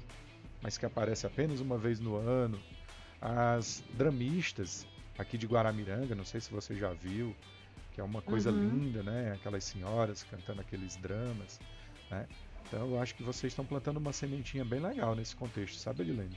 mas 0.63 0.79
que 0.79 0.87
aparece 0.87 1.27
apenas 1.27 1.61
uma 1.61 1.77
vez 1.77 1.99
no 1.99 2.17
ano. 2.17 2.61
As 3.21 3.83
dramistas 3.95 4.87
aqui 5.21 5.37
de 5.37 5.47
Guaramiranga, 5.47 6.15
não 6.15 6.25
sei 6.25 6.41
se 6.41 6.51
você 6.51 6.75
já 6.75 6.93
viu, 6.93 7.35
que 7.93 8.01
é 8.01 8.05
uma 8.05 8.23
coisa 8.23 8.51
uhum. 8.51 8.69
linda, 8.69 9.03
né? 9.03 9.33
Aquelas 9.35 9.65
senhoras 9.65 10.23
cantando 10.23 10.61
aqueles 10.61 10.97
dramas, 10.97 11.61
né? 12.11 12.27
Então 12.67 12.89
eu 12.89 13.01
acho 13.01 13.15
que 13.15 13.23
vocês 13.23 13.53
estão 13.53 13.65
plantando 13.65 13.99
uma 13.99 14.13
sementinha 14.13 14.65
bem 14.65 14.81
legal 14.81 15.15
nesse 15.15 15.37
contexto, 15.37 15.77
sabe, 15.79 16.03
Edilene? 16.03 16.37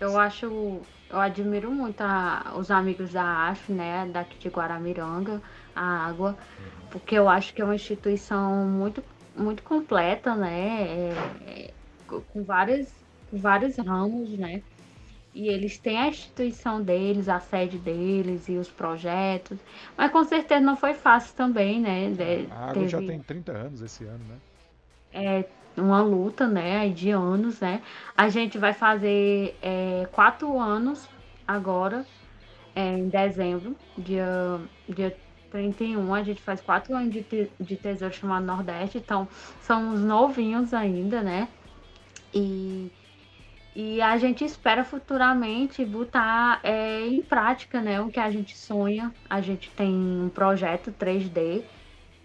Eu 0.00 0.18
acho, 0.18 0.80
eu 1.10 1.20
admiro 1.20 1.70
muito 1.70 2.00
a, 2.00 2.54
os 2.56 2.70
amigos 2.70 3.12
da 3.12 3.50
AF, 3.50 3.70
né, 3.70 4.08
daqui 4.10 4.38
de 4.38 4.48
Guaramiranga, 4.48 5.42
a 5.76 6.06
água, 6.06 6.30
uhum. 6.30 6.88
porque 6.90 7.14
eu 7.16 7.28
acho 7.28 7.52
que 7.52 7.60
é 7.60 7.64
uma 7.64 7.74
instituição 7.74 8.66
muito, 8.66 9.04
muito 9.36 9.62
completa, 9.62 10.34
né, 10.34 10.82
é, 10.82 11.14
é, 11.46 11.74
com 12.32 12.42
vários, 12.42 12.88
vários 13.30 13.76
ramos, 13.76 14.30
né, 14.30 14.62
e 15.34 15.48
eles 15.48 15.78
têm 15.78 15.98
a 15.98 16.08
instituição 16.08 16.82
deles, 16.82 17.28
a 17.28 17.38
sede 17.38 17.78
deles 17.78 18.48
e 18.48 18.56
os 18.56 18.68
projetos, 18.68 19.58
mas 19.96 20.10
com 20.10 20.24
certeza 20.24 20.60
não 20.60 20.76
foi 20.76 20.94
fácil 20.94 21.34
também, 21.36 21.80
né. 21.80 22.10
De, 22.10 22.50
a 22.50 22.64
água 22.64 22.74
teve... 22.74 22.88
já 22.88 22.98
tem 22.98 23.20
30 23.20 23.52
anos 23.52 23.80
esse 23.82 24.04
ano, 24.04 24.24
né. 24.28 24.36
É, 25.12 25.44
uma 25.76 26.02
luta, 26.02 26.46
né, 26.46 26.88
de 26.88 27.10
anos, 27.10 27.60
né? 27.60 27.82
A 28.16 28.28
gente 28.28 28.58
vai 28.58 28.72
fazer 28.72 29.56
é, 29.62 30.08
quatro 30.12 30.58
anos 30.58 31.08
agora, 31.46 32.04
é, 32.74 32.98
em 32.98 33.08
dezembro, 33.08 33.76
dia, 33.96 34.60
dia 34.88 35.16
31, 35.50 36.14
a 36.14 36.22
gente 36.22 36.40
faz 36.40 36.60
quatro 36.60 36.94
anos 36.94 37.12
de, 37.12 37.22
te, 37.22 37.50
de 37.58 37.76
Tesouro 37.76 38.14
chamado 38.14 38.44
Nordeste, 38.46 38.98
então 38.98 39.28
somos 39.62 40.00
novinhos 40.00 40.72
ainda, 40.72 41.22
né? 41.22 41.48
E, 42.32 42.90
e 43.74 44.02
a 44.02 44.16
gente 44.18 44.44
espera 44.44 44.84
futuramente 44.84 45.84
botar 45.84 46.60
é, 46.62 47.06
em 47.06 47.22
prática, 47.22 47.80
né, 47.80 48.00
o 48.00 48.08
que 48.08 48.18
a 48.18 48.30
gente 48.30 48.56
sonha. 48.56 49.14
A 49.28 49.40
gente 49.40 49.70
tem 49.70 49.94
um 49.94 50.28
projeto 50.28 50.92
3D, 50.92 51.62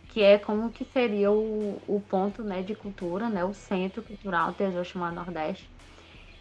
que 0.09 0.23
é 0.23 0.39
como 0.39 0.71
que 0.71 0.83
seria 0.85 1.31
o, 1.31 1.79
o 1.87 1.99
ponto 1.99 2.43
né, 2.43 2.63
de 2.63 2.73
cultura, 2.73 3.29
né, 3.29 3.43
o 3.43 3.53
centro 3.53 4.01
cultural 4.01 4.55
chamado 4.83 5.15
Nordeste. 5.15 5.69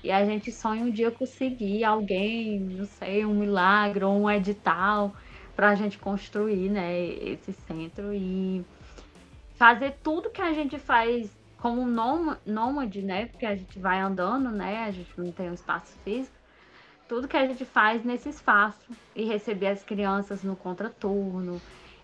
E 0.02 0.10
a 0.10 0.24
gente 0.24 0.50
sonha 0.52 0.84
um 0.84 0.90
dia 0.90 1.10
conseguir 1.10 1.84
alguém, 1.84 2.60
não 2.60 2.86
sei, 2.86 3.24
um 3.24 3.34
milagre 3.34 4.04
ou 4.04 4.14
um 4.14 4.30
edital 4.30 5.14
para 5.54 5.70
a 5.70 5.74
gente 5.74 5.98
construir 5.98 6.68
né, 6.70 6.98
esse 7.06 7.52
centro 7.52 8.12
e 8.12 8.64
fazer 9.54 9.96
tudo 10.02 10.30
que 10.30 10.42
a 10.42 10.52
gente 10.52 10.78
faz 10.78 11.30
como 11.64 11.86
nômade, 12.44 13.00
né? 13.00 13.24
Porque 13.24 13.46
a 13.46 13.56
gente 13.56 13.78
vai 13.78 13.98
andando, 13.98 14.50
né? 14.50 14.84
A 14.84 14.90
gente 14.90 15.10
não 15.16 15.32
tem 15.32 15.48
um 15.48 15.54
espaço 15.54 15.96
físico. 16.04 16.36
Tudo 17.08 17.26
que 17.26 17.38
a 17.38 17.46
gente 17.46 17.64
faz 17.64 18.04
nesse 18.04 18.28
espaço 18.28 18.92
e 19.16 19.24
receber 19.24 19.68
as 19.68 19.82
crianças 19.82 20.42
no 20.42 20.54
contraturno, 20.54 21.58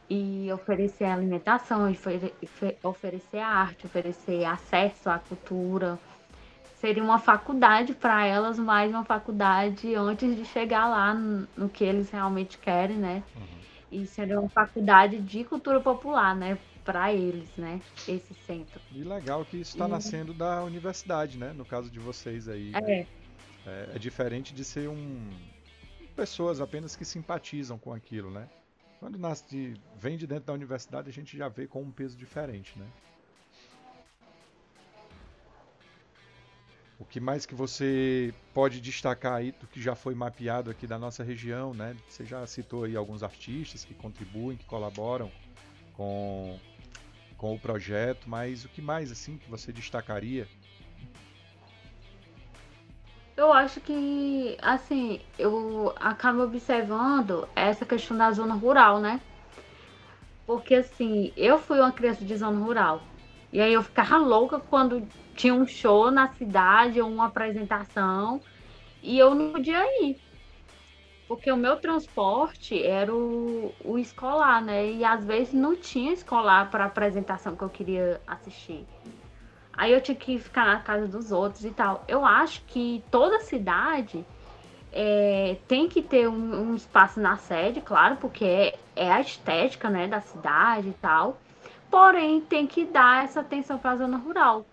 e 0.09 0.51
oferecer 0.51 1.05
alimentação, 1.05 1.95
oferecer 2.83 3.39
arte, 3.39 3.85
oferecer 3.85 4.47
acesso 4.47 5.11
à 5.11 5.19
cultura. 5.19 5.99
Seria 6.77 7.05
uma 7.05 7.19
faculdade 7.19 7.93
para 7.93 8.25
elas, 8.25 8.59
mais 8.59 8.91
uma 8.91 9.05
faculdade 9.05 9.95
antes 9.95 10.37
de 10.37 10.47
chegar 10.47 10.89
lá 10.89 11.13
no, 11.13 11.47
no 11.55 11.69
que 11.69 11.85
eles 11.85 12.11
realmente 12.11 12.57
querem, 12.57 12.97
né? 12.97 13.23
Uhum. 13.37 13.43
E 13.93 14.07
seria 14.07 14.41
uma 14.41 14.49
faculdade 14.49 15.19
de 15.19 15.45
cultura 15.45 15.81
popular, 15.81 16.35
né? 16.35 16.57
Para 16.91 17.13
eles, 17.13 17.49
né? 17.57 17.81
Esse 18.09 18.35
centro. 18.47 18.81
E 18.93 19.03
legal 19.03 19.45
que 19.45 19.59
isso 19.59 19.73
está 19.73 19.87
e... 19.87 19.91
nascendo 19.91 20.35
da 20.35 20.63
universidade, 20.65 21.39
né? 21.39 21.53
No 21.53 21.65
caso 21.65 21.91
de 21.91 21.99
vocês 21.99 22.49
aí. 22.49 22.73
É. 22.75 22.81
Né? 22.81 23.07
É, 23.67 23.91
é 23.95 23.99
diferente 23.99 24.55
de 24.55 24.65
ser 24.65 24.89
um 24.89 25.29
pessoas 26.17 26.61
apenas 26.61 26.97
que 26.97 27.05
simpatizam 27.05 27.79
com 27.79 27.93
aquilo, 27.93 28.31
né? 28.31 28.49
Quando 28.99 29.19
nasce 29.19 29.45
de, 29.49 29.75
vem 29.97 30.19
de 30.19 30.27
dentro 30.27 30.45
da 30.45 30.53
universidade, 30.53 31.09
a 31.09 31.13
gente 31.13 31.37
já 31.37 31.49
vê 31.49 31.67
com 31.67 31.81
um 31.81 31.91
peso 31.91 32.17
diferente, 32.17 32.79
né? 32.79 32.87
O 36.99 37.05
que 37.07 37.19
mais 37.19 37.47
que 37.47 37.55
você 37.55 38.35
pode 38.53 38.79
destacar 38.79 39.33
aí 39.33 39.53
do 39.53 39.67
que 39.67 39.81
já 39.81 39.95
foi 39.95 40.15
mapeado 40.15 40.71
aqui 40.71 40.87
da 40.87 40.99
nossa 40.99 41.25
região, 41.25 41.73
né? 41.73 41.97
Você 42.07 42.27
já 42.27 42.47
citou 42.47 42.85
aí 42.85 42.95
alguns 42.95 43.23
artistas 43.23 43.87
que 43.87 43.95
contribuem, 43.95 44.59
que 44.59 44.67
colaboram 44.67 45.33
com, 45.95 46.61
com 47.41 47.55
o 47.55 47.59
projeto, 47.59 48.29
mas 48.29 48.67
o 48.67 48.69
que 48.69 48.83
mais 48.83 49.11
assim 49.11 49.39
que 49.39 49.49
você 49.49 49.73
destacaria 49.73 50.47
eu 53.35 53.51
acho 53.55 53.81
que, 53.81 54.59
assim, 54.61 55.19
eu 55.39 55.95
acabo 55.97 56.43
observando 56.43 57.49
essa 57.57 57.87
questão 57.87 58.15
da 58.15 58.31
zona 58.33 58.55
rural, 58.55 59.01
né? 59.01 59.19
Porque, 60.47 60.75
assim, 60.75 61.33
eu 61.35 61.59
fui 61.59 61.81
uma 61.81 61.91
criança 61.91 62.23
de 62.23 62.37
zona 62.37 62.63
rural. 62.63 63.03
E 63.51 63.59
aí 63.59 63.73
eu 63.73 63.83
ficava 63.83 64.19
louca 64.19 64.61
quando 64.61 65.09
tinha 65.35 65.55
um 65.55 65.67
show 65.67 66.11
na 66.11 66.29
cidade 66.35 67.01
ou 67.01 67.09
uma 67.09 67.27
apresentação 67.29 68.43
e 69.03 69.19
eu 69.19 69.35
não 69.35 69.53
podia 69.53 69.83
ir. 70.03 70.21
Porque 71.31 71.49
o 71.53 71.57
meu 71.57 71.77
transporte 71.77 72.85
era 72.85 73.15
o, 73.15 73.73
o 73.85 73.97
escolar, 74.01 74.61
né? 74.61 74.91
E 74.91 75.05
às 75.05 75.25
vezes 75.25 75.55
não 75.55 75.77
tinha 75.77 76.13
escolar 76.13 76.69
para 76.73 76.83
a 76.83 76.87
apresentação 76.89 77.55
que 77.55 77.63
eu 77.63 77.69
queria 77.69 78.21
assistir. 78.27 78.85
Aí 79.73 79.93
eu 79.93 80.01
tinha 80.01 80.17
que 80.17 80.41
ficar 80.41 80.67
na 80.67 80.81
casa 80.81 81.07
dos 81.07 81.31
outros 81.31 81.65
e 81.65 81.71
tal. 81.71 82.03
Eu 82.09 82.25
acho 82.25 82.65
que 82.67 83.05
toda 83.13 83.39
cidade 83.39 84.27
é, 84.93 85.57
tem 85.69 85.89
que 85.89 86.03
ter 86.03 86.29
um, 86.29 86.63
um, 86.63 86.75
espaço 86.75 87.21
na 87.21 87.37
sede, 87.37 87.81
claro, 87.81 88.17
porque 88.17 88.45
é, 88.45 88.79
é, 88.97 89.13
a 89.13 89.21
estética 89.21 89.89
né, 89.89 90.09
da 90.09 90.21
cidade 90.21 90.89
e 90.89 90.95
tal. 90.95 91.39
Porém, 91.89 92.41
tem 92.41 92.67
que 92.67 92.85
dar 92.85 93.23
essa 93.23 93.39
atenção 93.39 93.79
para 93.79 93.93
a 93.93 93.97
zona 93.99 94.17
rural. 94.17 94.67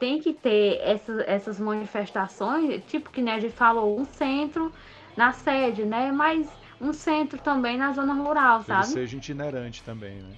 Tem 0.00 0.18
que 0.18 0.32
ter 0.32 0.80
essas, 0.80 1.18
essas 1.28 1.60
manifestações, 1.60 2.82
tipo 2.86 3.10
que 3.10 3.20
né, 3.20 3.34
a 3.34 3.38
gente 3.38 3.52
falou, 3.52 4.00
um 4.00 4.06
centro 4.06 4.72
na 5.16 5.32
sede, 5.32 5.84
né? 5.84 6.10
Mas 6.12 6.48
um 6.80 6.92
centro 6.92 7.38
também 7.38 7.76
na 7.76 7.92
zona 7.92 8.14
rural, 8.14 8.62
sabe? 8.62 8.82
Que 8.82 8.88
seja 8.88 9.16
itinerante 9.16 9.82
também, 9.82 10.16
né? 10.16 10.34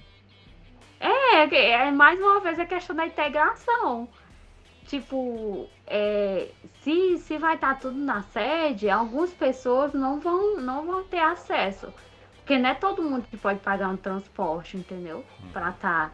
É, 0.99 1.71
é 1.71 1.91
mais 1.91 2.19
uma 2.19 2.39
vez 2.39 2.59
a 2.59 2.65
questão 2.65 2.95
da 2.95 3.05
integração. 3.05 4.07
Tipo, 4.87 5.67
é, 5.87 6.49
se, 6.81 7.17
se 7.17 7.37
vai 7.37 7.55
estar 7.55 7.73
tá 7.73 7.79
tudo 7.79 7.97
na 7.97 8.21
sede, 8.21 8.89
algumas 8.89 9.33
pessoas 9.33 9.93
não 9.93 10.19
vão, 10.19 10.61
não 10.61 10.85
vão 10.85 11.03
ter 11.03 11.19
acesso. 11.19 11.91
Porque 12.37 12.57
não 12.59 12.69
é 12.69 12.75
todo 12.75 13.01
mundo 13.01 13.25
que 13.29 13.37
pode 13.37 13.59
pagar 13.59 13.89
um 13.89 13.97
transporte, 13.97 14.77
entendeu? 14.77 15.25
Hum. 15.43 15.49
Para 15.51 15.69
estar 15.71 16.09
tá 16.09 16.11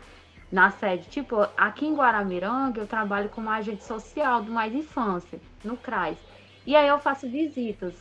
na 0.49 0.71
sede. 0.71 1.09
Tipo, 1.09 1.47
aqui 1.57 1.85
em 1.85 1.93
Guaramiranga 1.93 2.79
eu 2.79 2.87
trabalho 2.87 3.29
como 3.29 3.49
agente 3.49 3.83
social 3.83 4.41
do 4.41 4.51
Mais 4.51 4.73
Infância, 4.73 5.39
no 5.63 5.75
CRAS. 5.75 6.17
E 6.65 6.75
aí 6.75 6.87
eu 6.87 6.99
faço 6.99 7.29
visitas. 7.29 7.93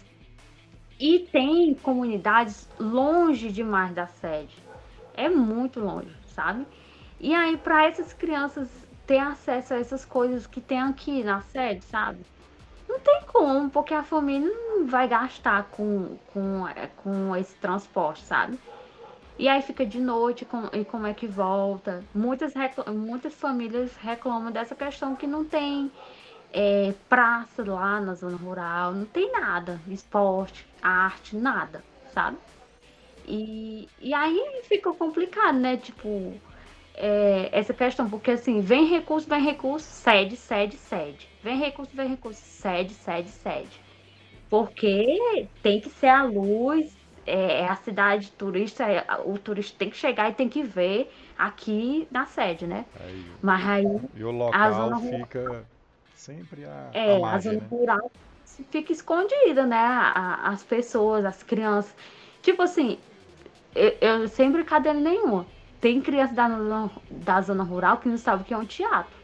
E 1.00 1.20
tem 1.32 1.72
comunidades 1.72 2.68
longe 2.78 3.50
demais 3.50 3.94
da 3.94 4.06
sede. 4.06 4.54
É 5.14 5.30
muito 5.30 5.80
longe, 5.80 6.14
sabe? 6.34 6.66
E 7.18 7.34
aí, 7.34 7.56
para 7.56 7.86
essas 7.86 8.12
crianças 8.12 8.68
ter 9.06 9.18
acesso 9.18 9.72
a 9.72 9.78
essas 9.78 10.04
coisas 10.04 10.46
que 10.46 10.60
tem 10.60 10.78
aqui 10.78 11.24
na 11.24 11.40
sede, 11.40 11.82
sabe? 11.86 12.20
Não 12.86 13.00
tem 13.00 13.22
como, 13.26 13.70
porque 13.70 13.94
a 13.94 14.02
família 14.02 14.48
não 14.48 14.86
vai 14.86 15.08
gastar 15.08 15.64
com, 15.70 16.18
com, 16.34 16.68
é, 16.68 16.88
com 16.88 17.34
esse 17.34 17.54
transporte, 17.56 18.22
sabe? 18.22 18.58
E 19.38 19.48
aí 19.48 19.62
fica 19.62 19.86
de 19.86 19.98
noite 19.98 20.44
com, 20.44 20.68
e 20.72 20.84
como 20.84 21.06
é 21.06 21.14
que 21.14 21.26
volta. 21.26 22.04
Muitas, 22.14 22.52
muitas 22.94 23.34
famílias 23.34 23.96
reclamam 23.96 24.52
dessa 24.52 24.74
questão 24.74 25.16
que 25.16 25.26
não 25.26 25.46
tem 25.46 25.90
é, 26.52 26.92
praça 27.08 27.64
lá 27.64 28.00
na 28.00 28.14
zona 28.14 28.36
rural, 28.36 28.92
não 28.92 29.06
tem 29.06 29.32
nada, 29.32 29.80
esporte, 29.88 30.66
arte, 30.82 31.36
nada, 31.36 31.84
sabe? 32.12 32.38
E, 33.26 33.88
e 34.00 34.12
aí 34.14 34.62
fica 34.64 34.92
complicado, 34.92 35.58
né? 35.58 35.76
Tipo, 35.76 36.34
é, 36.94 37.48
essa 37.52 37.72
questão, 37.72 38.08
porque 38.08 38.32
assim, 38.32 38.60
vem 38.60 38.86
recurso, 38.86 39.28
vem 39.28 39.42
recurso, 39.42 39.86
cede, 39.86 40.36
cede, 40.36 40.76
cede. 40.76 41.28
Vem 41.42 41.58
recurso, 41.58 41.94
vem 41.94 42.08
recurso, 42.08 42.40
cede, 42.40 42.92
cede, 42.94 43.30
cede. 43.30 43.80
Porque 44.48 45.48
tem 45.62 45.80
que 45.80 45.88
ser 45.90 46.08
a 46.08 46.24
luz, 46.24 46.96
é, 47.26 47.60
é 47.62 47.68
a 47.68 47.76
cidade 47.76 48.30
turista, 48.32 48.84
é, 48.84 49.04
o 49.24 49.38
turista 49.38 49.78
tem 49.78 49.90
que 49.90 49.96
chegar 49.96 50.30
e 50.30 50.34
tem 50.34 50.48
que 50.48 50.62
ver 50.62 51.12
aqui 51.38 52.06
na 52.10 52.26
sede, 52.26 52.66
né? 52.66 52.84
Aí, 53.00 53.24
Mas 53.40 53.64
aí 53.66 53.84
e 54.14 54.24
o 54.24 54.30
a 54.50 54.68
local 54.68 54.96
fica 54.96 55.64
sempre 56.16 56.64
à 56.64 56.90
é, 56.92 57.16
a 57.16 57.18
margem, 57.20 57.52
zona 57.52 57.60
né? 57.60 57.68
rural 57.70 58.10
fica 58.70 58.92
escondida, 58.92 59.66
né? 59.66 59.76
A- 59.78 60.48
as 60.50 60.62
pessoas, 60.62 61.24
as 61.24 61.42
crianças. 61.42 61.94
Tipo 62.42 62.62
assim, 62.62 62.98
eu, 63.74 63.96
eu 64.00 64.28
sem 64.28 64.50
brincadeira 64.50 64.98
nenhuma. 64.98 65.46
Tem 65.80 66.00
criança 66.00 66.34
da, 66.34 66.48
zona- 66.48 66.90
da 67.10 67.40
zona 67.40 67.64
rural 67.64 67.98
que 67.98 68.08
não 68.08 68.18
sabe 68.18 68.42
o 68.42 68.44
que 68.46 68.54
é 68.54 68.58
um 68.58 68.66
teatro. 68.66 69.18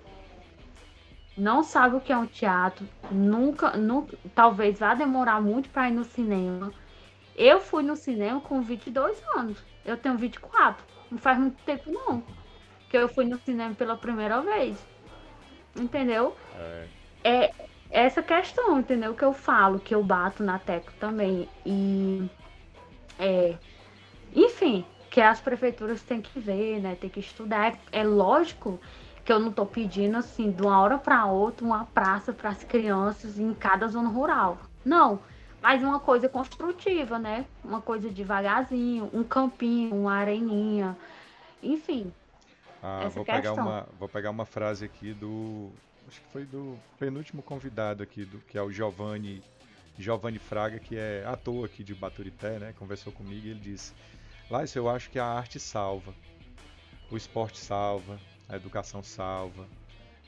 Não 1.36 1.62
sabe 1.62 1.96
o 1.96 2.00
que 2.00 2.12
é 2.12 2.16
um 2.16 2.26
teatro. 2.26 2.88
Nunca, 3.10 3.76
nunca 3.76 4.16
talvez 4.34 4.78
vá 4.78 4.94
demorar 4.94 5.40
muito 5.40 5.68
para 5.68 5.88
ir 5.88 5.92
no 5.92 6.04
cinema. 6.04 6.72
Eu 7.36 7.60
fui 7.60 7.82
no 7.82 7.94
cinema 7.96 8.40
com 8.40 8.62
22 8.62 9.22
anos. 9.36 9.62
Eu 9.84 9.96
tenho 9.98 10.16
24. 10.16 10.82
Não 11.10 11.18
faz 11.18 11.38
muito 11.38 11.62
tempo, 11.64 11.90
não. 11.92 12.22
Que 12.88 12.96
eu 12.96 13.08
fui 13.08 13.26
no 13.26 13.38
cinema 13.38 13.74
pela 13.74 13.96
primeira 13.96 14.40
vez. 14.40 14.78
Entendeu? 15.78 16.34
É, 16.58 16.88
É 17.22 17.54
essa 17.90 18.22
questão, 18.22 18.78
entendeu? 18.78 19.14
Que 19.14 19.24
eu 19.24 19.32
falo, 19.32 19.78
que 19.78 19.94
eu 19.94 20.02
bato 20.02 20.42
na 20.42 20.58
tecla 20.58 20.92
também. 20.98 21.48
E. 21.64 22.28
É, 23.18 23.56
enfim, 24.34 24.84
que 25.10 25.20
as 25.20 25.40
prefeituras 25.40 26.02
têm 26.02 26.20
que 26.20 26.38
ver, 26.38 26.80
né? 26.80 26.96
Tem 26.96 27.08
que 27.10 27.20
estudar. 27.20 27.76
É 27.90 28.04
lógico 28.04 28.80
que 29.24 29.32
eu 29.32 29.40
não 29.40 29.50
tô 29.50 29.64
pedindo, 29.66 30.16
assim, 30.16 30.50
de 30.50 30.62
uma 30.62 30.80
hora 30.80 30.98
para 30.98 31.26
outra, 31.26 31.64
uma 31.64 31.84
praça 31.86 32.32
para 32.32 32.50
as 32.50 32.62
crianças 32.62 33.38
em 33.38 33.52
cada 33.54 33.88
zona 33.88 34.08
rural. 34.08 34.58
Não. 34.84 35.18
Mas 35.62 35.82
uma 35.82 35.98
coisa 35.98 36.28
construtiva, 36.28 37.18
né? 37.18 37.44
Uma 37.64 37.80
coisa 37.80 38.08
devagarzinho, 38.08 39.10
um 39.12 39.24
campinho, 39.24 39.96
uma 39.96 40.14
areninha. 40.14 40.96
Enfim, 41.62 42.12
ah, 42.82 43.08
vou 43.08 43.24
pegar 43.24 43.52
uma, 43.52 43.88
vou 43.98 44.08
pegar 44.08 44.30
uma 44.30 44.44
frase 44.44 44.84
aqui 44.84 45.12
do, 45.12 45.70
acho 46.08 46.20
que 46.20 46.28
foi 46.28 46.44
do 46.44 46.78
penúltimo 46.98 47.42
convidado 47.42 48.02
aqui, 48.02 48.24
do, 48.24 48.38
que 48.38 48.56
é 48.56 48.62
o 48.62 48.70
Giovanni, 48.70 49.42
Giovanni 49.98 50.38
Fraga, 50.38 50.78
que 50.78 50.96
é 50.96 51.24
ator 51.26 51.64
aqui 51.64 51.82
de 51.82 51.94
Baturité, 51.94 52.58
né? 52.58 52.74
Conversou 52.78 53.12
comigo 53.12 53.46
e 53.46 53.50
ele 53.50 53.60
disse, 53.60 53.92
Laís, 54.50 54.74
eu 54.74 54.88
acho 54.88 55.10
que 55.10 55.18
a 55.18 55.26
arte 55.26 55.58
salva, 55.58 56.14
o 57.10 57.16
esporte 57.16 57.58
salva, 57.58 58.18
a 58.48 58.56
educação 58.56 59.02
salva. 59.02 59.66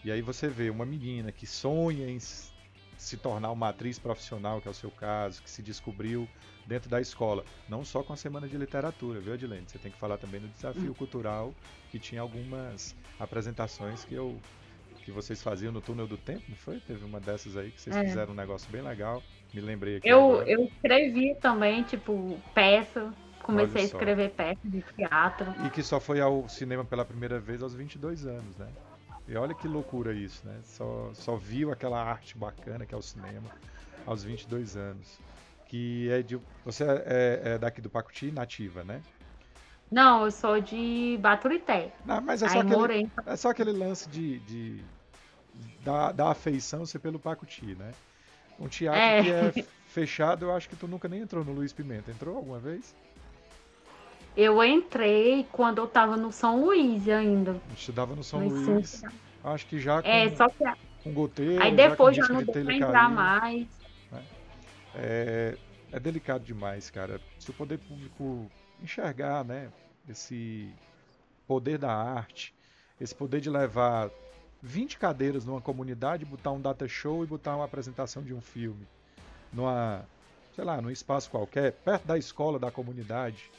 E 0.05 0.11
aí 0.11 0.23
você 0.23 0.49
vê 0.49 0.71
uma 0.71 0.87
menina 0.87 1.33
que 1.33 1.47
sonha 1.47 2.09
em 2.09 2.19
se 2.19 3.17
tornar 3.17 3.53
uma 3.53 3.69
atriz 3.69 3.99
profissional, 3.99 4.61
que 4.61 4.69
é 4.69 4.71
o 4.71 4.75
seu 4.75 4.91
caso, 4.91 5.43
que 5.43 5.51
se 5.51 5.63
descobriu 5.63 6.29
dentro 6.67 6.91
da 6.91 7.01
escola, 7.01 7.45
não 7.69 7.85
só 7.85 8.03
com 8.03 8.13
a 8.13 8.17
semana 8.17 8.47
de 8.47 8.57
literatura, 8.59 9.21
viu, 9.21 9.33
Adilene? 9.33 9.67
Você 9.67 9.79
tem 9.79 9.91
que 9.91 9.99
falar 9.99 10.19
também 10.19 10.41
do 10.41 10.49
desafio 10.49 10.95
cultural, 10.95 11.55
que 11.91 11.99
tinha 11.99 12.21
algumas 12.21 12.95
apresentações 13.19 14.05
que 14.05 14.15
eu 14.15 14.39
que 15.09 15.15
vocês 15.15 15.43
faziam 15.43 15.73
no 15.73 15.81
túnel 15.81 16.07
do 16.07 16.19
tempo, 16.19 16.43
não 16.51 16.57
foi? 16.57 16.81
Teve 16.81 17.03
uma 17.03 17.19
dessas 17.19 17.57
aí 17.57 17.71
que 17.71 17.81
vocês 17.81 17.97
É. 17.97 18.05
fizeram 18.05 18.33
um 18.33 18.37
negócio 18.37 18.71
bem 18.71 18.83
legal. 18.83 19.23
Me 19.55 19.61
lembrei 19.63 19.97
aqui 19.97 20.07
Eu, 20.07 20.33
agora. 20.35 20.51
eu 20.51 20.65
escrevi 20.65 21.35
também, 21.37 21.83
tipo, 21.83 22.39
peça. 22.55 23.11
Comecei 23.43 23.81
a 23.81 23.85
escrever 23.87 24.31
peça 24.33 24.61
de 24.63 24.83
teatro. 24.95 25.47
E 25.65 25.71
que 25.71 25.83
só 25.83 25.99
foi 25.99 26.21
ao 26.21 26.47
cinema 26.51 26.85
pela 26.85 27.07
primeira 27.07 27.41
vez 27.41 27.63
aos 27.63 27.73
22 27.75 28.27
anos, 28.27 28.55
né? 28.59 28.69
E 29.27 29.35
olha 29.35 29.55
que 29.55 29.67
loucura 29.67 30.13
isso, 30.13 30.47
né? 30.47 30.59
Só, 30.63 31.11
só 31.15 31.37
viu 31.37 31.73
aquela 31.73 32.03
arte 32.03 32.37
bacana 32.37 32.85
que 32.85 32.95
é 32.95 32.99
o 32.99 33.03
cinema 33.03 33.49
aos 34.05 34.23
22 34.23 34.77
anos. 34.77 35.19
Que 35.67 36.11
é 36.11 36.21
de. 36.23 36.39
Você 36.67 36.85
é, 36.85 36.89
é- 37.07 37.43
é 37.55 37.59
daqui 37.59 37.81
do 37.81 37.89
Pacuti, 37.89 38.31
nativa, 38.31 38.85
né? 38.85 39.01
Não, 39.91 40.25
eu 40.27 40.31
sou 40.31 40.61
de 40.61 41.19
Baturité. 41.19 41.93
Não, 42.05 42.21
mas 42.21 42.43
é 42.43 42.49
só 42.49 42.55
Aí 42.57 42.61
aquele, 42.61 42.77
morei. 42.77 43.11
é 43.25 43.37
só 43.37 43.49
aquele 43.51 43.73
lance 43.73 44.07
de, 44.11 44.39
de- 44.41 44.85
da, 45.85 46.13
da 46.13 46.31
afeição 46.31 46.85
ser 46.87 46.99
pelo 46.99 47.19
Pacuti, 47.19 47.75
né? 47.75 47.93
Um 48.59 48.69
teatro 48.69 49.01
É. 49.01 49.23
que 49.23 49.31
é 49.31 49.65
fechado, 49.89 50.45
eu 50.47 50.55
acho 50.55 50.69
que 50.69 50.77
tu 50.77 50.87
nunca 50.89 51.09
nem 51.09 51.21
entrou 51.21 51.45
no 51.45 51.53
Luiz 51.53 51.73
Pimenta. 51.73 52.11
Entrou 52.11 52.37
alguma 52.37 52.59
vez? 52.59 52.95
Eu 54.37 54.63
entrei 54.63 55.47
quando 55.51 55.79
eu 55.79 55.87
tava 55.89 56.17
no 56.17 56.31
São 56.31 56.65
Luís 56.65 57.09
ainda. 57.09 57.61
Estudava 57.75 58.15
no 58.15 58.23
São 58.23 58.45
ensino 58.45 58.75
Luís, 58.75 59.03
acho 59.43 59.67
que 59.67 59.81
já 59.81 60.01
com, 60.01 60.09
É, 60.09 60.31
só 60.31 60.49
que 60.49 60.65
com 61.03 61.13
goteiro, 61.13 61.61
aí 61.63 61.71
já 61.71 61.89
depois 61.89 62.17
já 62.17 62.23
disco 62.23 62.35
não 62.35 62.41
de 62.41 62.53
deu 62.53 62.65
pra 62.65 62.75
entrar 62.75 62.93
caiu. 62.93 63.11
mais. 63.11 63.67
É, 64.95 65.57
é 65.93 66.01
delicado 66.01 66.45
demais, 66.45 66.91
cara. 66.91 67.21
Se 67.39 67.51
o 67.51 67.55
poder 67.55 67.79
público 67.79 68.51
enxergar, 68.83 69.45
né, 69.45 69.71
esse 70.09 70.73
poder 71.47 71.79
da 71.79 71.93
arte, 71.93 72.55
esse 73.01 73.15
poder 73.15 73.41
de 73.41 73.51
levar 73.51 74.11
20 74.63 74.99
cadeiras 74.99 75.45
numa 75.45 75.61
comunidade, 75.61 76.25
botar 76.25 76.53
um 76.53 76.61
data 76.61 76.87
show 76.89 77.23
e 77.23 77.27
botar 77.27 77.57
uma 77.57 77.65
apresentação 77.65 78.23
de 78.23 78.35
um 78.35 78.41
filme 78.41 78.87
numa, 79.53 80.05
sei 80.55 80.65
lá, 80.65 80.81
num 80.83 80.91
espaço 80.91 81.31
qualquer, 81.31 81.73
perto 81.73 82.07
da 82.07 82.19
escola 82.19 82.59
da 82.59 82.71
comunidade, 82.71 83.51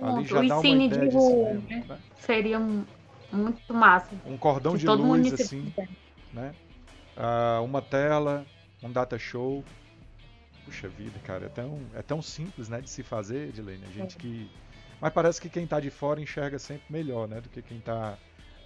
ali 0.00 0.24
Pronto, 0.24 0.24
já 0.24 0.40
o 0.40 0.48
dá 0.48 0.58
uma 0.58 0.68
ideia 0.84 1.02
de 1.02 1.08
de 1.10 1.16
rua, 1.16 1.50
né? 1.54 1.84
né? 1.88 1.98
Seria 2.18 2.58
um- 2.58 2.84
muito 3.32 3.72
massa. 3.72 4.10
Um 4.26 4.36
cordão 4.36 4.76
de 4.76 4.84
todo 4.84 5.02
luz 5.02 5.32
assim, 5.32 5.72
né? 6.32 6.54
Ah, 7.16 7.60
uma 7.62 7.80
tela, 7.80 8.44
um 8.82 8.90
data 8.90 9.18
show. 9.18 9.64
Puxa 10.64 10.88
vida, 10.88 11.18
cara, 11.24 11.46
é 11.46 11.48
tão, 11.48 11.80
é 11.94 12.02
tão 12.02 12.22
simples, 12.22 12.68
né, 12.68 12.80
de 12.80 12.88
se 12.88 13.02
fazer, 13.02 13.48
Edilene. 13.48 13.84
A 13.84 13.90
gente 13.90 14.16
que. 14.16 14.48
Mas 15.00 15.12
parece 15.12 15.40
que 15.40 15.48
quem 15.48 15.66
tá 15.66 15.80
de 15.80 15.90
fora 15.90 16.20
enxerga 16.20 16.58
sempre 16.58 16.84
melhor, 16.88 17.26
né, 17.26 17.40
do 17.40 17.48
que 17.48 17.60
quem 17.62 17.80
tá 17.80 18.16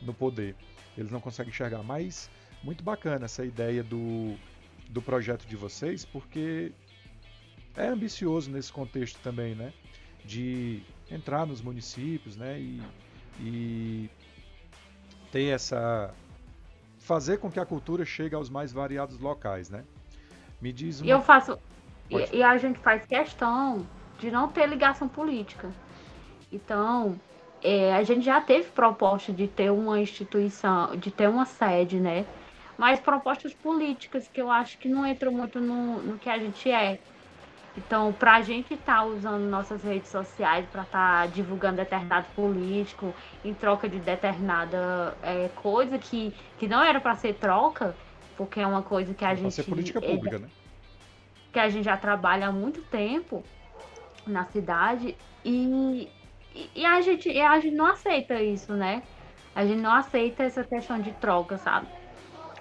no 0.03 0.15
poder. 0.15 0.57
Eles 0.97 1.11
não 1.11 1.21
conseguem 1.21 1.51
enxergar. 1.51 1.83
Mas 1.83 2.31
muito 2.63 2.83
bacana 2.83 3.27
essa 3.27 3.45
ideia 3.45 3.83
do, 3.83 4.37
do 4.89 5.03
projeto 5.03 5.47
de 5.47 5.57
vocês, 5.57 6.05
porque 6.05 6.73
é 7.77 7.89
ambicioso 7.89 8.51
nesse 8.51 8.73
contexto 8.73 9.19
também, 9.21 9.55
né? 9.55 9.73
De 10.25 10.83
entrar 11.11 11.47
nos 11.47 11.61
municípios, 11.61 12.37
né? 12.37 12.59
E, 12.59 12.83
e 13.39 14.11
ter 15.31 15.49
essa. 15.49 16.15
fazer 16.99 17.39
com 17.39 17.51
que 17.51 17.61
a 17.61 17.67
cultura 17.67 18.05
chegue 18.05 18.35
aos 18.35 18.49
mais 18.49 18.73
variados 18.73 19.19
locais, 19.19 19.69
né? 19.71 19.85
Me 20.61 20.73
diz 20.73 21.01
E 21.01 21.11
eu 21.11 21.19
uma. 21.19 21.25
faço. 21.25 21.59
E, 22.11 22.37
e 22.37 22.43
a 22.43 22.57
gente 22.57 22.79
faz 22.79 23.05
questão 23.07 23.87
de 24.19 24.31
não 24.31 24.49
ter 24.49 24.67
ligação 24.69 25.09
política. 25.09 25.71
Então, 26.51 27.21
é, 27.67 27.93
a 27.93 28.03
gente 28.05 28.25
já 28.25 28.41
teve 28.41 28.71
proposta 28.71 29.33
de 29.33 29.49
ter 29.49 29.73
uma 29.73 29.99
instituição, 29.99 30.95
de 30.97 31.11
ter 31.11 31.29
uma 31.29 31.45
sede, 31.45 31.99
né? 31.99 32.25
Mas 32.79 33.01
propostas 33.01 33.53
políticas 33.53 34.29
que 34.29 34.41
eu 34.41 34.53
acho 34.53 34.79
que 34.79 34.89
não 34.89 35.05
entram 35.05 35.33
muito 35.33 35.59
no, 35.61 36.01
no 36.01 36.17
que 36.17 36.31
a 36.31 36.39
gente 36.39 36.71
é. 36.71 37.01
Então, 37.77 38.13
para 38.13 38.37
a 38.37 38.41
gente 38.41 38.73
estar 38.73 39.05
usando 39.05 39.43
nossas 39.43 39.83
redes 39.83 40.11
sociais 40.11 40.65
para 40.71 40.83
estar 40.83 41.29
divulgando 41.29 41.79
determinado 41.79 42.29
político 42.37 43.13
em 43.45 43.53
troca 43.53 43.89
de 43.89 43.99
determinada 43.99 45.19
é, 45.21 45.49
coisa 45.57 45.99
que, 45.99 46.33
que 46.59 46.69
não 46.69 46.83
era 46.85 47.01
para 47.01 47.17
ser 47.17 47.35
troca, 47.35 47.97
porque 48.37 48.61
é 48.61 48.67
uma 48.67 48.83
coisa 48.83 49.13
que 49.13 49.25
a 49.25 49.29
Pra 49.29 49.37
gente 49.37 49.55
ser 49.55 49.65
política 49.65 49.99
é, 49.99 50.15
pública, 50.15 50.39
né? 50.39 50.49
que 51.53 51.59
a 51.59 51.69
gente 51.69 51.85
já 51.85 51.97
trabalha 51.97 52.47
há 52.47 52.53
muito 52.53 52.81
tempo 52.83 53.43
na 54.25 54.45
cidade 54.45 55.17
e, 55.45 56.09
e, 56.57 56.81
e 56.81 56.85
a, 56.87 57.01
gente, 57.01 57.29
e 57.29 57.41
a 57.41 57.59
gente 57.61 57.75
não 57.75 57.87
aceita 57.87 58.41
isso, 58.43 58.73
né? 58.75 59.03
A 59.55 59.65
gente 59.65 59.81
não 59.81 59.93
aceita 59.93 60.43
essa 60.43 60.65
questão 60.65 61.01
de 61.01 61.13
troca, 61.13 61.57
sabe? 61.59 61.87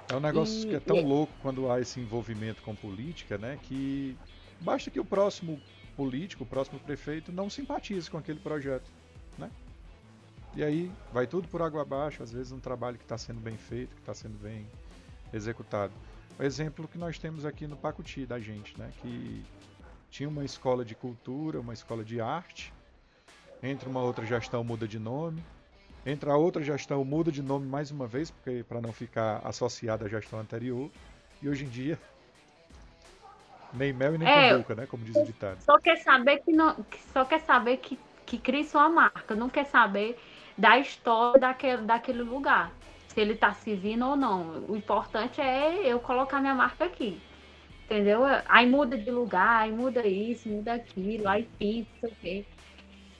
É 0.09 0.15
um 0.15 0.19
negócio 0.19 0.65
E- 0.65 0.69
que 0.69 0.75
é 0.75 0.79
tão 0.79 0.97
e- 0.97 1.03
louco 1.03 1.33
quando 1.41 1.69
há 1.71 1.79
esse 1.79 1.99
envolvimento 1.99 2.61
com 2.61 2.75
política, 2.75 3.37
né? 3.37 3.57
Que 3.63 4.15
basta 4.61 4.89
que 4.89 4.99
o 4.99 5.05
próximo 5.05 5.59
político, 5.95 6.43
o 6.43 6.47
próximo 6.47 6.79
prefeito, 6.79 7.31
não 7.31 7.49
simpatize 7.49 8.09
com 8.09 8.17
aquele 8.17 8.39
projeto, 8.39 8.89
né? 9.37 9.49
E 10.55 10.63
aí 10.63 10.91
vai 11.11 11.27
tudo 11.27 11.47
por 11.47 11.61
água 11.61 11.81
abaixo, 11.81 12.23
às 12.23 12.31
vezes 12.31 12.51
um 12.51 12.59
trabalho 12.59 12.97
que 12.97 13.03
está 13.03 13.17
sendo 13.17 13.39
bem 13.39 13.57
feito, 13.57 13.93
que 13.95 14.01
está 14.01 14.13
sendo 14.13 14.37
bem 14.37 14.65
executado. 15.33 15.91
O 16.39 16.43
exemplo 16.43 16.87
que 16.87 16.97
nós 16.97 17.17
temos 17.17 17.45
aqui 17.45 17.65
no 17.67 17.75
Pacuti 17.75 18.25
da 18.25 18.39
gente, 18.39 18.77
né? 18.77 18.91
Que 19.01 19.43
tinha 20.09 20.29
uma 20.29 20.45
escola 20.45 20.85
de 20.85 20.95
cultura, 20.95 21.59
uma 21.59 21.73
escola 21.73 22.03
de 22.05 22.21
arte, 22.21 22.71
entra 23.69 23.89
uma 23.89 24.01
outra 24.01 24.25
gestão 24.25 24.63
muda 24.63 24.87
de 24.87 24.99
nome, 24.99 25.43
entra 26.05 26.33
a 26.33 26.37
outra 26.37 26.63
gestão 26.63 27.03
muda 27.03 27.31
de 27.31 27.41
nome 27.41 27.65
mais 27.67 27.91
uma 27.91 28.07
vez, 28.07 28.31
porque 28.31 28.63
para 28.67 28.81
não 28.81 28.91
ficar 28.91 29.41
associada 29.43 30.05
à 30.05 30.09
gestão 30.09 30.39
anterior, 30.39 30.89
e 31.41 31.49
hoje 31.49 31.65
em 31.65 31.69
dia 31.69 31.99
nem 33.73 33.91
mel 33.91 34.15
e 34.15 34.17
nem 34.17 34.27
É. 34.27 34.75
né? 34.75 34.85
Como 34.87 35.03
diz 35.03 35.15
o 35.15 35.25
ditado. 35.25 35.61
Só 35.61 35.77
quer 35.79 35.97
saber 35.97 36.39
que 36.39 36.51
não, 36.51 36.75
só 37.11 37.25
quer 37.25 37.39
saber 37.41 37.77
que 37.77 37.99
que 38.25 38.37
crie 38.37 38.63
sua 38.65 38.89
marca, 38.89 39.35
não 39.35 39.49
quer 39.49 39.65
saber 39.65 40.17
da 40.57 40.79
história 40.79 41.39
daquele, 41.39 41.83
daquele 41.83 42.23
lugar, 42.23 42.71
se 43.07 43.19
ele 43.21 43.33
está 43.33 43.53
servindo 43.53 44.05
ou 44.05 44.15
não. 44.15 44.65
O 44.67 44.75
importante 44.75 45.39
é 45.39 45.85
eu 45.85 45.99
colocar 45.99 46.41
minha 46.41 46.55
marca 46.55 46.85
aqui. 46.85 47.21
Entendeu? 47.85 48.21
Aí 48.47 48.67
muda 48.67 48.97
de 48.97 49.11
lugar, 49.11 49.61
aí 49.61 49.71
muda 49.71 50.05
isso, 50.07 50.49
muda 50.49 50.73
aquilo, 50.73 51.27
aí 51.27 51.47
pinta, 51.59 51.89
não 52.01 52.09
sei 52.19 52.41
o 52.41 52.43
quê. 52.43 52.45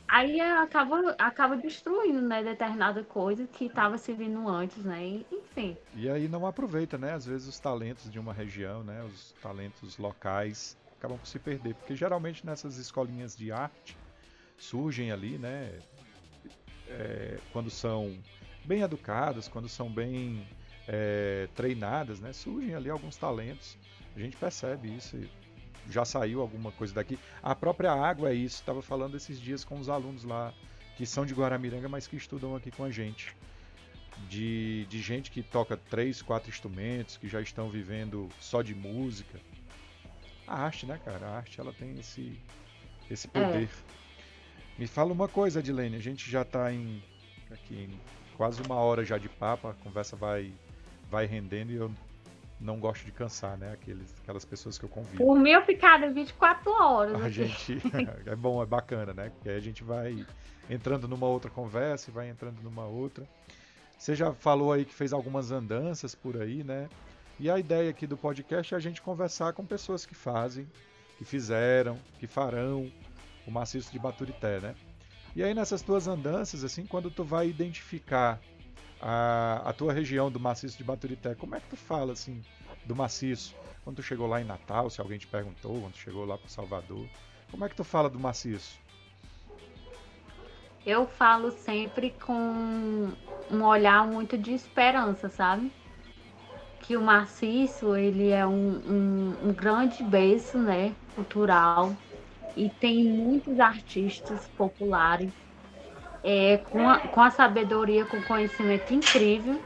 Aí 0.08 0.40
acaba, 0.40 1.16
acaba 1.18 1.58
destruindo, 1.58 2.22
né, 2.22 2.44
determinada 2.44 3.04
coisa 3.04 3.48
que 3.48 3.66
estava 3.66 3.98
servindo 3.98 4.48
antes, 4.48 4.84
né? 4.84 5.24
Enfim. 5.32 5.76
E 5.96 6.10
aí 6.10 6.28
não 6.28 6.46
aproveita, 6.46 6.98
né? 6.98 7.14
Às 7.14 7.26
vezes 7.26 7.48
os 7.48 7.60
talentos 7.60 8.12
de 8.12 8.20
uma 8.20 8.32
região, 8.32 8.84
né? 8.84 9.04
Os 9.04 9.34
talentos 9.42 9.98
locais 9.98 10.78
acabam 10.98 11.18
por 11.18 11.28
se 11.28 11.40
perder. 11.40 11.74
Porque 11.76 11.96
geralmente 11.96 12.46
nessas 12.46 12.78
escolinhas 12.78 13.36
de 13.36 13.52
arte 13.52 13.98
surgem 14.58 15.12
ali, 15.12 15.38
né? 15.38 15.80
É, 16.88 17.40
quando 17.52 17.72
são 17.72 18.16
bem 18.64 18.82
educadas, 18.82 19.48
quando 19.48 19.68
são 19.68 19.90
bem 19.90 20.48
é, 20.88 21.48
treinadas, 21.56 22.20
né? 22.20 22.32
Surgem 22.32 22.76
ali 22.76 22.90
alguns 22.90 23.18
talentos. 23.18 23.76
A 24.16 24.20
gente 24.20 24.38
percebe 24.38 24.96
isso 24.96 25.18
já 25.90 26.06
saiu 26.06 26.42
alguma 26.42 26.72
coisa 26.72 26.94
daqui. 26.94 27.18
A 27.42 27.56
própria 27.56 27.92
água 27.92 28.30
é 28.30 28.34
isso. 28.34 28.60
Estava 28.60 28.82
falando 28.82 29.16
esses 29.16 29.40
dias 29.40 29.64
com 29.64 29.80
os 29.80 29.90
alunos 29.90 30.24
lá 30.24 30.54
que 30.96 31.06
são 31.06 31.26
de 31.26 31.34
Guaramiranga, 31.34 31.90
mas 31.90 32.08
que 32.08 32.16
estudam 32.16 32.56
aqui 32.56 32.72
com 32.72 32.84
a 32.84 32.92
gente. 32.92 33.36
De, 34.30 34.86
de 34.86 35.02
gente 35.02 35.30
que 35.30 35.44
toca 35.44 35.76
três, 35.76 36.22
quatro 36.22 36.50
instrumentos, 36.50 37.18
que 37.18 37.28
já 37.28 37.42
estão 37.42 37.70
vivendo 37.70 38.30
só 38.40 38.62
de 38.62 38.74
música. 38.74 39.40
A 40.48 40.64
arte, 40.64 40.86
né, 40.86 41.00
cara? 41.04 41.28
A 41.28 41.38
arte 41.38 41.60
ela 41.60 41.74
tem 41.74 42.00
esse, 42.00 42.40
esse 43.12 43.28
poder. 43.28 43.64
É. 43.64 43.96
Me 44.80 44.88
fala 44.88 45.12
uma 45.12 45.28
coisa, 45.28 45.60
Adilene. 45.60 45.98
A 45.98 46.02
gente 46.02 46.30
já 46.30 46.44
está 46.44 46.72
em, 46.72 47.04
aqui 47.52 47.76
em 47.76 48.00
quase 48.38 48.62
uma 48.62 48.76
hora 48.76 49.04
já 49.04 49.18
de 49.18 49.28
papo. 49.28 49.68
A 49.68 49.74
conversa 49.74 50.16
vai, 50.16 50.54
vai 51.10 51.26
rendendo 51.26 51.72
e 51.72 51.76
eu 51.76 51.92
não 52.60 52.80
gosto 52.80 53.06
de 53.06 53.12
cansar, 53.12 53.58
né? 53.58 53.74
Aqueles, 53.74 54.14
aquelas 54.22 54.46
pessoas 54.46 54.78
que 54.78 54.86
eu 54.86 54.90
convido. 54.90 55.18
Por 55.18 55.38
mim, 55.38 55.52
eu 55.52 55.64
ficaria 55.66 56.12
24 56.12 56.72
horas. 56.72 57.22
A 57.22 57.30
gente. 57.30 57.82
é 58.26 58.36
bom, 58.36 58.62
é 58.62 58.66
bacana, 58.66 59.14
né? 59.14 59.30
Porque 59.30 59.50
aí 59.50 59.58
a 59.58 59.62
gente 59.62 59.84
vai 59.84 60.26
entrando 60.70 61.08
numa 61.08 61.28
outra 61.28 61.52
conversa 61.52 62.10
e 62.10 62.14
vai 62.14 62.30
entrando 62.30 62.62
numa 62.62 62.86
outra. 62.86 63.28
Você 63.98 64.16
já 64.16 64.34
falou 64.34 64.72
aí 64.72 64.86
que 64.86 64.94
fez 64.94 65.14
algumas 65.14 65.52
andanças 65.52 66.16
por 66.16 66.42
aí, 66.42 66.64
né? 66.64 66.90
E 67.40 67.50
a 67.50 67.60
ideia 67.60 67.90
aqui 67.90 68.08
do 68.08 68.18
podcast 68.18 68.74
é 68.74 68.78
a 68.78 68.80
gente 68.80 69.02
conversar 69.02 69.54
com 69.54 69.66
pessoas 69.66 70.06
que 70.06 70.16
fazem, 70.16 70.68
que 71.18 71.26
fizeram, 71.26 72.00
que 72.20 72.28
farão 72.28 72.92
o 73.46 73.52
maciço 73.52 73.92
de 73.92 74.00
Baturité, 74.00 74.60
né? 74.60 74.76
E 75.36 75.44
aí 75.44 75.54
nessas 75.54 75.82
tuas 75.82 76.08
andanças, 76.08 76.64
assim, 76.64 76.86
quando 76.86 77.12
tu 77.12 77.24
vai 77.24 77.50
identificar 77.50 78.40
a, 79.08 79.62
a 79.64 79.72
tua 79.72 79.94
região 79.94 80.32
do 80.32 80.40
maciço 80.40 80.76
de 80.80 80.84
Baturité, 80.84 81.36
como 81.36 81.54
é 81.54 81.60
que 81.60 81.68
tu 81.70 81.76
fala 81.76 82.14
assim 82.14 82.42
do 82.84 82.96
maciço? 82.96 83.54
Quando 83.84 83.98
tu 83.98 84.02
chegou 84.02 84.26
lá 84.26 84.42
em 84.42 84.44
Natal, 84.44 84.90
se 84.90 85.00
alguém 85.00 85.20
te 85.20 85.28
perguntou, 85.28 85.80
quando 85.80 85.94
tu 85.94 86.00
chegou 86.00 86.26
lá 86.26 86.40
para 86.40 86.50
Salvador, 86.50 87.08
como 87.52 87.64
é 87.64 87.70
que 87.70 87.76
tu 87.76 87.84
fala 87.84 88.10
do 88.10 88.20
maciço? 88.20 88.80
Eu 90.84 91.06
falo 91.06 91.52
sempre 91.52 92.16
com 92.26 93.12
um 93.52 93.64
olhar 93.64 94.08
muito 94.08 94.36
de 94.40 94.54
esperança, 94.54 95.30
sabe? 95.30 95.72
Que 96.82 96.98
o 96.98 97.02
maciço 97.02 97.96
ele 97.96 98.30
é 98.30 98.46
um, 98.46 98.82
um, 98.88 99.50
um 99.50 99.54
grande 99.54 100.04
berço, 100.04 100.58
né, 100.58 100.96
cultural 101.14 101.96
e 102.56 102.70
tem 102.70 103.04
muitos 103.04 103.60
artistas 103.60 104.48
populares 104.58 105.32
é, 106.28 106.58
com, 106.72 106.90
a, 106.90 106.98
com 106.98 107.22
a 107.22 107.30
sabedoria, 107.30 108.04
com 108.04 108.20
conhecimento 108.24 108.92
incrível 108.92 109.62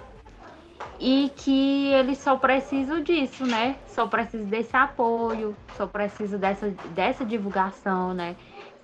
e 0.99 1.31
que 1.37 1.87
eles 1.93 2.17
só 2.17 2.35
precisam 2.35 3.01
disso, 3.01 3.45
né? 3.45 3.77
Só 3.87 4.05
precisam 4.05 4.45
desse 4.45 4.75
apoio, 4.75 5.55
só 5.77 5.87
precisam 5.87 6.37
dessa, 6.37 6.69
dessa 6.93 7.23
divulgação, 7.23 8.13
né? 8.13 8.35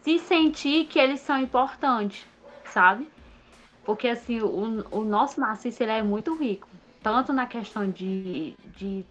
Se 0.01 0.17
sentir 0.19 0.85
que 0.85 0.97
eles 0.97 1.19
são 1.19 1.37
importantes, 1.37 2.25
sabe? 2.63 3.09
Porque 3.83 4.07
assim, 4.07 4.39
o, 4.39 4.85
o 4.89 5.03
nosso 5.03 5.41
maciço 5.41 5.83
ele 5.83 5.91
é 5.91 6.01
muito 6.01 6.33
rico, 6.35 6.69
tanto 7.03 7.33
na 7.33 7.45
questão 7.45 7.91
de, 7.91 8.55
de 8.77 9.05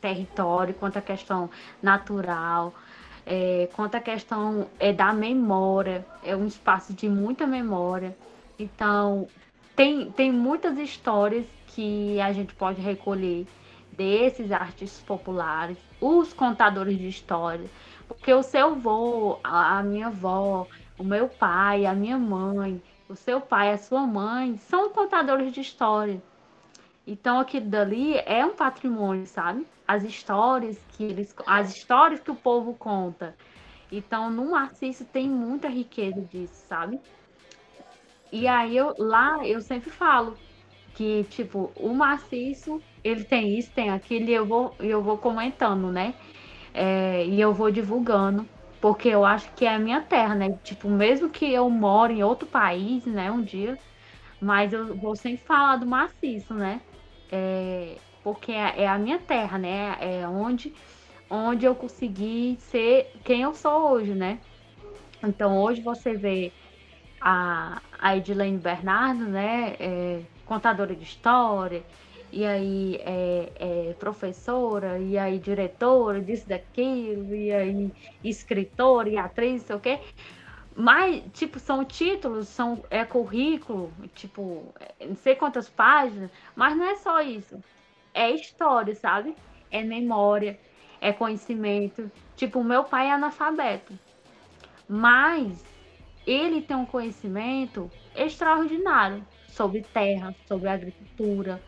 território 0.00 0.72
quanto 0.72 0.98
a 0.98 1.02
questão 1.02 1.50
natural, 1.82 2.72
é, 3.26 3.68
quanto 3.74 3.96
à 3.96 4.00
questão 4.00 4.68
é, 4.78 4.92
da 4.92 5.12
memória, 5.12 6.06
é 6.22 6.36
um 6.36 6.46
espaço 6.46 6.94
de 6.94 7.08
muita 7.08 7.46
memória. 7.46 8.16
Então, 8.56 9.26
tem, 9.74 10.10
tem 10.12 10.30
muitas 10.32 10.78
histórias 10.78 11.44
que 11.66 12.20
a 12.20 12.32
gente 12.32 12.54
pode 12.54 12.80
recolher 12.80 13.46
desses 13.92 14.52
artistas 14.52 15.02
populares, 15.04 15.76
os 16.00 16.32
contadores 16.32 16.96
de 16.96 17.08
história, 17.08 17.68
porque 18.06 18.32
o 18.32 18.42
seu 18.42 18.68
avô, 18.68 19.38
a 19.42 19.82
minha 19.82 20.06
avó, 20.06 20.66
o 20.98 21.02
meu 21.02 21.28
pai, 21.28 21.84
a 21.84 21.94
minha 21.94 22.18
mãe, 22.18 22.80
o 23.08 23.16
seu 23.16 23.40
pai, 23.40 23.72
a 23.72 23.78
sua 23.78 24.06
mãe, 24.06 24.56
são 24.58 24.90
contadores 24.90 25.52
de 25.52 25.60
história. 25.60 26.22
Então 27.06 27.38
aquilo 27.40 27.68
dali 27.70 28.14
é 28.18 28.44
um 28.44 28.56
patrimônio, 28.56 29.26
sabe? 29.26 29.66
As 29.86 30.04
histórias 30.04 30.84
que 30.88 31.04
eles, 31.04 31.34
as 31.46 31.70
histórias 31.76 32.20
que 32.20 32.30
o 32.30 32.36
povo 32.36 32.76
conta. 32.76 33.38
Então 33.90 34.30
no 34.30 34.50
Narciso 34.50 35.06
tem 35.06 35.30
muita 35.30 35.68
riqueza 35.68 36.22
disso, 36.26 36.66
sabe? 36.66 37.00
E 38.32 38.46
aí 38.46 38.76
eu 38.76 38.94
lá 38.98 39.38
eu 39.46 39.60
sempre 39.60 39.90
falo 39.90 40.38
que 40.94 41.24
tipo 41.24 41.72
o 41.76 41.94
maciço 41.94 42.84
ele 43.04 43.24
tem 43.24 43.58
isso, 43.58 43.72
tem 43.72 43.90
aquilo 43.90 44.28
e 44.30 44.34
eu 44.34 44.46
vou 44.46 44.76
eu 44.80 45.02
vou 45.02 45.18
comentando, 45.18 45.92
né? 45.92 46.14
É, 46.74 47.26
e 47.26 47.40
eu 47.40 47.54
vou 47.54 47.70
divulgando 47.72 48.50
porque 48.80 49.08
eu 49.10 49.24
acho 49.24 49.54
que 49.54 49.64
é 49.66 49.74
a 49.76 49.78
minha 49.80 50.02
terra, 50.02 50.34
né? 50.34 50.48
Tipo 50.64 50.90
mesmo 50.90 51.30
que 51.30 51.46
eu 51.52 51.70
moro 51.70 52.12
em 52.12 52.22
outro 52.24 52.48
país, 52.48 53.06
né? 53.06 53.30
Um 53.32 53.42
dia, 53.44 53.78
mas 54.40 54.72
eu 54.74 54.96
vou 54.98 55.16
sempre 55.16 55.44
falar 55.46 55.78
do 55.78 55.86
maciço, 55.86 56.54
né? 56.54 56.85
É, 57.30 57.96
porque 58.22 58.52
é, 58.52 58.82
é, 58.82 58.88
a 58.88 58.98
minha 58.98 59.18
terra, 59.18 59.58
né? 59.58 59.96
É 60.00 60.28
onde, 60.28 60.74
onde 61.30 61.66
eu 61.66 61.74
consegui 61.74 62.56
ser 62.60 63.12
quem 63.24 63.42
eu 63.42 63.54
sou 63.54 63.90
hoje, 63.90 64.14
né? 64.14 64.40
Então 65.22 65.58
hoje 65.58 65.80
você 65.80 66.14
vê 66.14 66.52
a, 67.20 67.80
a 67.98 68.16
Edilene 68.16 68.58
Bernardo, 68.58 69.24
né? 69.24 69.76
É, 69.78 70.22
contadora 70.44 70.94
de 70.94 71.04
história, 71.04 71.84
e 72.32 72.44
aí 72.44 72.96
é, 73.00 73.52
é, 73.90 73.94
professora, 73.94 74.98
e 74.98 75.18
aí 75.18 75.38
diretora, 75.38 76.20
disso, 76.20 76.48
daquilo, 76.48 77.34
e 77.34 77.52
aí 77.52 77.92
escritora, 78.22 79.08
e 79.08 79.16
atriz, 79.16 79.62
sei 79.62 79.76
o 79.76 79.80
quê. 79.80 80.00
Mas, 80.78 81.22
tipo, 81.32 81.58
são 81.58 81.82
títulos, 81.86 82.48
são, 82.48 82.84
é 82.90 83.02
currículo, 83.02 83.90
tipo, 84.14 84.74
não 85.00 85.16
sei 85.16 85.34
quantas 85.34 85.70
páginas, 85.70 86.30
mas 86.54 86.76
não 86.76 86.84
é 86.84 86.96
só 86.96 87.22
isso. 87.22 87.58
É 88.12 88.30
história, 88.30 88.94
sabe? 88.94 89.34
É 89.70 89.82
memória, 89.82 90.60
é 91.00 91.14
conhecimento. 91.14 92.10
Tipo, 92.36 92.62
meu 92.62 92.84
pai 92.84 93.06
é 93.06 93.12
analfabeto. 93.12 93.98
Mas 94.86 95.64
ele 96.26 96.60
tem 96.60 96.76
um 96.76 96.84
conhecimento 96.84 97.90
extraordinário 98.14 99.26
sobre 99.48 99.80
terra, 99.80 100.34
sobre 100.46 100.68
agricultura, 100.68 101.62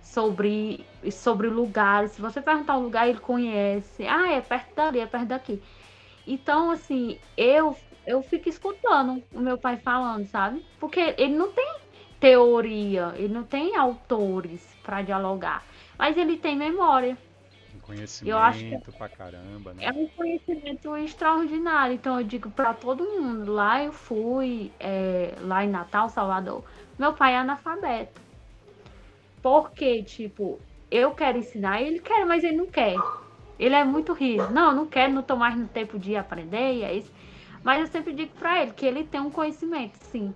sobre, 0.00 0.86
sobre 1.10 1.48
lugares. 1.48 2.12
Se 2.12 2.20
você 2.20 2.40
perguntar 2.40 2.78
um 2.78 2.82
lugar, 2.84 3.08
ele 3.08 3.18
conhece. 3.18 4.06
Ah, 4.06 4.30
é 4.32 4.40
perto 4.40 4.76
dali, 4.76 5.00
é 5.00 5.06
perto 5.06 5.26
daqui. 5.26 5.60
Então, 6.26 6.70
assim, 6.70 7.18
eu 7.36 7.76
eu 8.08 8.22
fico 8.22 8.48
escutando 8.48 9.22
o 9.34 9.38
meu 9.38 9.58
pai 9.58 9.76
falando, 9.76 10.26
sabe? 10.26 10.64
Porque 10.80 11.14
ele 11.18 11.36
não 11.36 11.52
tem 11.52 11.76
teoria, 12.18 13.12
ele 13.16 13.28
não 13.28 13.44
tem 13.44 13.76
autores 13.76 14.66
para 14.82 15.02
dialogar, 15.02 15.62
mas 15.98 16.16
ele 16.16 16.38
tem 16.38 16.56
memória. 16.56 17.18
Um 17.76 17.80
conhecimento 17.80 18.34
eu 18.34 18.38
acho 18.38 18.60
que 18.60 18.92
pra 18.92 19.10
caramba, 19.10 19.74
né? 19.74 19.84
É 19.84 19.92
um 19.92 20.08
conhecimento 20.08 20.96
extraordinário. 20.96 21.94
Então 21.94 22.18
eu 22.18 22.24
digo 22.24 22.50
para 22.50 22.72
todo 22.72 23.04
mundo, 23.04 23.52
lá 23.52 23.84
eu 23.84 23.92
fui, 23.92 24.72
é, 24.80 25.34
lá 25.42 25.62
em 25.62 25.68
Natal, 25.68 26.08
Salvador, 26.08 26.64
meu 26.98 27.12
pai 27.12 27.34
é 27.34 27.36
analfabeto. 27.36 28.22
Porque, 29.42 30.02
tipo, 30.02 30.58
eu 30.90 31.10
quero 31.10 31.36
ensinar, 31.36 31.82
ele 31.82 32.00
quer, 32.00 32.24
mas 32.24 32.42
ele 32.42 32.56
não 32.56 32.66
quer. 32.66 32.96
Ele 33.58 33.74
é 33.74 33.84
muito 33.84 34.14
rígido. 34.14 34.50
Não, 34.50 34.74
não 34.74 34.86
quero, 34.86 35.12
não 35.12 35.22
tô 35.22 35.36
mais 35.36 35.54
no 35.56 35.68
tempo 35.68 35.98
de 35.98 36.16
aprender, 36.16 36.74
e 36.74 36.82
é 36.82 36.94
isso. 36.94 37.17
Mas 37.62 37.80
eu 37.80 37.86
sempre 37.86 38.12
digo 38.12 38.32
para 38.34 38.62
ele 38.62 38.72
que 38.72 38.86
ele 38.86 39.04
tem 39.04 39.20
um 39.20 39.30
conhecimento, 39.30 39.96
sim. 39.96 40.34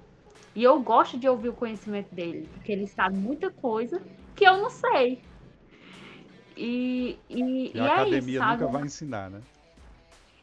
E 0.55 0.63
eu 0.63 0.81
gosto 0.81 1.19
de 1.19 1.29
ouvir 1.29 1.49
o 1.49 1.55
conhecimento 1.55 2.15
dele, 2.15 2.49
porque 2.53 2.73
ele 2.73 2.87
sabe 2.87 3.17
muita 3.17 3.51
coisa 3.51 4.03
que 4.37 4.45
eu 4.45 4.59
não 4.59 4.69
sei. 4.69 5.23
E, 6.57 7.19
e, 7.29 7.41
e, 7.41 7.73
e 7.75 7.81
a 7.81 7.85
é 7.85 7.91
academia 7.93 8.47
nunca 8.47 8.67
vai 8.67 8.83
ensinar, 8.83 9.31
né? 9.31 9.41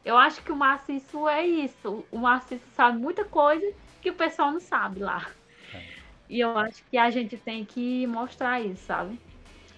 Eu 0.03 0.17
acho 0.17 0.41
que 0.41 0.51
o 0.51 0.55
maciço 0.55 1.27
é 1.27 1.45
isso. 1.45 2.03
O 2.11 2.17
maciço 2.17 2.65
sabe 2.75 2.97
muita 2.97 3.23
coisa 3.25 3.71
que 4.01 4.09
o 4.09 4.15
pessoal 4.15 4.51
não 4.51 4.59
sabe 4.59 5.01
lá. 5.01 5.29
É. 5.73 5.83
E 6.29 6.39
eu 6.39 6.57
acho 6.57 6.83
que 6.89 6.97
a 6.97 7.09
gente 7.09 7.37
tem 7.37 7.63
que 7.63 8.07
mostrar 8.07 8.61
isso, 8.61 8.85
sabe? 8.85 9.19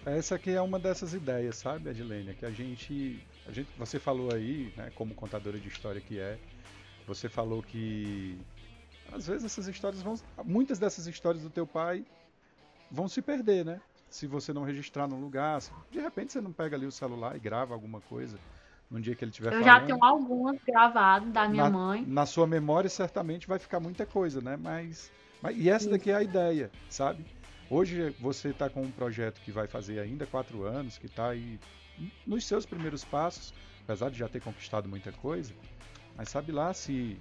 Essa 0.06 0.36
aqui 0.36 0.52
é 0.52 0.62
uma 0.62 0.80
dessas 0.80 1.14
ideias, 1.14 1.58
sabe, 1.58 1.90
Adilênia? 1.90 2.34
Que 2.34 2.46
a 2.46 2.52
gente, 2.52 3.22
a 3.48 3.52
gente. 3.52 3.70
Você 3.78 4.00
falou 4.00 4.34
aí, 4.34 4.74
né, 4.76 4.92
como 4.96 5.14
contadora 5.14 5.60
de 5.60 5.68
história 5.68 6.02
que 6.02 6.20
é, 6.20 6.40
você 7.08 7.30
falou 7.30 7.62
que 7.62 8.38
às 9.12 9.28
vezes 9.28 9.44
essas 9.46 9.68
histórias 9.68 10.02
vão. 10.02 10.16
Muitas 10.44 10.80
dessas 10.80 11.06
histórias 11.08 11.44
do 11.44 11.50
teu 11.50 11.68
pai 11.68 12.06
vão 12.90 13.08
se 13.08 13.22
perder, 13.22 13.66
né? 13.66 13.82
Se 14.10 14.28
você 14.28 14.54
não 14.54 14.64
registrar 14.64 15.08
num 15.08 15.20
lugar. 15.20 15.62
De 15.90 16.00
repente 16.00 16.34
você 16.34 16.42
não 16.42 16.52
pega 16.52 16.76
ali 16.76 16.86
o 16.86 16.92
celular 16.92 17.36
e 17.36 17.40
grava 17.40 17.74
alguma 17.74 18.02
coisa 18.02 18.38
num 18.90 19.00
dia 19.00 19.16
que 19.16 19.24
ele 19.24 19.32
tiver 19.32 19.54
Eu 19.54 19.62
falando. 19.62 19.66
já 19.66 19.86
tenho 19.86 20.04
algumas 20.04 20.58
gravadas 20.68 21.32
da 21.32 21.48
minha 21.48 21.64
na, 21.64 21.70
mãe. 21.70 22.06
Na 22.06 22.26
sua 22.26 22.46
memória 22.46 22.90
certamente 22.90 23.48
vai 23.48 23.58
ficar 23.58 23.80
muita 23.80 24.06
coisa, 24.06 24.42
né? 24.42 24.58
Mas, 24.58 25.12
mas 25.42 25.58
e 25.58 25.70
essa 25.70 25.90
daqui 25.90 26.12
é 26.12 26.16
a 26.16 26.24
ideia, 26.24 26.70
sabe? 26.90 27.26
Hoje 27.70 28.10
você 28.20 28.50
está 28.50 28.70
com 28.70 28.82
um 28.82 28.92
projeto 28.92 29.40
que 29.42 29.52
vai 29.52 29.66
fazer 29.66 30.00
ainda 30.00 30.26
quatro 30.26 30.64
anos, 30.64 30.98
que 30.98 31.06
está 31.06 31.30
aí 31.30 31.58
nos 32.28 32.46
seus 32.46 32.66
primeiros 32.66 33.06
passos, 33.06 33.54
apesar 33.84 34.10
de 34.10 34.18
já 34.18 34.28
ter 34.28 34.42
conquistado 34.42 34.90
muita 34.90 35.14
coisa. 35.14 35.54
Mas 36.22 36.30
sabe 36.30 36.52
lá 36.52 36.72
se 36.72 37.18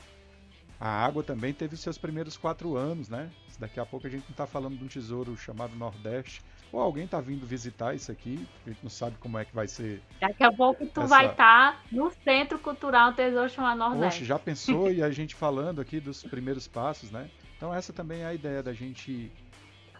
a 0.78 0.86
água 0.86 1.22
também 1.22 1.55
teve 1.55 1.74
seus 1.74 1.96
primeiros 1.96 2.36
quatro 2.36 2.76
anos, 2.76 3.09
né? 3.09 3.30
Daqui 3.59 3.80
a 3.80 3.86
pouco 3.86 4.07
a 4.07 4.11
gente 4.11 4.24
não 4.24 4.32
está 4.32 4.46
falando 4.46 4.76
de 4.76 4.84
um 4.84 4.88
tesouro 4.88 5.34
chamado 5.38 5.74
Nordeste, 5.74 6.42
ou 6.70 6.78
alguém 6.82 7.07
está 7.07 7.18
vindo 7.18 7.46
visitar 7.46 7.94
isso 7.94 8.12
aqui, 8.12 8.46
a 8.66 8.68
gente 8.68 8.80
não 8.82 8.90
sabe 8.90 9.16
como 9.16 9.38
é 9.38 9.46
que 9.46 9.55
vai 9.55 9.66
ser. 9.66 10.03
Daqui 10.20 10.44
a 10.44 10.53
pouco 10.53 10.86
tu 10.86 11.01
essa... 11.01 11.09
vai 11.09 11.30
estar 11.30 11.72
tá 11.72 11.80
no 11.90 12.11
Centro 12.11 12.59
Cultural 12.59 13.14
Tesouro 13.14 13.48
chamado 13.48 13.78
Nordeste. 13.78 14.18
Poxa, 14.18 14.24
já 14.26 14.38
pensou 14.38 14.92
e 14.92 15.03
a 15.03 15.11
gente 15.11 15.34
falando 15.34 15.80
aqui 15.80 15.98
dos 15.98 16.22
primeiros 16.22 16.68
passos, 16.68 17.11
né? 17.11 17.30
Então 17.57 17.72
essa 17.72 17.94
também 17.94 18.20
é 18.20 18.26
a 18.26 18.34
ideia 18.34 18.62
da 18.62 18.74
gente 18.74 19.32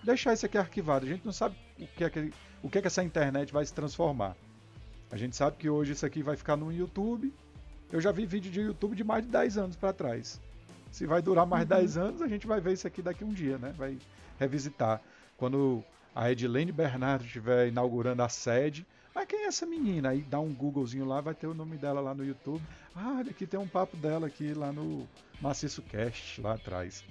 deixar 0.05 0.34
isso 0.34 0.44
aqui 0.44 0.59
arquivado. 0.59 1.07
A 1.07 1.09
gente 1.09 1.24
não 1.24 1.32
sabe 1.32 1.57
o 1.78 1.86
que 1.86 2.05
é 2.05 2.11
que, 2.11 2.34
o 2.62 2.68
que, 2.68 2.76
é 2.76 2.80
que 2.82 2.86
essa 2.86 3.03
internet 3.03 3.51
vai 3.51 3.64
se 3.64 3.72
transformar. 3.72 4.36
A 5.11 5.16
gente 5.16 5.34
sabe 5.34 5.57
que 5.57 5.70
hoje 5.70 5.92
isso 5.92 6.05
aqui 6.05 6.22
vai 6.22 6.36
ficar 6.36 6.55
no 6.55 6.70
YouTube. 6.70 7.32
Eu 7.93 8.01
já 8.01 8.12
vi 8.12 8.24
vídeo 8.24 8.51
de 8.51 8.61
YouTube 8.61 8.95
de 8.95 9.03
mais 9.03 9.24
de 9.24 9.30
10 9.30 9.59
anos 9.59 9.76
para 9.76 9.93
trás. 9.93 10.41
Se 10.93 11.07
vai 11.07 11.20
durar 11.20 11.47
mais 11.47 11.62
uhum. 11.62 11.76
10 11.76 11.99
anos, 11.99 12.22
a 12.22 12.28
gente 12.28 12.47
vai 12.47 12.61
ver 12.61 12.72
isso 12.72 12.86
aqui 12.86 13.03
daqui 13.03 13.24
um 13.24 13.32
dia, 13.32 13.59
né? 13.59 13.74
Vai 13.76 13.99
revisitar. 14.38 15.01
Quando 15.36 15.84
a 16.14 16.30
Edilene 16.30 16.72
Bernardo 16.72 17.24
estiver 17.24 17.68
inaugurando 17.68 18.22
a 18.22 18.28
sede. 18.28 18.86
Mas 19.14 19.26
quem 19.26 19.41
é 19.41 19.47
essa 19.47 19.66
menina? 19.66 20.11
Aí 20.11 20.22
dá 20.22 20.38
um 20.38 20.53
Googlezinho 20.53 21.05
lá, 21.05 21.20
vai 21.20 21.34
ter 21.34 21.47
o 21.47 21.55
nome 21.55 21.76
dela 21.76 22.01
lá 22.01 22.14
no 22.14 22.24
YouTube. 22.24 22.62
Ah, 22.95 23.22
aqui 23.28 23.47
tem 23.47 23.59
um 23.59 23.66
papo 23.66 23.97
dela 23.97 24.26
aqui 24.26 24.55
lá 24.55 24.72
no 24.72 25.09
Maciço 25.41 25.82
Cast, 25.82 26.41
lá 26.41 26.55
atrás. 26.55 27.05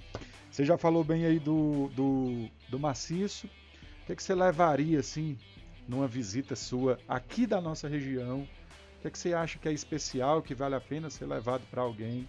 Você 0.50 0.64
já 0.64 0.78
falou 0.78 1.04
bem 1.04 1.26
aí 1.26 1.38
do, 1.38 1.88
do, 1.94 2.48
do 2.68 2.78
Maciço. 2.78 3.46
O 3.46 4.06
que, 4.06 4.12
é 4.12 4.16
que 4.16 4.22
você 4.22 4.34
levaria, 4.34 4.98
assim, 4.98 5.36
numa 5.86 6.08
visita 6.08 6.56
sua 6.56 6.98
aqui 7.06 7.46
da 7.46 7.60
nossa 7.60 7.86
região? 7.86 8.48
O 9.00 9.02
que, 9.02 9.08
é 9.08 9.10
que 9.10 9.18
você 9.18 9.32
acha 9.32 9.58
que 9.58 9.66
é 9.66 9.72
especial, 9.72 10.42
que 10.42 10.54
vale 10.54 10.74
a 10.74 10.80
pena 10.80 11.08
ser 11.08 11.24
levado 11.24 11.62
para 11.70 11.80
alguém 11.80 12.28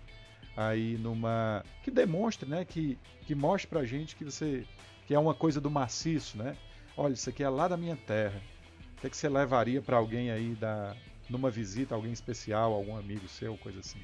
aí 0.56 0.98
numa... 0.98 1.66
Que 1.84 1.92
demonstre, 1.92 2.50
né? 2.50 2.64
Que, 2.64 2.98
que 3.28 3.36
mostre 3.36 3.68
pra 3.68 3.84
gente 3.84 4.16
que 4.16 4.24
você 4.24 4.66
que 5.06 5.14
é 5.14 5.20
uma 5.20 5.34
coisa 5.34 5.60
do 5.60 5.70
maciço, 5.70 6.38
né? 6.38 6.56
Olha, 6.96 7.12
isso 7.12 7.30
aqui 7.30 7.44
é 7.44 7.50
lá 7.50 7.68
da 7.68 7.76
minha 7.76 7.98
terra. 7.98 8.42
O 8.98 9.02
que, 9.02 9.08
é 9.08 9.10
que 9.10 9.18
você 9.18 9.28
levaria 9.28 9.82
para 9.82 9.98
alguém 9.98 10.32
aí 10.32 10.56
da, 10.56 10.96
numa 11.30 11.52
visita, 11.52 11.94
alguém 11.94 12.14
especial, 12.14 12.72
algum 12.72 12.96
amigo 12.96 13.28
seu, 13.28 13.58
coisa 13.58 13.82
assim? 13.82 14.00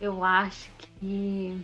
Eu 0.00 0.22
acho 0.22 0.70
que 1.00 1.60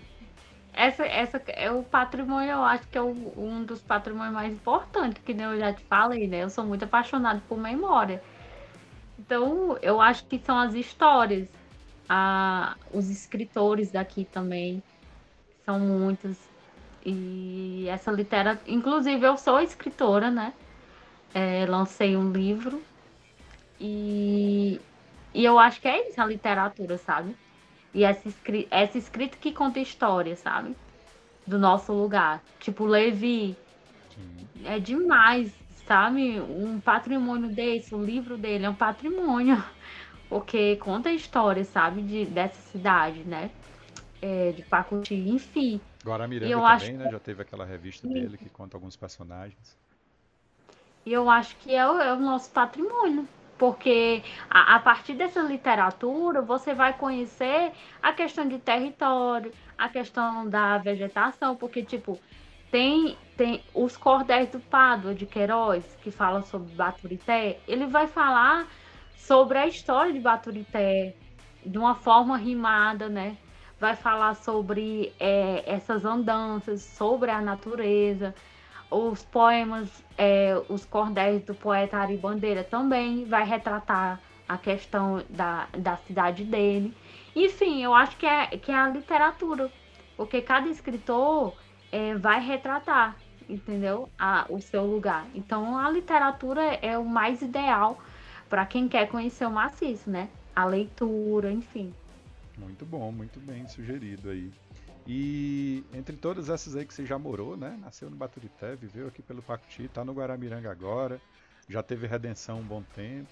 essa, 0.77 1.05
essa 1.07 1.43
é 1.49 1.71
o 1.71 1.83
patrimônio, 1.83 2.51
eu 2.51 2.63
acho 2.63 2.87
que 2.89 2.99
é 2.99 3.03
o, 3.03 3.33
um 3.37 3.65
dos 3.65 3.81
patrimônios 3.81 4.35
mais 4.35 4.53
importantes, 4.53 5.23
que 5.25 5.33
eu 5.33 5.59
já 5.59 5.73
te 5.73 5.83
falei, 5.85 6.27
né? 6.27 6.43
Eu 6.43 6.51
sou 6.51 6.65
muito 6.65 6.85
apaixonado 6.85 7.41
por 7.49 7.59
memória. 7.59 8.23
Então, 9.19 9.79
eu 9.81 10.01
acho 10.01 10.27
que 10.27 10.39
são 10.39 10.59
as 10.59 10.75
histórias, 10.75 11.49
a, 12.09 12.77
os 12.93 13.09
escritores 13.09 13.91
daqui 13.93 14.25
também, 14.25 14.83
são 15.65 15.79
muitos. 15.79 16.39
E 17.05 17.87
essa 17.89 18.11
literatura. 18.11 18.71
Inclusive, 18.73 19.27
eu 19.27 19.37
sou 19.37 19.61
escritora, 19.61 20.31
né? 20.31 20.55
É, 21.35 21.67
lancei 21.67 22.17
um 22.17 22.33
livro. 22.33 22.83
E, 23.81 24.81
e 25.33 25.45
eu 25.45 25.59
acho 25.59 25.81
que 25.81 25.89
é 25.89 26.09
isso 26.09 26.21
a 26.21 26.27
literatura, 26.27 26.99
sabe? 26.99 27.37
E 27.95 28.03
essa, 28.03 28.29
essa 28.71 28.99
escrita 28.99 29.37
que 29.39 29.53
conta 29.53 29.79
história, 29.79 30.35
sabe? 30.35 30.75
Do 31.47 31.59
nosso 31.59 31.93
lugar. 31.93 32.43
Tipo, 32.59 32.85
Levi. 32.85 33.57
Sim. 34.15 34.49
É 34.65 34.81
demais, 34.81 35.53
sabe? 35.87 36.41
Um 36.41 36.81
patrimônio 36.81 37.55
desse, 37.55 37.95
o 37.95 38.05
livro 38.05 38.37
dele 38.37 38.67
é 38.67 38.71
um 38.71 38.75
patrimônio. 38.75 39.63
Porque 40.29 40.77
conta 40.77 41.11
a 41.11 41.13
história, 41.13 41.65
sabe? 41.65 42.03
De, 42.03 42.25
dessa 42.27 42.61
cidade, 42.73 43.21
né? 43.21 43.51
É, 44.21 44.53
de 44.53 44.63
Pacuti, 44.63 45.15
enfim. 45.15 45.81
Guaramiranga 46.05 46.51
eu 46.51 46.61
também, 46.61 46.75
acho... 46.75 46.93
né? 46.93 47.11
Já 47.11 47.21
teve 47.21 47.43
aquela 47.43 47.65
revista 47.65 48.09
dele 48.09 48.37
que 48.37 48.49
conta 48.49 48.77
alguns 48.77 48.97
personagens. 48.97 49.79
E 51.07 51.13
eu 51.13 51.29
acho 51.29 51.55
que 51.57 51.75
é 51.75 51.87
o, 51.87 52.01
é 52.01 52.13
o 52.15 52.19
nosso 52.19 52.51
patrimônio. 52.51 53.29
Porque 53.59 54.23
a, 54.51 54.77
a, 54.77 54.81
partir 54.81 55.15
dessa 55.15 55.41
literatura 55.41 56.43
você 56.43 56.75
vai 56.75 56.93
conhecer 56.93 57.73
a 58.03 58.13
questão 58.13 58.47
de 58.49 58.59
território, 58.59 59.53
a 59.79 59.89
questão 59.89 60.49
da 60.49 60.79
vegetação, 60.79 61.55
porque, 61.55 61.83
tipo, 61.83 62.19
tem, 62.71 63.17
tem 63.37 63.63
os 63.73 63.97
cordéis 63.97 64.51
do 64.51 64.59
Pádua 64.59 65.15
de 65.15 65.27
Queiroz, 65.27 65.85
que 66.03 66.11
fala 66.11 66.43
sobre 66.43 66.73
Baturité, 66.75 67.61
ele 67.69 67.87
vai 67.87 68.07
falar 68.07 68.67
sobre 69.17 69.59
a 69.59 69.67
história 69.67 70.13
de 70.13 70.21
Baturité 70.21 71.15
de 71.65 71.79
uma 71.79 71.95
forma 71.95 72.37
rimada, 72.37 73.09
né? 73.09 73.37
vai 73.85 73.97
falar 73.97 74.35
sobre 74.35 75.13
é, 75.21 75.63
essas 75.67 76.05
andanças, 76.05 76.83
sobre 76.83 77.31
a 77.31 77.41
natureza. 77.41 78.35
Os 78.95 79.25
poemas, 79.25 80.05
é, 80.17 80.55
os 80.69 80.85
cordéis 80.85 81.43
do 81.43 81.53
poeta 81.53 81.97
Ari 81.97 82.17
Bandeira 82.17 82.63
também 82.63 83.25
vai 83.25 83.45
retratar 83.45 84.21
a 84.49 84.57
questão 84.57 85.21
da, 85.29 85.67
da 85.77 85.97
cidade 85.97 86.45
dele. 86.45 86.97
Enfim, 87.35 87.83
eu 87.83 87.93
acho 87.93 88.17
que 88.17 88.25
é, 88.25 88.47
que 88.47 88.71
é 88.71 88.77
a 88.77 88.89
literatura, 88.89 89.69
porque 90.17 90.41
cada 90.41 90.69
escritor 90.69 91.57
é, 91.91 92.15
vai 92.15 92.41
retratar, 92.41 93.17
entendeu? 93.49 94.09
A, 94.17 94.47
o 94.49 94.61
seu 94.61 94.87
lugar. 94.87 95.27
Então, 95.35 95.77
a 95.77 95.91
literatura 95.91 96.63
é 96.81 96.97
o 96.97 97.05
mais 97.05 97.43
ideal 97.43 97.99
para 98.49 98.65
quem 98.65 98.87
quer 98.87 99.09
conhecer 99.09 99.45
o 99.45 99.51
maciço, 99.51 100.09
né? 100.09 100.29
A 100.55 100.65
leitura, 100.67 101.51
enfim. 101.51 101.93
Muito 102.57 102.87
bom, 102.87 103.11
muito 103.11 103.41
bem 103.41 103.67
sugerido 103.67 104.31
aí. 104.31 104.53
E 105.07 105.85
entre 105.93 106.17
todas 106.17 106.49
essas 106.49 106.77
aí 106.77 106.87
que 106.87 106.95
você 106.95 107.05
já 107.05 107.19
morou, 107.19 107.57
né? 107.57 107.79
Nasceu 107.81 108.09
no 108.09 108.17
Baturité, 108.17 108.75
viveu 108.75 109.07
aqui 109.07 109.23
pelo 109.23 109.43
Pacuti, 109.43 109.89
tá 109.89 110.05
no 110.05 110.15
Guaramiranga 110.15 110.71
agora, 110.71 111.21
já 111.69 111.83
teve 111.83 112.07
redenção 112.07 112.61
um 112.61 112.65
bom 112.65 112.83
tempo. 112.95 113.31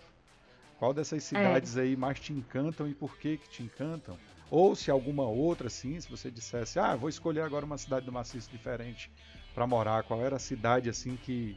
Qual 0.79 0.93
dessas 0.93 1.23
cidades 1.23 1.77
é. 1.77 1.83
aí 1.83 1.97
mais 1.97 2.21
te 2.21 2.33
encantam 2.33 2.89
e 2.89 2.95
por 2.95 3.17
que 3.17 3.39
que 3.39 3.49
te 3.49 3.63
encantam? 3.63 4.19
Ou 4.51 4.77
se 4.77 4.91
alguma 4.91 5.27
outra, 5.27 5.69
assim, 5.69 5.99
se 5.99 6.11
você 6.11 6.31
dissesse, 6.31 6.79
ah, 6.79 6.95
vou 6.95 7.09
escolher 7.09 7.41
agora 7.41 7.65
uma 7.65 7.79
cidade 7.79 8.05
do 8.05 8.13
maciço 8.13 8.51
diferente 8.51 9.11
para 9.55 9.67
morar, 9.67 10.03
qual 10.03 10.21
era 10.21 10.37
a 10.37 10.41
cidade 10.41 10.91
assim 10.91 11.17
que 11.17 11.57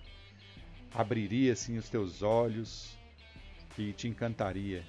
abriria 0.93 1.51
assim 1.51 1.78
os 1.78 1.89
teus 1.89 2.22
olhos, 2.22 2.97
que 3.76 3.91
te 3.91 4.07
encantaria? 4.07 4.84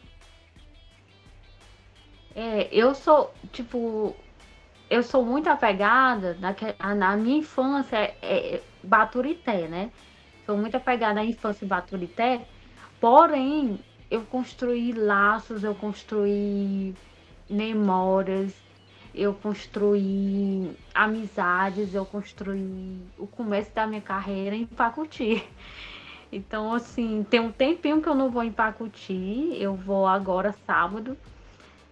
É, 2.35 2.69
eu 2.71 2.95
sou, 2.95 3.35
tipo, 3.51 4.15
eu 4.89 5.03
sou 5.03 5.25
muito 5.25 5.49
apegada 5.49 6.37
na, 6.41 6.95
na 6.95 7.17
minha 7.17 7.39
infância 7.39 7.97
é, 7.97 8.15
é, 8.23 8.63
Baturité, 8.83 9.67
né? 9.67 9.91
Sou 10.45 10.57
muito 10.57 10.77
apegada 10.77 11.21
à 11.21 11.25
infância 11.25 11.67
Baturité, 11.67 12.47
porém 13.01 13.81
eu 14.11 14.23
construí 14.23 14.93
laços, 14.93 15.65
eu 15.65 15.75
construí 15.75 16.95
memórias, 17.51 18.55
eu 19.13 19.35
construí 19.35 20.71
amizades, 20.95 21.95
eu 21.95 22.07
construí 22.07 23.01
o 23.19 23.27
começo 23.27 23.75
da 23.75 23.87
minha 23.87 24.01
carreira 24.01 24.55
em 24.55 24.67
Pacuti. 24.67 25.45
Então, 26.31 26.75
assim, 26.75 27.25
tem 27.31 27.39
um 27.39 27.53
tempinho 27.53 28.03
que 28.03 28.09
eu 28.09 28.15
não 28.15 28.29
vou 28.29 28.43
em 28.43 28.51
Pacuti, 28.51 29.57
eu 29.61 29.77
vou 29.77 30.09
agora 30.09 30.53
sábado 30.67 31.17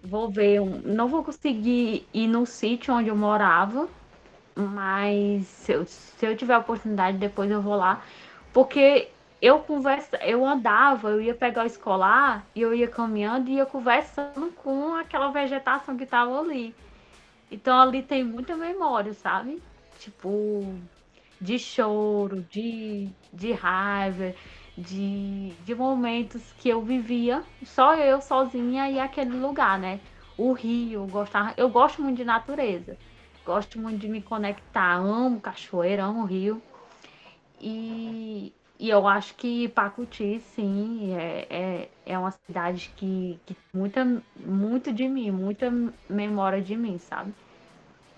vou 0.04 0.30
ver, 0.30 0.60
um, 0.60 0.80
não 0.84 1.08
vou 1.08 1.24
conseguir 1.24 2.06
ir 2.12 2.26
no 2.26 2.44
sítio 2.44 2.94
onde 2.94 3.08
eu 3.08 3.16
morava, 3.16 3.88
mas 4.54 5.46
se 5.46 5.72
eu, 5.72 5.86
se 5.86 6.26
eu 6.26 6.36
tiver 6.36 6.56
oportunidade, 6.56 7.18
depois 7.18 7.50
eu 7.50 7.62
vou 7.62 7.74
lá, 7.74 8.02
porque 8.52 9.08
eu 9.40 9.60
conversa, 9.60 10.16
eu 10.22 10.44
andava, 10.46 11.10
eu 11.10 11.20
ia 11.20 11.34
pegar 11.34 11.64
o 11.64 11.66
escolar 11.66 12.46
e 12.54 12.60
eu 12.62 12.74
ia 12.74 12.88
caminhando 12.88 13.50
e 13.50 13.54
ia 13.54 13.66
conversando 13.66 14.52
com 14.62 14.94
aquela 14.94 15.30
vegetação 15.30 15.96
que 15.96 16.06
tava 16.06 16.38
ali. 16.38 16.74
Então 17.50 17.78
ali 17.78 18.02
tem 18.02 18.24
muita 18.24 18.56
memória, 18.56 19.12
sabe? 19.14 19.62
Tipo, 19.98 20.74
de 21.40 21.58
choro, 21.58 22.42
de, 22.50 23.08
de 23.32 23.52
raiva, 23.52 24.34
de, 24.76 25.52
de 25.64 25.74
momentos 25.74 26.42
que 26.58 26.68
eu 26.68 26.82
vivia, 26.82 27.42
só 27.64 27.94
eu 27.94 28.20
sozinha 28.20 28.90
e 28.90 28.98
aquele 28.98 29.36
lugar, 29.36 29.78
né? 29.78 30.00
O 30.36 30.52
rio, 30.52 31.02
eu, 31.02 31.06
gostava, 31.06 31.54
eu 31.56 31.68
gosto 31.68 32.02
muito 32.02 32.16
de 32.16 32.24
natureza, 32.24 32.96
gosto 33.44 33.78
muito 33.78 33.98
de 33.98 34.08
me 34.08 34.20
conectar, 34.20 34.96
amo 34.96 35.40
cachoeira, 35.40 36.04
amo 36.04 36.24
rio. 36.24 36.60
E, 37.60 38.52
e 38.78 38.90
eu 38.90 39.06
acho 39.06 39.34
que 39.36 39.68
Pacuti, 39.68 40.40
sim, 40.40 41.14
é, 41.14 41.46
é, 41.48 41.90
é 42.04 42.18
uma 42.18 42.32
cidade 42.32 42.92
que, 42.96 43.38
que 43.46 43.56
muita, 43.72 44.04
muito 44.36 44.92
de 44.92 45.06
mim, 45.08 45.30
muita 45.30 45.72
memória 46.08 46.60
de 46.60 46.76
mim, 46.76 46.98
sabe? 46.98 47.32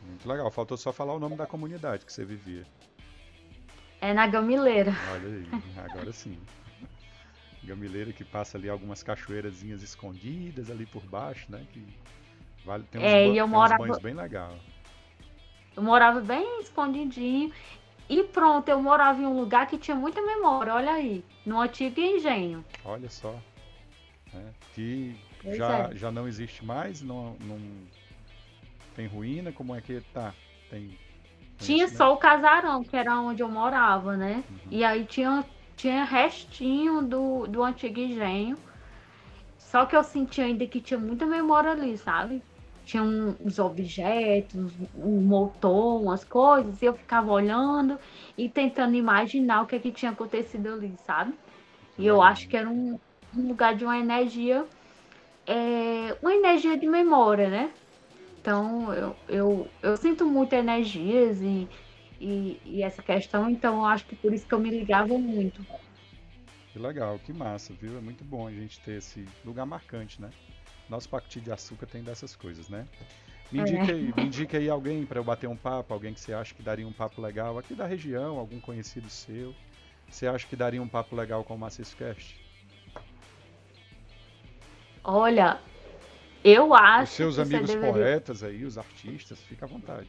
Muito 0.07 0.29
legal. 0.29 0.51
Faltou 0.51 0.77
só 0.77 0.93
falar 0.93 1.15
o 1.15 1.19
nome 1.19 1.37
da 1.37 1.47
comunidade 1.47 2.07
que 2.07 2.13
você 2.13 2.25
vivia. 2.25 2.65
É 4.07 4.15
na 4.15 4.25
Gamileira. 4.29 4.95
Olha 5.11 5.27
aí, 5.27 5.47
agora 5.85 6.13
sim. 6.13 6.39
Gamileira 7.65 8.13
que 8.13 8.23
passa 8.25 8.57
ali 8.57 8.69
algumas 8.69 9.03
cachoeirazinhas 9.03 9.83
escondidas 9.83 10.71
ali 10.71 10.87
por 10.87 11.03
baixo, 11.07 11.51
né? 11.51 11.67
Que 11.73 11.85
vale, 12.65 12.85
tem 12.85 13.01
uns, 13.01 13.05
é, 13.05 13.27
e 13.27 13.37
eu 13.37 13.49
morava... 13.49 13.83
banhos 13.83 13.99
bem 13.99 14.15
legal. 14.15 14.57
Eu 15.75 15.83
morava 15.83 16.21
bem 16.21 16.61
escondidinho 16.61 17.53
e 18.09 18.23
pronto, 18.23 18.69
eu 18.69 18.81
morava 18.81 19.21
em 19.21 19.27
um 19.27 19.37
lugar 19.37 19.67
que 19.67 19.77
tinha 19.77 19.97
muita 19.97 20.23
memória, 20.23 20.73
olha 20.73 20.93
aí, 20.93 21.25
no 21.45 21.61
antigo 21.61 22.01
engenho. 22.01 22.65
Olha 22.85 23.11
só. 23.11 23.37
É, 24.33 24.51
que 24.73 25.17
já, 25.57 25.91
é. 25.91 25.97
já 25.97 26.13
não 26.13 26.29
existe 26.29 26.65
mais, 26.65 27.03
não, 27.03 27.37
não 27.41 27.59
tem 28.95 29.09
ruína, 29.09 29.51
como 29.51 29.75
é 29.75 29.81
que 29.81 30.01
tá? 30.15 30.33
Tem 30.71 30.97
tinha 31.59 31.89
só 31.89 32.13
o 32.13 32.17
casarão, 32.17 32.83
que 32.83 32.97
era 32.97 33.19
onde 33.21 33.43
eu 33.43 33.49
morava, 33.49 34.17
né? 34.17 34.45
Uhum. 34.49 34.57
E 34.71 34.85
aí 34.85 35.05
tinha, 35.05 35.45
tinha 35.77 36.05
restinho 36.05 37.03
do, 37.03 37.47
do 37.47 37.63
antigo 37.63 37.99
engenho. 38.01 38.57
Só 39.59 39.85
que 39.85 39.97
eu 39.97 40.05
senti 40.05 40.41
ainda 40.41 40.67
que 40.67 40.81
tinha 40.81 40.99
muita 40.99 41.27
memória 41.27 41.73
ali, 41.73 41.97
sabe? 41.99 42.43
Tinha 42.85 43.03
uns 43.03 43.59
objetos, 43.59 44.73
um 44.95 45.21
motor, 45.21 46.01
umas 46.01 46.23
coisas, 46.23 46.81
e 46.81 46.85
eu 46.85 46.95
ficava 46.95 47.33
olhando 47.33 47.99
e 48.39 48.49
tentando 48.49 48.95
imaginar 48.95 49.63
o 49.63 49.67
que, 49.67 49.75
é 49.75 49.79
que 49.79 49.91
tinha 49.91 50.13
acontecido 50.13 50.69
ali, 50.69 50.95
sabe? 51.05 51.35
E 51.99 52.07
eu 52.07 52.23
acho 52.23 52.49
que 52.49 52.57
era 52.57 52.69
um, 52.69 52.99
um 53.37 53.49
lugar 53.49 53.75
de 53.75 53.85
uma 53.85 53.99
energia, 53.99 54.65
é, 55.47 56.17
uma 56.23 56.33
energia 56.33 56.79
de 56.79 56.87
memória, 56.87 57.49
né? 57.49 57.73
Então, 58.47 58.95
eu, 58.95 59.17
eu, 59.29 59.71
eu 59.83 59.97
sinto 59.97 60.25
muito 60.25 60.53
energias 60.53 61.41
e, 61.43 61.69
e, 62.21 62.61
e, 62.65 62.81
essa 62.81 63.03
questão, 63.03 63.51
então 63.51 63.79
eu 63.79 63.85
acho 63.85 64.07
que 64.07 64.15
por 64.15 64.33
isso 64.33 64.47
que 64.47 64.55
eu 64.55 64.61
me 64.61 64.71
ligava 64.71 65.19
muito. 65.19 65.67
Que 66.73 66.79
legal, 66.79 67.19
que 67.19 67.33
massa, 67.33 67.75
viu? 67.75 67.99
É 67.99 68.01
muito 68.01 68.23
bom 68.23 68.47
a 68.47 68.53
gente 68.53 68.79
ter 68.79 68.99
esse 68.99 69.27
lugar 69.45 69.67
marcante, 69.67 70.23
né? 70.23 70.31
Nosso 70.89 71.09
pacote 71.09 71.41
de 71.41 71.51
açúcar 71.51 71.87
tem 71.87 72.05
dessas 72.05 72.37
coisas, 72.37 72.69
né? 72.69 72.87
Me 73.51 73.59
indique, 73.59 73.91
é. 73.91 73.95
aí, 73.95 74.15
me 74.17 74.25
indique 74.27 74.57
aí 74.57 74.71
alguém 74.71 75.05
para 75.05 75.19
eu 75.19 75.25
bater 75.25 75.49
um 75.49 75.57
papo, 75.57 75.93
alguém 75.93 76.15
que 76.15 76.21
você 76.21 76.33
acha 76.33 76.55
que 76.55 76.63
daria 76.63 76.87
um 76.87 76.93
papo 76.93 77.21
legal 77.21 77.59
aqui 77.59 77.75
da 77.75 77.85
região, 77.85 78.39
algum 78.39 78.61
conhecido 78.61 79.11
seu. 79.11 79.53
Você 80.09 80.25
acha 80.25 80.47
que 80.47 80.55
daria 80.55 80.81
um 80.81 80.87
papo 80.87 81.17
legal 81.17 81.43
com 81.43 81.57
o 81.57 81.59
Maciço 81.59 81.97
Cast? 81.97 82.41
Olha, 85.03 85.61
eu 86.49 86.75
acho. 86.75 87.05
Os 87.05 87.11
seus 87.11 87.39
amigos 87.39 87.71
deveria... 87.71 87.93
poetas 87.93 88.43
aí, 88.43 88.65
os 88.65 88.79
artistas, 88.79 89.41
fica 89.41 89.65
à 89.65 89.69
vontade. 89.69 90.09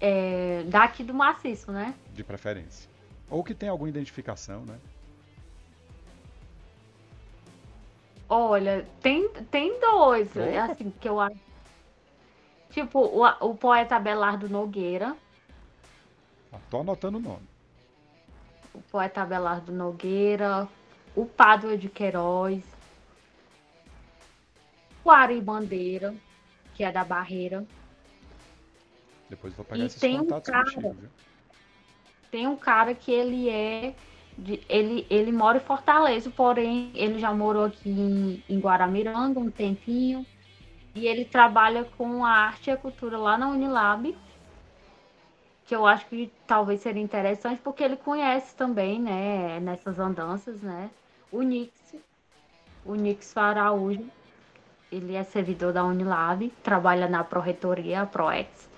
É, 0.00 0.64
daqui 0.66 1.02
do 1.02 1.14
maciço, 1.14 1.72
né? 1.72 1.94
De 2.12 2.22
preferência. 2.22 2.90
Ou 3.30 3.42
que 3.42 3.54
tem 3.54 3.68
alguma 3.68 3.88
identificação, 3.88 4.64
né? 4.66 4.78
Olha, 8.28 8.86
tem, 9.00 9.28
tem 9.50 9.80
dois, 9.80 10.36
é 10.36 10.58
assim, 10.58 10.90
que 11.00 11.08
eu 11.08 11.20
acho. 11.20 11.38
Tipo, 12.70 12.98
o, 13.00 13.24
o 13.24 13.54
poeta 13.54 13.96
Abelardo 13.96 14.48
Nogueira. 14.48 15.16
Ah, 16.52 16.58
tô 16.68 16.80
anotando 16.80 17.18
o 17.18 17.20
nome. 17.20 17.48
O 18.74 18.80
poeta 18.80 19.22
Abelardo 19.22 19.72
Nogueira, 19.72 20.68
o 21.14 21.24
Padre 21.24 21.78
de 21.78 21.88
Queiroz, 21.88 22.62
o 25.06 25.10
Ari 25.10 25.40
Bandeira, 25.40 26.14
que 26.74 26.82
é 26.82 26.90
da 26.90 27.04
Barreira. 27.04 27.64
Depois 29.30 29.54
vou 29.54 29.64
pegar 29.64 29.82
e 29.82 29.86
esses 29.86 30.00
tem 30.00 30.18
contatos 30.18 30.48
um 30.48 30.52
cara, 30.52 30.64
contigo, 30.64 30.92
viu? 30.94 31.08
Tem 32.30 32.46
um 32.46 32.56
cara 32.56 32.94
que 32.94 33.12
ele 33.12 33.48
é. 33.48 33.94
De, 34.36 34.60
ele, 34.68 35.06
ele 35.08 35.32
mora 35.32 35.56
em 35.56 35.60
Fortaleza, 35.60 36.28
porém 36.28 36.90
ele 36.94 37.18
já 37.18 37.32
morou 37.32 37.64
aqui 37.64 37.88
em, 37.88 38.42
em 38.48 38.58
Guaramiranga 38.58 39.38
um 39.38 39.50
tempinho. 39.50 40.26
E 40.94 41.06
ele 41.06 41.24
trabalha 41.24 41.84
com 41.96 42.24
a 42.24 42.30
arte 42.30 42.68
e 42.68 42.70
a 42.72 42.76
cultura 42.76 43.16
lá 43.16 43.38
na 43.38 43.48
Unilab. 43.48 44.16
Que 45.66 45.74
eu 45.74 45.86
acho 45.86 46.06
que 46.06 46.30
talvez 46.46 46.80
seria 46.80 47.02
interessante, 47.02 47.60
porque 47.62 47.82
ele 47.82 47.96
conhece 47.96 48.54
também, 48.54 49.00
né, 49.00 49.58
nessas 49.60 49.98
andanças, 49.98 50.60
né? 50.62 50.90
O 51.30 51.42
Nix, 51.42 51.94
o 52.84 52.94
Nix 52.94 53.36
Araújo 53.36 54.08
ele 54.96 55.14
é 55.14 55.22
servidor 55.22 55.72
da 55.72 55.84
Unilab, 55.84 56.52
trabalha 56.62 57.08
na 57.08 57.22
Proreitoria, 57.22 58.06
ProEx. 58.06 58.68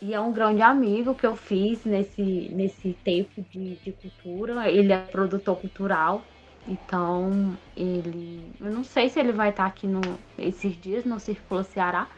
E 0.00 0.12
é 0.12 0.20
um 0.20 0.32
grande 0.32 0.62
amigo 0.62 1.14
que 1.14 1.26
eu 1.26 1.36
fiz 1.36 1.84
nesse, 1.84 2.50
nesse 2.52 2.92
tempo 3.04 3.42
de, 3.50 3.76
de 3.76 3.92
cultura. 3.92 4.70
Ele 4.70 4.92
é 4.92 4.98
produtor 4.98 5.56
cultural, 5.56 6.22
então 6.68 7.56
ele. 7.76 8.52
Eu 8.60 8.70
não 8.70 8.84
sei 8.84 9.08
se 9.08 9.18
ele 9.18 9.32
vai 9.32 9.50
estar 9.50 9.66
aqui 9.66 9.86
no, 9.86 10.00
esses 10.38 10.78
dias 10.80 11.04
no 11.04 11.18
Círculo 11.18 11.64
Ceará, 11.64 12.08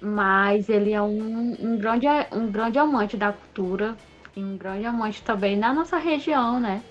mas 0.00 0.68
ele 0.68 0.92
é 0.92 1.02
um, 1.02 1.56
um, 1.58 1.76
grande, 1.76 2.06
um 2.32 2.50
grande 2.50 2.78
amante 2.78 3.16
da 3.16 3.32
cultura 3.32 3.96
e 4.36 4.40
um 4.40 4.56
grande 4.56 4.86
amante 4.86 5.22
também 5.22 5.56
na 5.56 5.72
nossa 5.74 5.98
região, 5.98 6.60
né? 6.60 6.82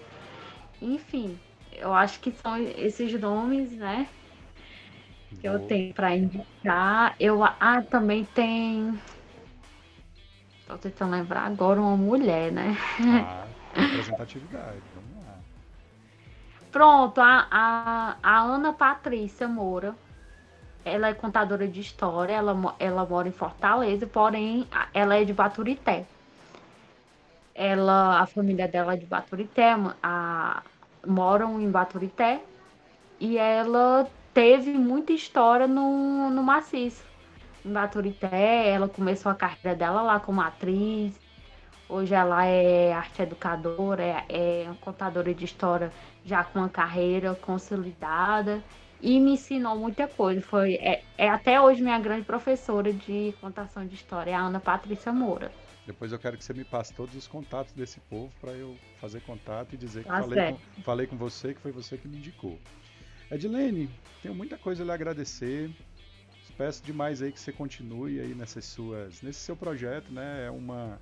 Enfim, 0.81 1.39
eu 1.71 1.93
acho 1.93 2.19
que 2.19 2.31
são 2.31 2.57
esses 2.57 3.17
nomes, 3.19 3.71
né? 3.71 4.07
Que 5.39 5.47
eu 5.47 5.59
tenho 5.67 5.93
para 5.93 6.15
indicar. 6.15 7.15
Eu, 7.19 7.43
ah, 7.43 7.81
também 7.89 8.25
tem. 8.25 8.99
Tô 10.67 10.77
tentando 10.77 11.11
lembrar 11.11 11.45
agora 11.45 11.79
uma 11.79 11.95
mulher, 11.95 12.51
né? 12.51 12.75
Ah, 12.99 13.45
representatividade, 13.73 14.81
vamos 14.95 15.25
lá. 15.25 15.37
Pronto, 16.71 17.21
a, 17.21 17.47
a, 17.51 18.17
a 18.23 18.41
Ana 18.41 18.73
Patrícia 18.73 19.47
Moura. 19.47 19.95
Ela 20.83 21.07
é 21.07 21.13
contadora 21.15 21.67
de 21.67 21.79
história, 21.79 22.33
ela, 22.33 22.75
ela 22.77 23.05
mora 23.05 23.27
em 23.27 23.31
Fortaleza, 23.31 24.05
porém 24.05 24.67
ela 24.93 25.15
é 25.15 25.23
de 25.23 25.33
Baturité. 25.33 26.05
Ela, 27.55 28.21
a 28.21 28.25
família 28.27 28.67
dela 28.67 28.93
é 28.93 28.97
de 28.97 29.05
Baturité, 29.05 29.75
a, 30.03 30.61
moram 31.07 31.59
em 31.59 31.71
Baturité. 31.71 32.39
E 33.19 33.37
ela 33.37 34.07
teve 34.35 34.73
muita 34.73 35.13
história 35.13 35.65
no, 35.65 36.29
no 36.29 36.43
maciço. 36.43 37.05
Em 37.65 37.71
Baturité, 37.71 38.67
ela 38.67 38.89
começou 38.89 39.31
a 39.31 39.35
carreira 39.35 39.73
dela 39.75 40.01
lá 40.01 40.19
como 40.19 40.41
atriz. 40.41 41.17
Hoje 41.87 42.13
ela 42.13 42.45
é 42.45 42.91
arte 42.91 43.21
educadora, 43.21 44.03
é, 44.03 44.25
é 44.29 44.69
contadora 44.81 45.33
de 45.33 45.45
história 45.45 45.91
já 46.25 46.43
com 46.43 46.59
uma 46.59 46.69
carreira 46.69 47.33
consolidada 47.35 48.61
e 49.01 49.19
me 49.19 49.33
ensinou 49.33 49.77
muita 49.77 50.05
coisa. 50.07 50.41
Foi 50.41 50.73
é, 50.75 51.01
é, 51.17 51.29
até 51.29 51.61
hoje 51.61 51.81
minha 51.81 51.97
grande 51.97 52.25
professora 52.25 52.91
de 52.91 53.33
contação 53.39 53.85
de 53.85 53.95
história, 53.95 54.31
é 54.31 54.33
a 54.33 54.41
Ana 54.41 54.59
Patrícia 54.59 55.13
Moura. 55.13 55.49
Depois 55.87 56.11
eu 56.11 56.19
quero 56.19 56.37
que 56.37 56.43
você 56.43 56.53
me 56.53 56.65
passe 56.65 56.93
todos 56.93 57.15
os 57.15 57.27
contatos 57.27 57.71
desse 57.71 57.99
povo 58.01 58.31
para 58.41 58.51
eu 58.51 58.75
fazer 58.99 59.21
contato 59.21 59.73
e 59.73 59.77
dizer 59.77 60.03
que 60.03 60.09
tá 60.09 60.23
falei, 60.23 60.51
com, 60.51 60.81
falei 60.81 61.07
com 61.07 61.15
você, 61.15 61.53
que 61.53 61.61
foi 61.61 61.71
você 61.71 61.97
que 61.97 62.07
me 62.07 62.17
indicou. 62.17 62.59
Edilene, 63.31 63.89
tenho 64.21 64.35
muita 64.35 64.57
coisa 64.57 64.83
a 64.83 64.85
lhe 64.85 64.91
agradecer. 64.91 65.71
Peço 66.57 66.83
demais 66.83 67.21
aí 67.21 67.31
que 67.31 67.39
você 67.39 67.51
continue 67.51 68.19
aí 68.19 68.33
nessas 68.33 68.65
suas, 68.65 69.21
nesse 69.21 69.39
seu 69.39 69.57
projeto, 69.57 70.11
né? 70.11 70.45
É 70.45 70.51
uma, 70.51 70.99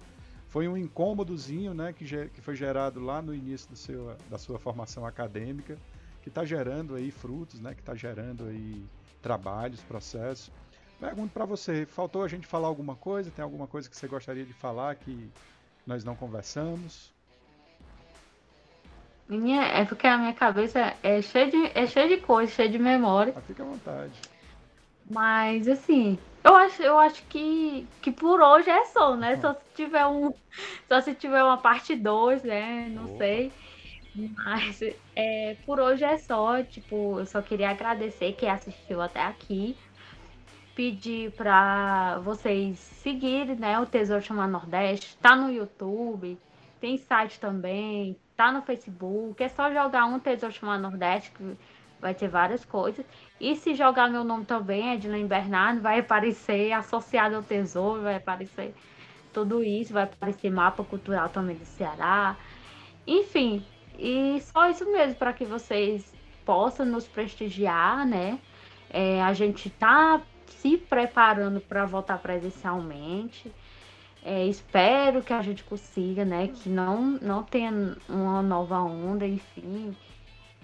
foi 0.47 0.67
um 0.67 0.75
incômodozinho, 0.75 1.73
né, 1.73 1.93
que, 1.93 2.05
que 2.05 2.41
foi 2.41 2.55
gerado 2.55 2.99
lá 2.99 3.21
no 3.21 3.35
início 3.35 3.69
do 3.69 3.75
seu, 3.75 4.15
da 4.29 4.37
sua 4.37 4.57
formação 4.57 5.05
acadêmica, 5.05 5.77
que 6.23 6.29
está 6.29 6.43
gerando 6.43 6.95
aí 6.95 7.11
frutos, 7.11 7.59
né? 7.59 7.75
Que 7.75 7.81
está 7.81 7.93
gerando 7.93 8.45
aí 8.45 8.83
trabalhos, 9.21 9.81
processos. 9.81 10.51
Pergunto 10.99 11.33
para 11.33 11.45
você, 11.45 11.85
faltou 11.85 12.23
a 12.23 12.27
gente 12.27 12.47
falar 12.47 12.67
alguma 12.67 12.95
coisa? 12.95 13.29
Tem 13.29 13.43
alguma 13.43 13.67
coisa 13.67 13.89
que 13.89 13.95
você 13.95 14.07
gostaria 14.07 14.45
de 14.45 14.53
falar 14.53 14.95
que 14.95 15.29
nós 15.85 16.03
não 16.03 16.15
conversamos? 16.15 17.13
Minha, 19.27 19.63
é 19.63 19.85
porque 19.85 20.05
a 20.05 20.17
minha 20.17 20.33
cabeça 20.33 20.93
é 21.01 21.21
cheia 21.21 21.49
de, 21.49 21.71
é 21.73 21.87
cheia 21.87 22.07
de 22.09 22.17
coisa, 22.17 22.51
cheia 22.51 22.69
de 22.69 22.77
memória. 22.77 23.33
Ah, 23.35 23.41
fica 23.41 23.63
à 23.63 23.65
vontade. 23.65 24.13
Mas 25.09 25.67
assim, 25.67 26.17
eu 26.43 26.55
acho, 26.55 26.81
eu 26.81 26.99
acho 26.99 27.23
que, 27.27 27.87
que 28.01 28.11
por 28.11 28.41
hoje 28.41 28.69
é 28.69 28.85
só, 28.85 29.15
né? 29.15 29.37
Só 29.37 29.53
se 29.53 29.59
tiver 29.75 30.05
um. 30.05 30.33
Só 30.87 30.99
se 31.01 31.15
tiver 31.15 31.43
uma 31.43 31.57
parte 31.57 31.95
2, 31.95 32.43
né? 32.43 32.89
Não 32.89 33.05
Opa. 33.05 33.17
sei. 33.17 33.51
Mas 34.15 34.79
é, 35.15 35.55
por 35.65 35.79
hoje 35.79 36.03
é 36.03 36.17
só. 36.17 36.61
Tipo, 36.61 37.19
eu 37.19 37.25
só 37.25 37.41
queria 37.41 37.69
agradecer 37.69 38.33
quem 38.33 38.49
assistiu 38.49 39.01
até 39.01 39.21
aqui. 39.21 39.75
Pedir 40.75 41.31
para 41.31 42.19
vocês 42.19 42.77
seguirem, 42.77 43.55
né? 43.55 43.79
O 43.79 43.85
Tesouro 43.85 44.23
Chamar 44.23 44.47
Nordeste. 44.47 45.15
Tá 45.17 45.35
no 45.35 45.51
YouTube, 45.51 46.37
tem 46.81 46.97
site 46.97 47.39
também, 47.39 48.17
tá 48.35 48.51
no 48.51 48.61
Facebook. 48.61 49.41
É 49.43 49.49
só 49.49 49.71
jogar 49.71 50.05
um 50.05 50.19
Tesouro 50.19 50.53
Chamar 50.53 50.79
Nordeste, 50.79 51.31
que 51.31 51.57
vai 51.99 52.13
ter 52.13 52.27
várias 52.27 52.65
coisas. 52.65 53.05
E 53.39 53.55
se 53.55 53.73
jogar 53.73 54.09
meu 54.09 54.23
nome 54.23 54.45
também, 54.45 54.93
Edilene 54.93 55.27
Bernardo, 55.27 55.81
vai 55.81 55.99
aparecer 55.99 56.71
associado 56.73 57.35
ao 57.35 57.43
Tesouro, 57.43 58.01
vai 58.01 58.15
aparecer 58.15 58.75
tudo 59.31 59.63
isso, 59.63 59.93
vai 59.93 60.03
aparecer 60.03 60.51
mapa 60.51 60.83
cultural 60.83 61.29
também 61.29 61.55
do 61.55 61.65
Ceará. 61.65 62.37
Enfim, 63.07 63.65
e 63.97 64.39
só 64.41 64.69
isso 64.69 64.89
mesmo 64.91 65.15
para 65.15 65.33
que 65.33 65.45
vocês 65.45 66.13
possam 66.45 66.85
nos 66.85 67.07
prestigiar, 67.07 68.05
né? 68.05 68.39
É, 68.89 69.21
a 69.23 69.33
gente 69.33 69.69
tá 69.69 70.21
se 70.47 70.77
preparando 70.77 71.59
para 71.59 71.85
voltar 71.85 72.17
presencialmente. 72.19 73.51
É, 74.25 74.45
espero 74.47 75.21
que 75.21 75.33
a 75.33 75.41
gente 75.41 75.63
consiga, 75.65 76.23
né? 76.23 76.47
Que 76.47 76.69
não, 76.69 77.19
não 77.21 77.43
tenha 77.43 77.97
uma 78.07 78.41
nova 78.41 78.79
onda, 78.79 79.27
enfim. 79.27 79.93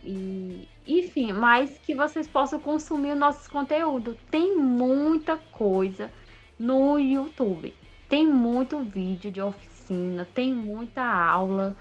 E, 0.01 0.66
enfim, 0.88 1.34
mas 1.34 1.78
que 1.80 1.93
vocês 1.93 2.26
possam 2.26 2.60
consumir 2.60 3.12
o 3.12 3.16
nosso 3.16 3.49
conteúdo. 3.51 4.18
Tem 4.32 4.55
muita 4.55 5.36
coisa 5.36 6.10
no 6.57 6.97
YouTube. 6.97 7.74
Tem 8.07 8.26
muito 8.26 8.80
vídeo 8.80 9.30
de 9.30 9.41
oficina, 9.41 10.26
tem 10.34 10.53
muita 10.53 11.03
aula, 11.03 11.76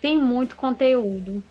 tem 0.00 0.18
muito 0.18 0.56
conteúdo. 0.56 1.42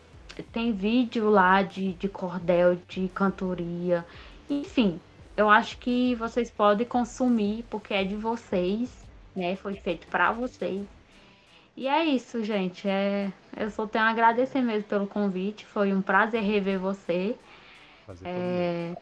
Tem 0.52 0.74
vídeo 0.74 1.30
lá 1.30 1.62
de, 1.62 1.94
de 1.94 2.08
cordel, 2.08 2.78
de 2.88 3.08
cantoria. 3.10 4.06
Enfim, 4.50 5.00
eu 5.38 5.50
acho 5.50 5.78
que 5.78 6.16
vocês 6.16 6.52
podem 6.52 6.86
consumir 6.86 7.64
porque 7.70 7.94
é 7.94 8.04
de 8.04 8.16
vocês, 8.16 9.09
né? 9.40 9.56
Foi 9.56 9.74
feito 9.76 10.08
para 10.08 10.32
vocês. 10.32 10.86
E 11.76 11.88
é 11.88 12.04
isso, 12.04 12.44
gente. 12.44 12.88
É, 12.88 13.32
eu 13.56 13.72
só 13.72 13.88
tenho 13.88 14.04
a 14.04 14.10
agradecer 14.10 14.62
mesmo 14.62 14.84
pelo 14.84 15.08
convite. 15.08 15.66
Foi 15.66 15.94
um 15.94 16.02
prazer 16.02 16.44
rever 16.44 16.78
você. 16.78 17.36
É, 18.24 18.96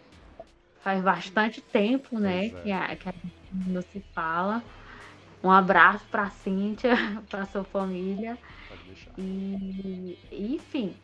faz 0.82 1.02
bastante 1.02 1.60
tempo, 1.62 2.20
né, 2.20 2.48
é. 2.48 2.50
que, 2.50 2.72
a, 2.72 2.96
que 2.96 3.10
a 3.10 3.12
gente 3.12 3.70
não 3.70 3.82
se 3.82 4.00
fala. 4.14 4.64
Um 5.44 5.52
abraço 5.52 6.06
para 6.12 6.30
Cíntia, 6.30 6.96
para 7.30 7.46
sua 7.46 7.64
família. 7.64 8.38
E, 9.18 10.18
enfim, 10.32 10.96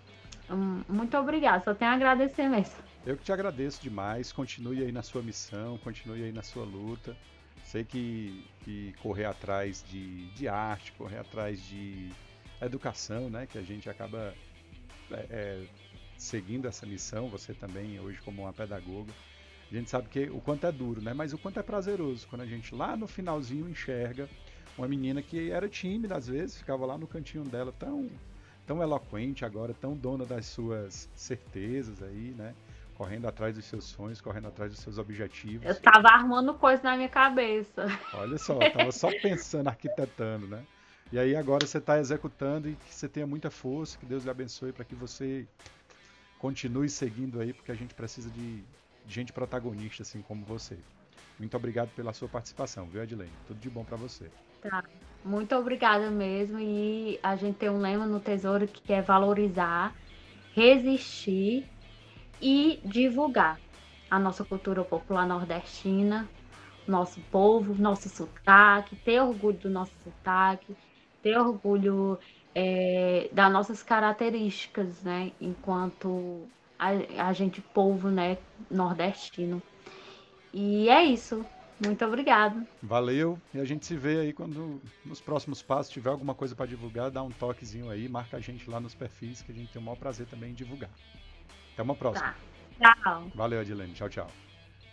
muito 0.87 1.17
obrigada. 1.17 1.63
Só 1.63 1.73
tenho 1.73 1.91
a 1.91 1.93
agradecer 1.95 2.47
mesmo. 2.47 2.75
Eu 3.05 3.17
que 3.17 3.23
te 3.23 3.31
agradeço 3.31 3.81
demais. 3.81 4.31
Continue 4.31 4.83
aí 4.83 4.91
na 4.91 5.01
sua 5.01 5.21
missão, 5.21 5.77
continue 5.79 6.23
aí 6.23 6.31
na 6.31 6.43
sua 6.43 6.63
luta. 6.63 7.15
Sei 7.73 7.83
que, 7.83 8.45
que 8.63 8.93
correr 9.01 9.25
atrás 9.25 9.83
de, 9.89 10.25
de 10.35 10.47
arte, 10.47 10.91
correr 10.91 11.17
atrás 11.17 11.59
de 11.59 12.11
educação, 12.61 13.31
né? 13.31 13.47
Que 13.47 13.57
a 13.57 13.63
gente 13.63 13.89
acaba 13.89 14.31
é, 15.09 15.25
é, 15.31 15.65
seguindo 16.15 16.67
essa 16.67 16.85
missão, 16.85 17.29
você 17.29 17.51
também, 17.51 17.99
hoje 17.99 18.21
como 18.21 18.43
uma 18.43 18.53
pedagoga. 18.53 19.11
A 19.71 19.75
gente 19.75 19.89
sabe 19.89 20.07
que 20.07 20.29
o 20.29 20.39
quanto 20.39 20.67
é 20.67 20.71
duro, 20.71 21.01
né? 21.01 21.15
Mas 21.15 21.33
o 21.33 21.37
quanto 21.39 21.59
é 21.59 21.63
prazeroso 21.63 22.27
quando 22.27 22.41
a 22.41 22.45
gente 22.45 22.75
lá 22.75 22.95
no 22.95 23.07
finalzinho 23.07 23.67
enxerga 23.67 24.29
uma 24.77 24.87
menina 24.87 25.23
que 25.23 25.49
era 25.49 25.67
tímida 25.67 26.15
às 26.15 26.27
vezes, 26.27 26.59
ficava 26.59 26.85
lá 26.85 26.95
no 26.95 27.07
cantinho 27.07 27.43
dela 27.43 27.71
tão 27.71 28.07
tão 28.67 28.83
eloquente 28.83 29.43
agora, 29.43 29.73
tão 29.73 29.97
dona 29.97 30.27
das 30.27 30.45
suas 30.45 31.09
certezas 31.15 32.03
aí, 32.03 32.35
né? 32.37 32.53
Correndo 33.03 33.27
atrás 33.27 33.53
dos 33.53 33.65
seus 33.65 33.83
sonhos, 33.83 34.21
correndo 34.21 34.47
atrás 34.47 34.71
dos 34.71 34.79
seus 34.79 34.97
objetivos. 34.97 35.67
Eu 35.67 35.75
tava 35.81 36.07
arrumando 36.07 36.53
coisa 36.53 36.81
na 36.83 36.95
minha 36.95 37.09
cabeça. 37.09 37.85
Olha 38.13 38.37
só, 38.37 38.57
tava 38.71 38.93
só 38.93 39.09
pensando, 39.21 39.67
arquitetando, 39.67 40.47
né? 40.47 40.63
E 41.11 41.19
aí 41.19 41.35
agora 41.35 41.67
você 41.67 41.79
está 41.79 41.99
executando 41.99 42.69
e 42.69 42.75
que 42.75 42.95
você 42.95 43.09
tenha 43.09 43.27
muita 43.27 43.51
força, 43.51 43.97
que 43.97 44.05
Deus 44.05 44.23
lhe 44.23 44.29
abençoe 44.29 44.71
para 44.71 44.85
que 44.85 44.95
você 44.95 45.45
continue 46.39 46.89
seguindo 46.89 47.41
aí, 47.41 47.51
porque 47.51 47.73
a 47.73 47.75
gente 47.75 47.93
precisa 47.93 48.29
de, 48.29 48.63
de 49.05 49.13
gente 49.13 49.33
protagonista 49.33 50.03
assim 50.03 50.21
como 50.21 50.45
você. 50.45 50.77
Muito 51.37 51.57
obrigado 51.57 51.89
pela 51.89 52.13
sua 52.13 52.29
participação, 52.29 52.87
viu, 52.87 53.03
Edilene? 53.03 53.33
Tudo 53.45 53.59
de 53.59 53.69
bom 53.69 53.83
para 53.83 53.97
você. 53.97 54.31
Tá. 54.61 54.81
Muito 55.25 55.53
obrigada 55.55 56.09
mesmo. 56.09 56.57
E 56.57 57.19
a 57.21 57.35
gente 57.35 57.57
tem 57.57 57.69
um 57.69 57.79
lema 57.79 58.05
no 58.05 58.21
Tesouro 58.21 58.65
que 58.65 58.93
é 58.93 59.01
valorizar, 59.01 59.93
resistir 60.53 61.72
e 62.43 62.81
divulgar 62.83 63.57
a 64.11 64.19
nossa 64.19 64.43
cultura 64.43 64.83
popular 64.83 65.25
nordestina, 65.25 66.27
nosso 66.85 67.21
povo, 67.31 67.73
nosso 67.81 68.09
sotaque, 68.09 68.97
ter 68.97 69.21
orgulho 69.21 69.57
do 69.57 69.69
nosso 69.69 69.93
sotaque, 70.03 70.75
ter 71.21 71.37
orgulho 71.39 72.19
é, 72.53 73.29
das 73.31 73.51
nossas 73.51 73.81
características, 73.81 75.01
né, 75.01 75.31
enquanto 75.39 76.45
a, 76.77 77.29
a 77.29 77.33
gente 77.33 77.61
povo, 77.61 78.09
né, 78.09 78.37
nordestino. 78.69 79.61
E 80.53 80.89
é 80.89 81.01
isso. 81.01 81.45
Muito 81.83 82.05
obrigada. 82.05 82.65
Valeu. 82.81 83.39
E 83.53 83.59
a 83.59 83.65
gente 83.65 83.85
se 83.85 83.95
vê 83.95 84.19
aí 84.19 84.33
quando 84.33 84.81
nos 85.05 85.19
próximos 85.19 85.61
passos 85.61 85.91
tiver 85.91 86.09
alguma 86.11 86.35
coisa 86.35 86.55
para 86.55 86.65
divulgar, 86.65 87.09
dá 87.09 87.23
um 87.23 87.31
toquezinho 87.31 87.89
aí, 87.89 88.07
marca 88.07 88.37
a 88.37 88.39
gente 88.39 88.69
lá 88.69 88.79
nos 88.79 88.93
perfis 88.93 89.41
que 89.41 89.51
a 89.51 89.55
gente 89.55 89.71
tem 89.71 89.81
o 89.81 89.85
maior 89.85 89.97
prazer 89.97 90.27
também 90.27 90.51
em 90.51 90.53
divulgar. 90.53 90.91
Até 91.73 91.81
uma 91.81 91.95
próxima. 91.95 92.35
Tá. 92.79 92.95
Tchau. 92.95 93.31
Valeu, 93.33 93.59
Adilene. 93.59 93.93
Tchau, 93.93 94.07
tchau. 94.07 94.31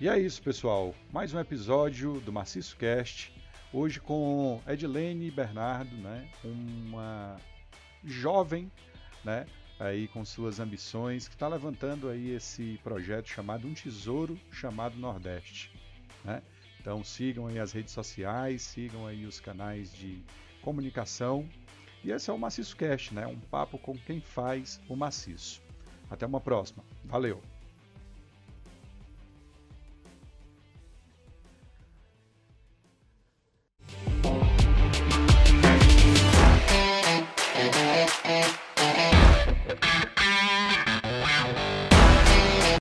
E 0.01 0.09
é 0.09 0.19
isso, 0.19 0.43
pessoal. 0.43 0.95
Mais 1.13 1.35
um 1.35 1.39
episódio 1.39 2.21
do 2.21 2.33
Maciço 2.33 2.75
Cast. 2.79 3.31
Hoje 3.71 4.01
com 4.01 4.63
Edilene 4.67 5.31
Bernardo, 5.31 5.95
né? 5.97 6.27
Uma 6.43 7.37
jovem, 8.03 8.73
né? 9.23 9.45
Aí 9.79 10.09
com 10.09 10.25
suas 10.25 10.59
ambições, 10.59 11.29
que 11.29 11.35
está 11.35 11.49
levantando 11.49 12.09
aí 12.09 12.31
esse 12.31 12.81
projeto 12.83 13.29
chamado 13.29 13.69
Um 13.69 13.75
Tesouro 13.75 14.41
Chamado 14.51 14.97
Nordeste, 14.97 15.71
né? 16.25 16.43
Então 16.81 17.05
sigam 17.05 17.47
aí 17.47 17.59
as 17.59 17.73
redes 17.73 17.93
sociais, 17.93 18.63
sigam 18.63 19.07
aí 19.07 19.27
os 19.27 19.39
canais 19.39 19.93
de 19.93 20.25
comunicação. 20.63 21.47
E 22.03 22.11
esse 22.11 22.31
é 22.31 22.33
o 22.33 22.39
Maciço 22.39 22.75
Cast, 22.75 23.15
né? 23.15 23.27
Um 23.27 23.39
papo 23.39 23.77
com 23.77 23.99
quem 23.99 24.19
faz 24.23 24.81
o 24.89 24.97
maciço. 24.97 25.61
Até 26.11 26.27
uma 26.27 26.41
próxima. 26.41 26.83
Valeu! 27.05 27.41